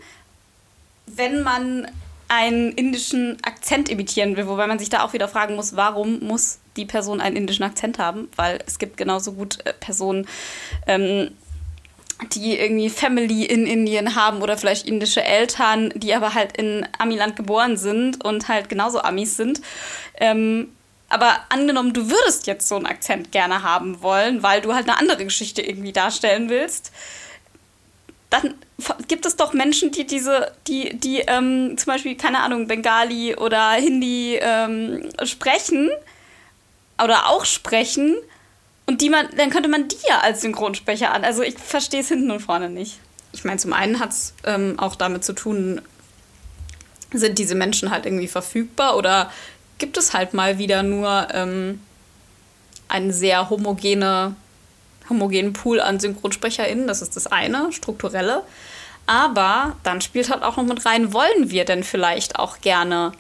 [1.08, 1.88] wenn man
[2.28, 6.60] einen indischen Akzent imitieren will, wobei man sich da auch wieder fragen muss, warum muss
[6.78, 8.30] die Person einen indischen Akzent haben?
[8.38, 10.28] Weil es gibt genauso gut äh, Personen,
[10.88, 11.32] ähm,
[12.30, 17.36] die irgendwie Family in Indien haben oder vielleicht indische Eltern, die aber halt in Amiland
[17.36, 19.62] geboren sind und halt genauso Amis sind.
[20.18, 20.70] Ähm,
[21.10, 24.98] aber angenommen, du würdest jetzt so einen Akzent gerne haben wollen, weil du halt eine
[24.98, 26.92] andere Geschichte irgendwie darstellen willst,
[28.30, 28.56] dann
[29.10, 33.72] gibt es doch Menschen, die diese, die, die ähm, zum Beispiel, keine Ahnung, Bengali oder
[33.74, 35.90] Hindi ähm, sprechen
[37.04, 38.16] oder auch sprechen
[38.86, 41.24] und die man, dann könnte man die ja als Synchronsprecher an.
[41.24, 43.00] Also ich verstehe es hinten und vorne nicht.
[43.34, 45.82] Ich meine, zum einen hat es ähm, auch damit zu tun,
[47.14, 49.32] sind diese Menschen halt irgendwie verfügbar oder
[49.78, 51.82] gibt es halt mal wieder nur ähm,
[52.88, 54.36] einen sehr homogene,
[55.10, 56.88] homogenen Pool an SynchronsprecherInnen?
[56.88, 58.44] Das ist das eine, strukturelle.
[59.08, 63.14] Aber dann spielt halt auch noch mit rein, wollen wir denn vielleicht auch gerne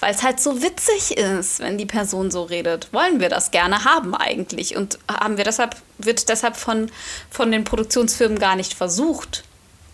[0.00, 2.92] weil es halt so witzig ist, wenn die Person so redet.
[2.92, 4.76] Wollen wir das gerne haben eigentlich?
[4.76, 6.90] Und haben wir deshalb, wird deshalb von,
[7.30, 9.44] von den Produktionsfirmen gar nicht versucht,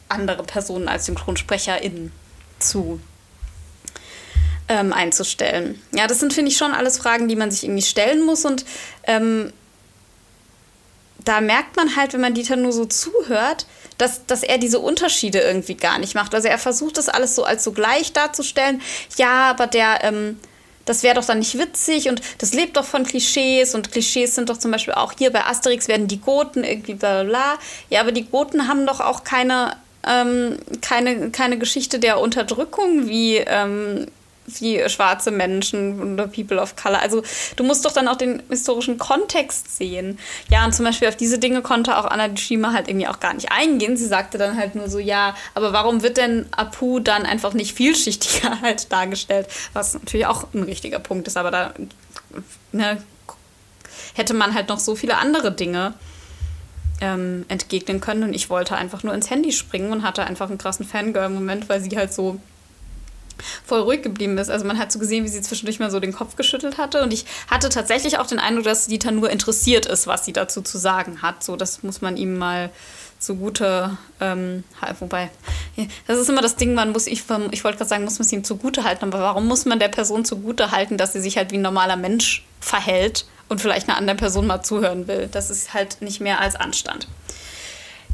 [0.08, 2.12] andere Personen als SynchronsprecherInnen
[2.58, 3.00] zu
[4.68, 5.80] ähm, einzustellen.
[5.92, 8.64] Ja, das sind, finde ich, schon alles Fragen, die man sich irgendwie stellen muss und
[9.04, 9.52] ähm,
[11.24, 13.66] da merkt man halt, wenn man Dieter nur so zuhört,
[13.98, 16.34] dass, dass er diese Unterschiede irgendwie gar nicht macht.
[16.34, 18.80] Also er versucht das alles so als so gleich darzustellen.
[19.16, 20.38] Ja, aber der, ähm,
[20.84, 24.50] das wäre doch dann nicht witzig und das lebt doch von Klischees und Klischees sind
[24.50, 27.58] doch zum Beispiel auch hier bei Asterix werden die Goten irgendwie bla bla.
[27.90, 33.36] Ja, aber die Goten haben doch auch keine, ähm, keine, keine Geschichte der Unterdrückung wie
[33.36, 34.06] ähm,
[34.46, 37.00] wie schwarze Menschen oder People of Color.
[37.00, 37.22] Also
[37.56, 40.18] du musst doch dann auch den historischen Kontext sehen.
[40.50, 43.34] Ja, und zum Beispiel auf diese Dinge konnte auch Anna Dushima halt irgendwie auch gar
[43.34, 43.96] nicht eingehen.
[43.96, 47.74] Sie sagte dann halt nur so, ja, aber warum wird denn Apu dann einfach nicht
[47.74, 49.46] vielschichtiger halt dargestellt?
[49.72, 51.74] Was natürlich auch ein richtiger Punkt ist, aber da
[52.72, 53.02] ne,
[54.14, 55.94] hätte man halt noch so viele andere Dinge
[57.00, 58.22] ähm, entgegnen können.
[58.22, 61.80] Und ich wollte einfach nur ins Handy springen und hatte einfach einen krassen Fangirl-Moment, weil
[61.80, 62.40] sie halt so
[63.64, 64.50] voll ruhig geblieben ist.
[64.50, 67.02] Also man hat so gesehen, wie sie zwischendurch mal so den Kopf geschüttelt hatte.
[67.02, 70.62] Und ich hatte tatsächlich auch den Eindruck, dass Dieter nur interessiert ist, was sie dazu
[70.62, 71.42] zu sagen hat.
[71.42, 72.70] So, das muss man ihm mal
[73.22, 74.64] zugute, ähm,
[74.98, 75.30] wobei,
[76.06, 78.32] das ist immer das Ding, man muss, ich, ich wollte gerade sagen, muss man es
[78.32, 81.52] ihm zugute halten, aber warum muss man der Person zugute halten, dass sie sich halt
[81.52, 85.28] wie ein normaler Mensch verhält und vielleicht einer anderen Person mal zuhören will?
[85.30, 87.06] Das ist halt nicht mehr als Anstand.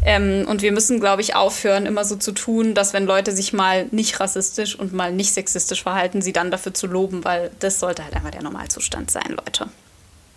[0.05, 3.53] Ähm, und wir müssen, glaube ich, aufhören, immer so zu tun, dass wenn Leute sich
[3.53, 7.81] mal nicht rassistisch und mal nicht sexistisch verhalten, sie dann dafür zu loben, weil das
[7.81, 9.69] sollte halt einfach der Normalzustand sein, Leute.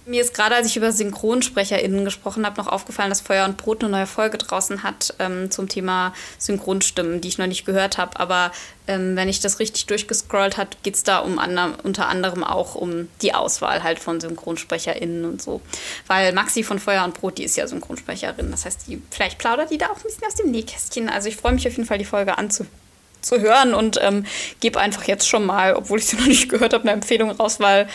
[0.05, 3.83] Mir ist gerade, als ich über SynchronsprecherInnen gesprochen habe, noch aufgefallen, dass Feuer und Brot
[3.83, 8.19] eine neue Folge draußen hat ähm, zum Thema Synchronstimmen, die ich noch nicht gehört habe.
[8.19, 8.51] Aber
[8.87, 12.73] ähm, wenn ich das richtig durchgescrollt habe, geht es da um ander unter anderem auch
[12.73, 15.61] um die Auswahl halt von SynchronsprecherInnen und so.
[16.07, 18.49] Weil Maxi von Feuer und Brot, die ist ja Synchronsprecherin.
[18.49, 21.09] Das heißt, die, vielleicht plaudert die da auch ein bisschen aus dem Nähkästchen.
[21.09, 22.81] Also ich freue mich auf jeden Fall, die Folge anzuhören
[23.21, 24.25] zu hören und ähm,
[24.61, 27.59] gebe einfach jetzt schon mal, obwohl ich sie noch nicht gehört habe, eine Empfehlung raus,
[27.59, 27.87] weil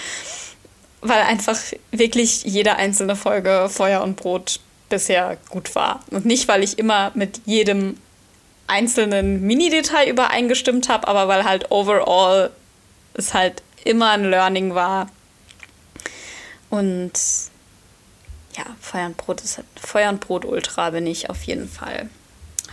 [1.00, 1.58] weil einfach
[1.90, 6.02] wirklich jede einzelne Folge Feuer und Brot bisher gut war.
[6.10, 7.96] Und nicht, weil ich immer mit jedem
[8.66, 12.50] einzelnen Mini-Detail übereingestimmt habe, aber weil halt overall
[13.14, 15.08] es halt immer ein Learning war.
[16.70, 17.12] Und
[18.56, 22.08] ja, Feuer und Brot ist halt, Feuer und Brot Ultra bin ich auf jeden Fall.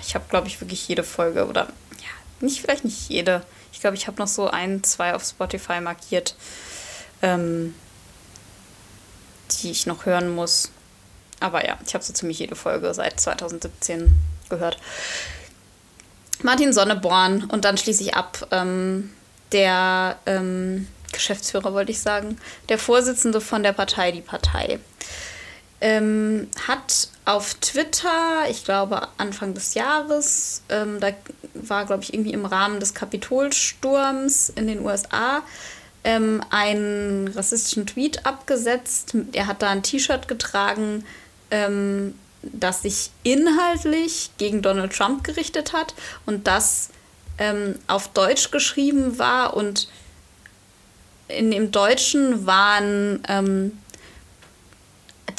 [0.05, 1.67] Ich habe, glaube ich, wirklich jede Folge oder
[1.99, 2.09] ja,
[2.41, 3.43] nicht vielleicht nicht jede.
[3.71, 6.35] Ich glaube, ich habe noch so ein, zwei auf Spotify markiert.
[7.21, 7.75] Ähm,
[9.61, 10.71] die ich noch hören muss.
[11.39, 14.13] Aber ja, ich habe so ziemlich jede Folge seit 2017
[14.49, 14.77] gehört.
[16.41, 18.47] Martin Sonneborn und dann schließe ich ab.
[18.51, 19.11] Ähm,
[19.51, 22.37] der ähm, Geschäftsführer, wollte ich sagen,
[22.69, 24.79] der Vorsitzende von der Partei Die Partei,
[25.79, 31.09] ähm, hat auf Twitter, ich glaube Anfang des Jahres, ähm, da
[31.53, 35.43] war, glaube ich, irgendwie im Rahmen des Kapitolsturms in den USA,
[36.03, 39.15] ähm, einen rassistischen Tweet abgesetzt.
[39.33, 41.05] Er hat da ein T-Shirt getragen,
[41.51, 45.93] ähm, das sich inhaltlich gegen Donald Trump gerichtet hat
[46.25, 46.89] und das
[47.37, 49.87] ähm, auf Deutsch geschrieben war und
[51.29, 53.77] in dem Deutschen waren ähm,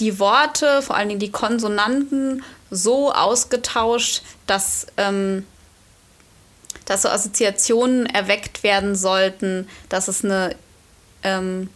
[0.01, 5.47] die Worte, vor allen Dingen die Konsonanten, so ausgetauscht, dass ähm,
[6.85, 10.55] dass so Assoziationen erweckt werden sollten, dass es eine
[11.23, 11.69] ähm,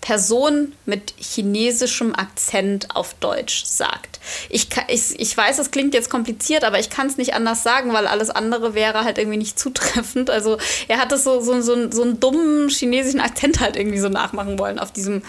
[0.00, 4.20] Person mit chinesischem Akzent auf Deutsch sagt.
[4.48, 7.92] Ich, ich, ich weiß, es klingt jetzt kompliziert, aber ich kann es nicht anders sagen,
[7.92, 10.30] weil alles andere wäre halt irgendwie nicht zutreffend.
[10.30, 14.08] Also er hat es so, so, so, so einen dummen chinesischen Akzent halt irgendwie so
[14.08, 15.22] nachmachen wollen auf diesem,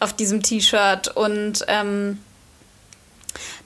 [0.00, 1.16] auf diesem T-Shirt.
[1.16, 2.18] Und ähm,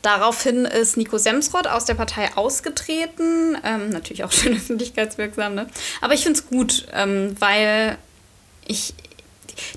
[0.03, 3.59] Daraufhin ist Nico Semsrott aus der Partei ausgetreten.
[3.65, 5.67] Ähm, natürlich auch schön öffentlichkeitswirksam, ne?
[6.01, 7.99] Aber ich finde es gut, ähm, weil
[8.67, 8.95] ich.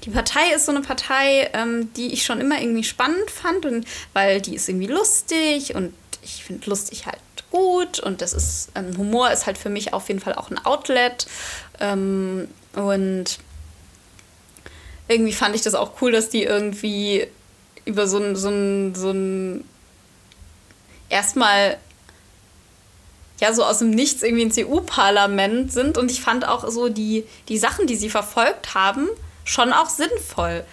[0.06, 3.86] Die Partei ist so eine Partei, ähm, die ich schon immer irgendwie spannend fand, und,
[4.14, 7.20] weil die ist irgendwie lustig und ich finde lustig halt
[7.52, 10.64] gut und das ist, ähm, Humor ist halt für mich auf jeden Fall auch ein
[10.66, 11.28] Outlet.
[11.82, 13.40] Ähm, und
[15.10, 17.28] irgendwie fand ich das auch cool, dass die irgendwie
[17.84, 19.66] über so ein, so ein, so ein
[21.14, 21.78] erstmal
[23.40, 25.98] ja so aus dem Nichts irgendwie ins EU-Parlament sind.
[25.98, 29.08] Und ich fand auch so die, die Sachen, die sie verfolgt haben,
[29.46, 30.64] schon auch sinnvoll.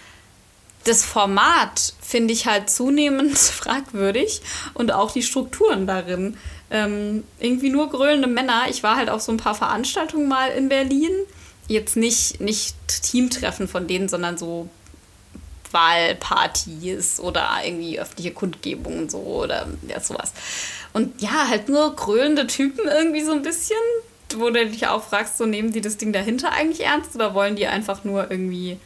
[0.84, 4.40] Das Format finde ich halt zunehmend fragwürdig
[4.74, 6.36] und auch die Strukturen darin.
[6.70, 8.64] Ähm, irgendwie nur grölende Männer.
[8.70, 11.10] Ich war halt auf so ein paar Veranstaltungen mal in Berlin.
[11.66, 14.68] Jetzt nicht, nicht Teamtreffen von denen, sondern so
[15.72, 20.32] Wahlpartys oder irgendwie öffentliche Kundgebungen so oder ja, sowas.
[20.92, 23.78] Und ja, halt nur grölende Typen irgendwie so ein bisschen,
[24.36, 27.56] wo du dich auch fragst, so nehmen die das Ding dahinter eigentlich ernst oder wollen
[27.56, 28.78] die einfach nur irgendwie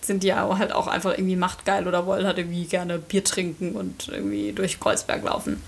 [0.00, 4.08] sind die halt auch einfach irgendwie machtgeil oder wollen halt irgendwie gerne Bier trinken und
[4.08, 5.62] irgendwie durch Kreuzberg laufen.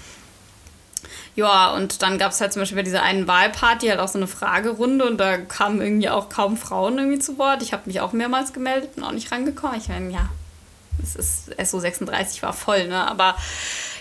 [1.36, 4.18] Ja, und dann gab es halt zum Beispiel bei dieser einen Wahlparty halt auch so
[4.18, 7.62] eine Fragerunde und da kamen irgendwie auch kaum Frauen irgendwie zu Wort.
[7.62, 9.78] Ich habe mich auch mehrmals gemeldet und auch nicht rangekommen.
[9.78, 10.28] Ich meine, ja,
[11.02, 13.08] es ist SO36 war voll, ne?
[13.08, 13.36] Aber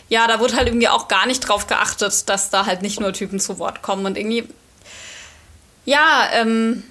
[0.10, 3.14] ja, da wurde halt irgendwie auch gar nicht drauf geachtet, dass da halt nicht nur
[3.14, 4.47] Typen zu Wort kommen und irgendwie,
[5.85, 6.84] ja, ähm,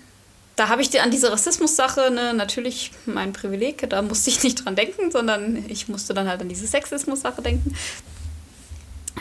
[0.55, 4.77] da habe ich an diese Rassismus-Sache ne, natürlich mein Privileg, da musste ich nicht dran
[4.77, 7.77] denken, sondern ich musste dann halt an diese Sexismus-Sache denken.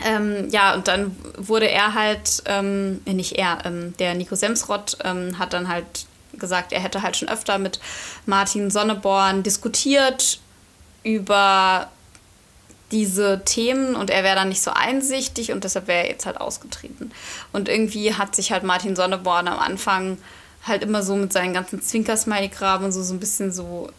[0.04, 4.98] Ähm, ja, und dann wurde er halt, ähm, äh, nicht er, ähm, der Nico Semsrott
[5.04, 7.80] ähm, hat dann halt gesagt, er hätte halt schon öfter mit
[8.26, 10.40] Martin Sonneborn diskutiert
[11.02, 11.88] über
[12.90, 16.40] diese Themen und er wäre dann nicht so einsichtig und deshalb wäre er jetzt halt
[16.40, 17.10] ausgetreten.
[17.52, 20.18] Und irgendwie hat sich halt Martin Sonneborn am Anfang
[20.66, 23.90] halt immer so mit seinen ganzen Zwinkersmiley-Graben und so, so ein bisschen so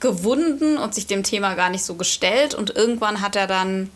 [0.00, 3.90] gewunden und sich dem Thema gar nicht so gestellt und irgendwann hat er dann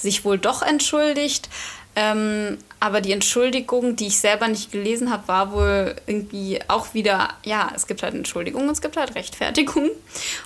[0.00, 1.48] sich wohl doch entschuldigt.
[1.96, 7.30] Ähm, aber die Entschuldigung, die ich selber nicht gelesen habe, war wohl irgendwie auch wieder,
[7.44, 9.90] ja, es gibt halt Entschuldigungen, es gibt halt Rechtfertigungen.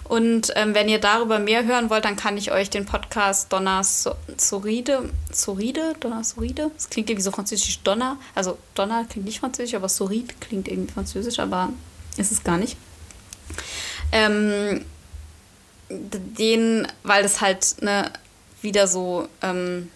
[0.05, 3.83] Und ähm, wenn ihr darüber mehr hören wollt, dann kann ich euch den Podcast Donna
[3.85, 9.75] Soride, Soride, Donna Soride, das klingt irgendwie so französisch, Donna, also Donna klingt nicht französisch,
[9.75, 11.69] aber Soride klingt irgendwie französisch, aber
[12.17, 12.77] ist es gar nicht.
[14.13, 14.85] Ähm,
[15.89, 18.11] den, weil das halt eine
[18.65, 19.91] wieder so ähm,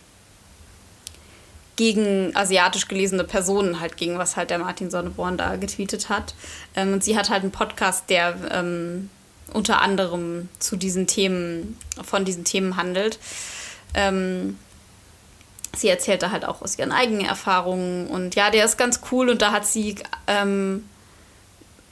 [1.77, 6.35] gegen asiatisch gelesene Personen halt gegen was halt der Martin Sonneborn da getweetet hat.
[6.75, 9.11] Ähm, und sie hat halt einen Podcast, der ähm,
[9.53, 13.19] unter anderem zu diesen Themen, von diesen Themen handelt.
[13.95, 14.59] Ähm,
[15.77, 19.29] sie erzählt da halt auch aus ihren eigenen Erfahrungen und ja, der ist ganz cool
[19.29, 19.97] und da hat sie
[20.27, 20.85] ähm,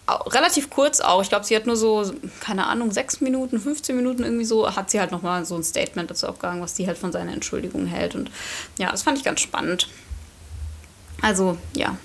[0.08, 1.22] relativ kurz auch.
[1.22, 4.90] Ich glaube, sie hat nur so, keine Ahnung, sechs Minuten, 15 Minuten irgendwie so, hat
[4.90, 8.14] sie halt nochmal so ein Statement dazu aufgegangen, was sie halt von seiner Entschuldigung hält.
[8.14, 8.30] Und
[8.78, 9.88] ja, das fand ich ganz spannend.
[11.22, 11.96] Also, ja.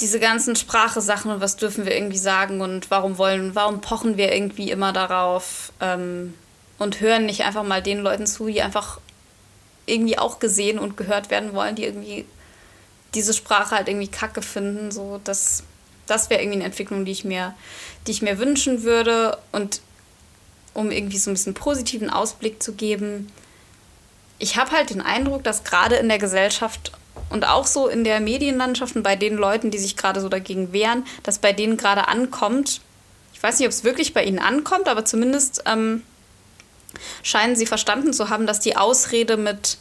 [0.00, 4.34] Diese ganzen Sprache-Sachen und was dürfen wir irgendwie sagen und warum wollen, warum pochen wir
[4.34, 6.34] irgendwie immer darauf ähm,
[6.78, 9.00] und hören nicht einfach mal den Leuten zu, die einfach
[9.86, 12.26] irgendwie auch gesehen und gehört werden wollen, die irgendwie
[13.14, 14.90] diese Sprache halt irgendwie kacke finden.
[14.90, 15.62] So, das
[16.06, 17.54] das wäre irgendwie eine Entwicklung, die ich mir,
[18.06, 19.38] die ich mir wünschen würde.
[19.52, 19.80] Und
[20.74, 23.30] um irgendwie so ein bisschen positiven Ausblick zu geben,
[24.38, 26.92] ich habe halt den Eindruck, dass gerade in der Gesellschaft
[27.30, 30.72] und auch so in der Medienlandschaft und bei den Leuten, die sich gerade so dagegen
[30.72, 32.80] wehren, dass bei denen gerade ankommt.
[33.32, 36.02] Ich weiß nicht, ob es wirklich bei ihnen ankommt, aber zumindest ähm,
[37.22, 39.78] scheinen sie verstanden zu haben, dass die Ausrede mit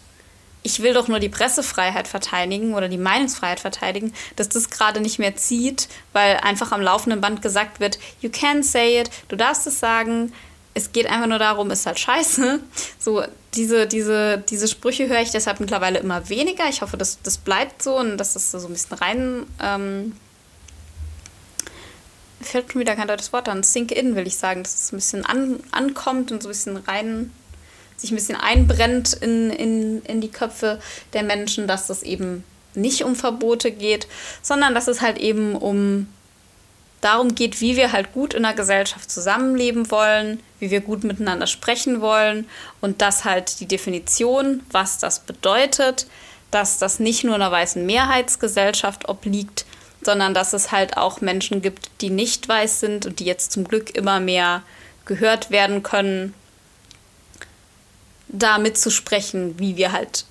[0.66, 5.20] ich will doch nur die Pressefreiheit verteidigen oder die Meinungsfreiheit verteidigen, dass das gerade nicht
[5.20, 9.68] mehr zieht, weil einfach am laufenden Band gesagt wird, you can say it, du darfst
[9.68, 10.34] es sagen,
[10.74, 12.60] es geht einfach nur darum, ist halt scheiße.
[13.00, 13.24] So,
[13.54, 16.68] diese, diese, diese Sprüche höre ich deshalb mittlerweile immer weniger.
[16.68, 19.46] Ich hoffe, dass das bleibt so und dass das so ein bisschen rein.
[19.62, 20.16] Ähm,
[22.42, 23.62] fällt schon wieder kein deutsches Wort an.
[23.62, 26.78] Sink in, will ich sagen, dass es ein bisschen an, ankommt und so ein bisschen
[26.78, 27.32] rein
[27.98, 30.80] sich ein bisschen einbrennt in, in, in die Köpfe
[31.14, 32.44] der Menschen, dass es eben
[32.74, 34.08] nicht um Verbote geht,
[34.42, 36.08] sondern dass es halt eben um
[37.02, 41.48] darum geht, wie wir halt gut in der Gesellschaft zusammenleben wollen, wie wir gut miteinander
[41.48, 42.48] sprechen wollen
[42.82, 46.08] und dass halt die Definition, was das bedeutet,
[46.52, 49.66] dass das nicht nur einer weißen Mehrheitsgesellschaft obliegt,
[50.02, 53.66] sondern dass es halt auch Menschen gibt, die nicht weiß sind und die jetzt zum
[53.66, 54.64] Glück immer mehr
[55.06, 56.34] gehört werden können
[58.38, 60.26] da mitzusprechen, wie wir halt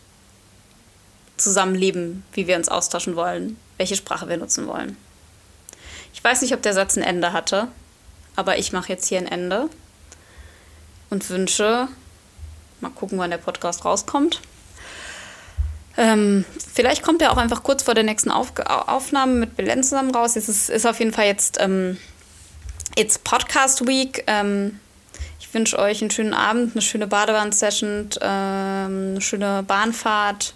[1.36, 4.96] zusammenleben, wie wir uns austauschen wollen, welche Sprache wir nutzen wollen.
[6.12, 7.68] Ich weiß nicht, ob der Satz ein Ende hatte,
[8.36, 9.68] aber ich mache jetzt hier ein Ende
[11.10, 11.88] und wünsche,
[12.80, 14.40] mal gucken, wann der Podcast rauskommt.
[15.96, 20.14] Ähm, vielleicht kommt er auch einfach kurz vor der nächsten Auf Aufnahme mit Belen zusammen
[20.14, 20.34] raus.
[20.34, 21.98] Es ist, ist auf jeden Fall jetzt ähm,
[22.96, 24.24] It's Podcast Week.
[24.26, 24.80] Ähm,
[25.52, 30.54] wünsche euch einen schönen Abend, eine schöne Badewand-Session, ähm, eine schöne Bahnfahrt,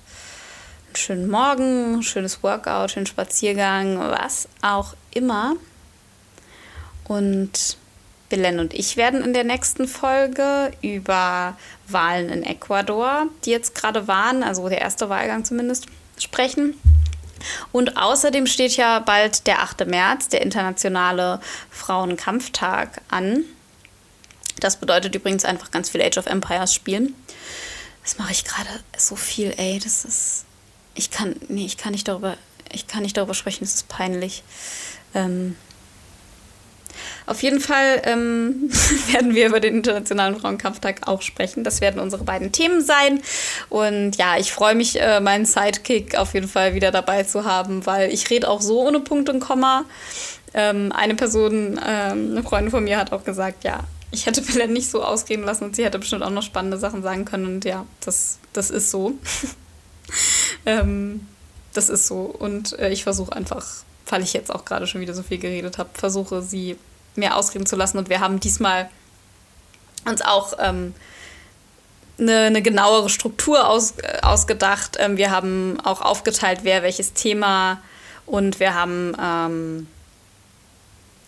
[0.87, 5.57] einen schönen Morgen, ein schönes Workout, einen Spaziergang, was auch immer.
[7.05, 7.77] Und
[8.29, 11.57] Belen und ich werden in der nächsten Folge über
[11.89, 15.87] Wahlen in Ecuador, die jetzt gerade waren, also der erste Wahlgang zumindest,
[16.19, 16.75] sprechen.
[17.73, 19.87] Und außerdem steht ja bald der 8.
[19.87, 21.41] März, der internationale
[21.71, 23.45] Frauenkampftag, an.
[24.61, 27.15] Das bedeutet übrigens einfach ganz viel Age of Empires spielen.
[28.03, 29.79] Das mache ich gerade so viel, ey.
[29.83, 30.45] Das ist.
[30.95, 31.37] Ich kann.
[31.49, 32.37] Nee, ich kann nicht darüber.
[32.73, 34.43] Ich kann nicht darüber sprechen, das ist peinlich.
[35.15, 35.57] Ähm,
[37.27, 38.71] Auf jeden Fall ähm,
[39.13, 41.65] werden wir über den Internationalen Frauenkampftag auch sprechen.
[41.65, 43.23] Das werden unsere beiden Themen sein.
[43.69, 47.87] Und ja, ich freue mich, äh, meinen Sidekick auf jeden Fall wieder dabei zu haben,
[47.87, 49.85] weil ich rede auch so ohne Punkt und Komma.
[50.55, 54.73] Ähm, eine Person, ähm, eine Freundin von mir hat auch gesagt, ja, ich hätte Belen
[54.73, 57.47] nicht so ausreden lassen und sie hätte bestimmt auch noch spannende Sachen sagen können.
[57.47, 59.15] Und ja, das, das ist so.
[60.67, 61.27] ähm,
[61.75, 62.23] das ist so.
[62.23, 63.67] Und äh, ich versuche einfach,
[64.07, 66.77] weil ich jetzt auch gerade schon wieder so viel geredet habe, versuche sie
[67.17, 67.99] mehr ausreden zu lassen.
[67.99, 68.89] Und wir haben diesmal
[70.07, 70.95] uns auch ähm,
[72.19, 74.97] eine, eine, genauere Struktur aus, äh, ausgedacht.
[74.99, 77.83] Ähm, wir haben auch aufgeteilt, wer welches Thema
[78.25, 79.87] und wir haben ähm,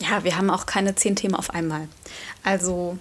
[0.01, 1.89] ja, wir haben auch keine zehn Themen auf einmal.
[2.43, 2.99] Also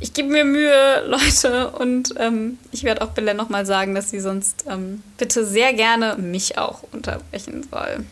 [0.00, 4.20] ich gebe mir Mühe, Leute, und ähm, ich werde auch Bella nochmal sagen, dass sie
[4.20, 8.04] sonst ähm, bitte sehr gerne mich auch unterbrechen soll.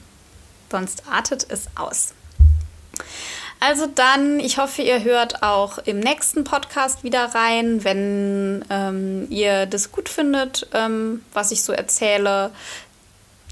[0.71, 2.13] Sonst artet es aus.
[3.61, 9.67] Also dann, ich hoffe, ihr hört auch im nächsten Podcast wieder rein, wenn ähm, ihr
[9.67, 12.53] das gut findet, ähm, was ich so erzähle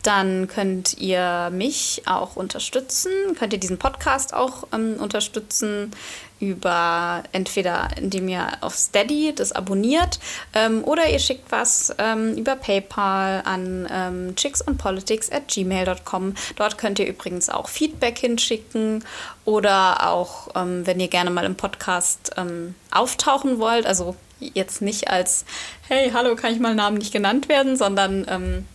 [0.07, 5.91] dann könnt ihr mich auch unterstützen, könnt ihr diesen Podcast auch ähm, unterstützen
[6.39, 10.19] über entweder indem ihr auf Steady das abonniert
[10.55, 16.35] ähm, oder ihr schickt was ähm, über PayPal an ähm, chicksandpolitics at gmail.com.
[16.57, 19.05] Dort könnt ihr übrigens auch Feedback hinschicken
[19.45, 25.09] oder auch, ähm, wenn ihr gerne mal im Podcast ähm, auftauchen wollt, also jetzt nicht
[25.09, 25.45] als
[25.89, 28.67] Hey, hallo, kann ich mal Namen nicht genannt werden, sondern ähm,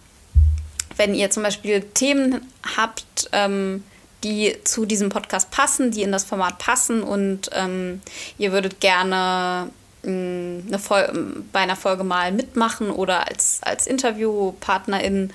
[0.98, 2.42] wenn ihr zum Beispiel Themen
[2.76, 3.84] habt, ähm,
[4.24, 8.02] die zu diesem Podcast passen, die in das Format passen und ähm,
[8.38, 9.70] ihr würdet gerne
[10.04, 10.80] ähm, eine
[11.52, 15.32] bei einer Folge mal mitmachen oder als, als Interviewpartnerin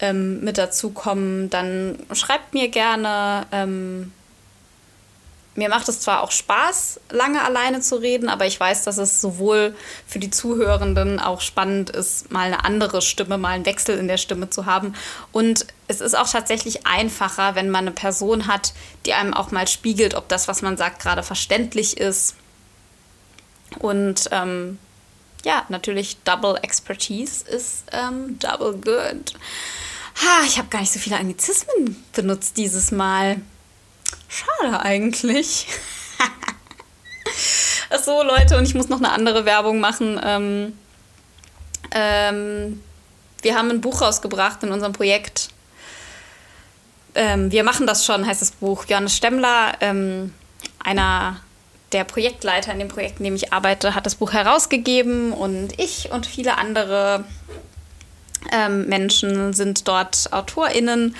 [0.00, 4.12] ähm, mit dazukommen, dann schreibt mir gerne ähm,
[5.56, 9.20] mir macht es zwar auch Spaß, lange alleine zu reden, aber ich weiß, dass es
[9.20, 9.74] sowohl
[10.06, 14.18] für die Zuhörenden auch spannend ist, mal eine andere Stimme, mal einen Wechsel in der
[14.18, 14.94] Stimme zu haben.
[15.32, 18.74] Und es ist auch tatsächlich einfacher, wenn man eine Person hat,
[19.06, 22.34] die einem auch mal spiegelt, ob das, was man sagt, gerade verständlich ist.
[23.78, 24.78] Und ähm,
[25.44, 29.34] ja, natürlich Double Expertise ist ähm, double good.
[30.22, 33.40] Ha, ich habe gar nicht so viele Anglizismen benutzt dieses Mal.
[34.28, 35.66] Schade eigentlich.
[38.04, 40.20] so, Leute, und ich muss noch eine andere Werbung machen.
[40.22, 40.78] Ähm,
[41.92, 42.82] ähm,
[43.42, 45.50] wir haben ein Buch rausgebracht in unserem Projekt.
[47.14, 48.84] Ähm, wir machen das schon, heißt das Buch.
[48.86, 50.34] Johannes Stemmler, ähm,
[50.82, 51.40] einer
[51.92, 56.10] der Projektleiter in dem Projekt, in dem ich arbeite, hat das Buch herausgegeben und ich
[56.10, 57.24] und viele andere
[58.52, 61.14] ähm, Menschen sind dort AutorInnen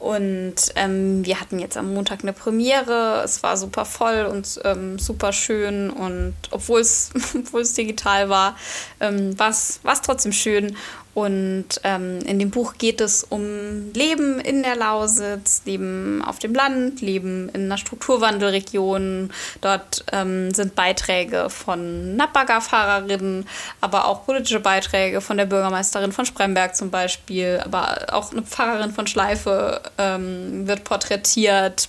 [0.00, 3.20] und ähm, wir hatten jetzt am Montag eine Premiere.
[3.22, 5.90] Es war super voll und ähm, super schön.
[5.90, 7.10] Und obwohl es,
[7.76, 8.56] digital war,
[8.98, 10.74] ähm, war es trotzdem schön.
[11.12, 16.54] Und ähm, in dem Buch geht es um Leben in der Lausitz, Leben auf dem
[16.54, 19.32] Land, Leben in einer Strukturwandelregion.
[19.60, 23.48] Dort ähm, sind Beiträge von Nappager-Fahrerinnen,
[23.80, 27.60] aber auch politische Beiträge von der Bürgermeisterin von Spremberg zum Beispiel.
[27.64, 31.88] Aber auch eine Pfarrerin von Schleife ähm, wird porträtiert.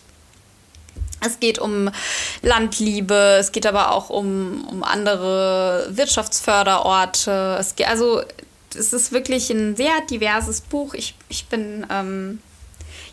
[1.24, 1.92] Es geht um
[2.42, 7.58] Landliebe, es geht aber auch um, um andere Wirtschaftsförderorte.
[7.60, 8.24] Es geht, also
[8.76, 10.94] es ist wirklich ein sehr diverses Buch.
[10.94, 12.42] Ich, ich bin ähm,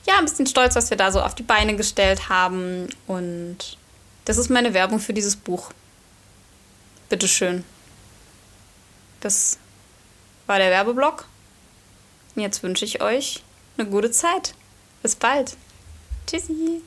[0.06, 2.88] ja ein bisschen stolz, was wir da so auf die Beine gestellt haben.
[3.06, 3.78] Und
[4.24, 5.70] das ist meine Werbung für dieses Buch.
[7.08, 7.64] Bitteschön.
[9.20, 9.58] Das
[10.46, 11.26] war der Werbeblock.
[12.36, 13.42] Jetzt wünsche ich euch
[13.76, 14.54] eine gute Zeit.
[15.02, 15.56] Bis bald.
[16.26, 16.82] Tschüssi.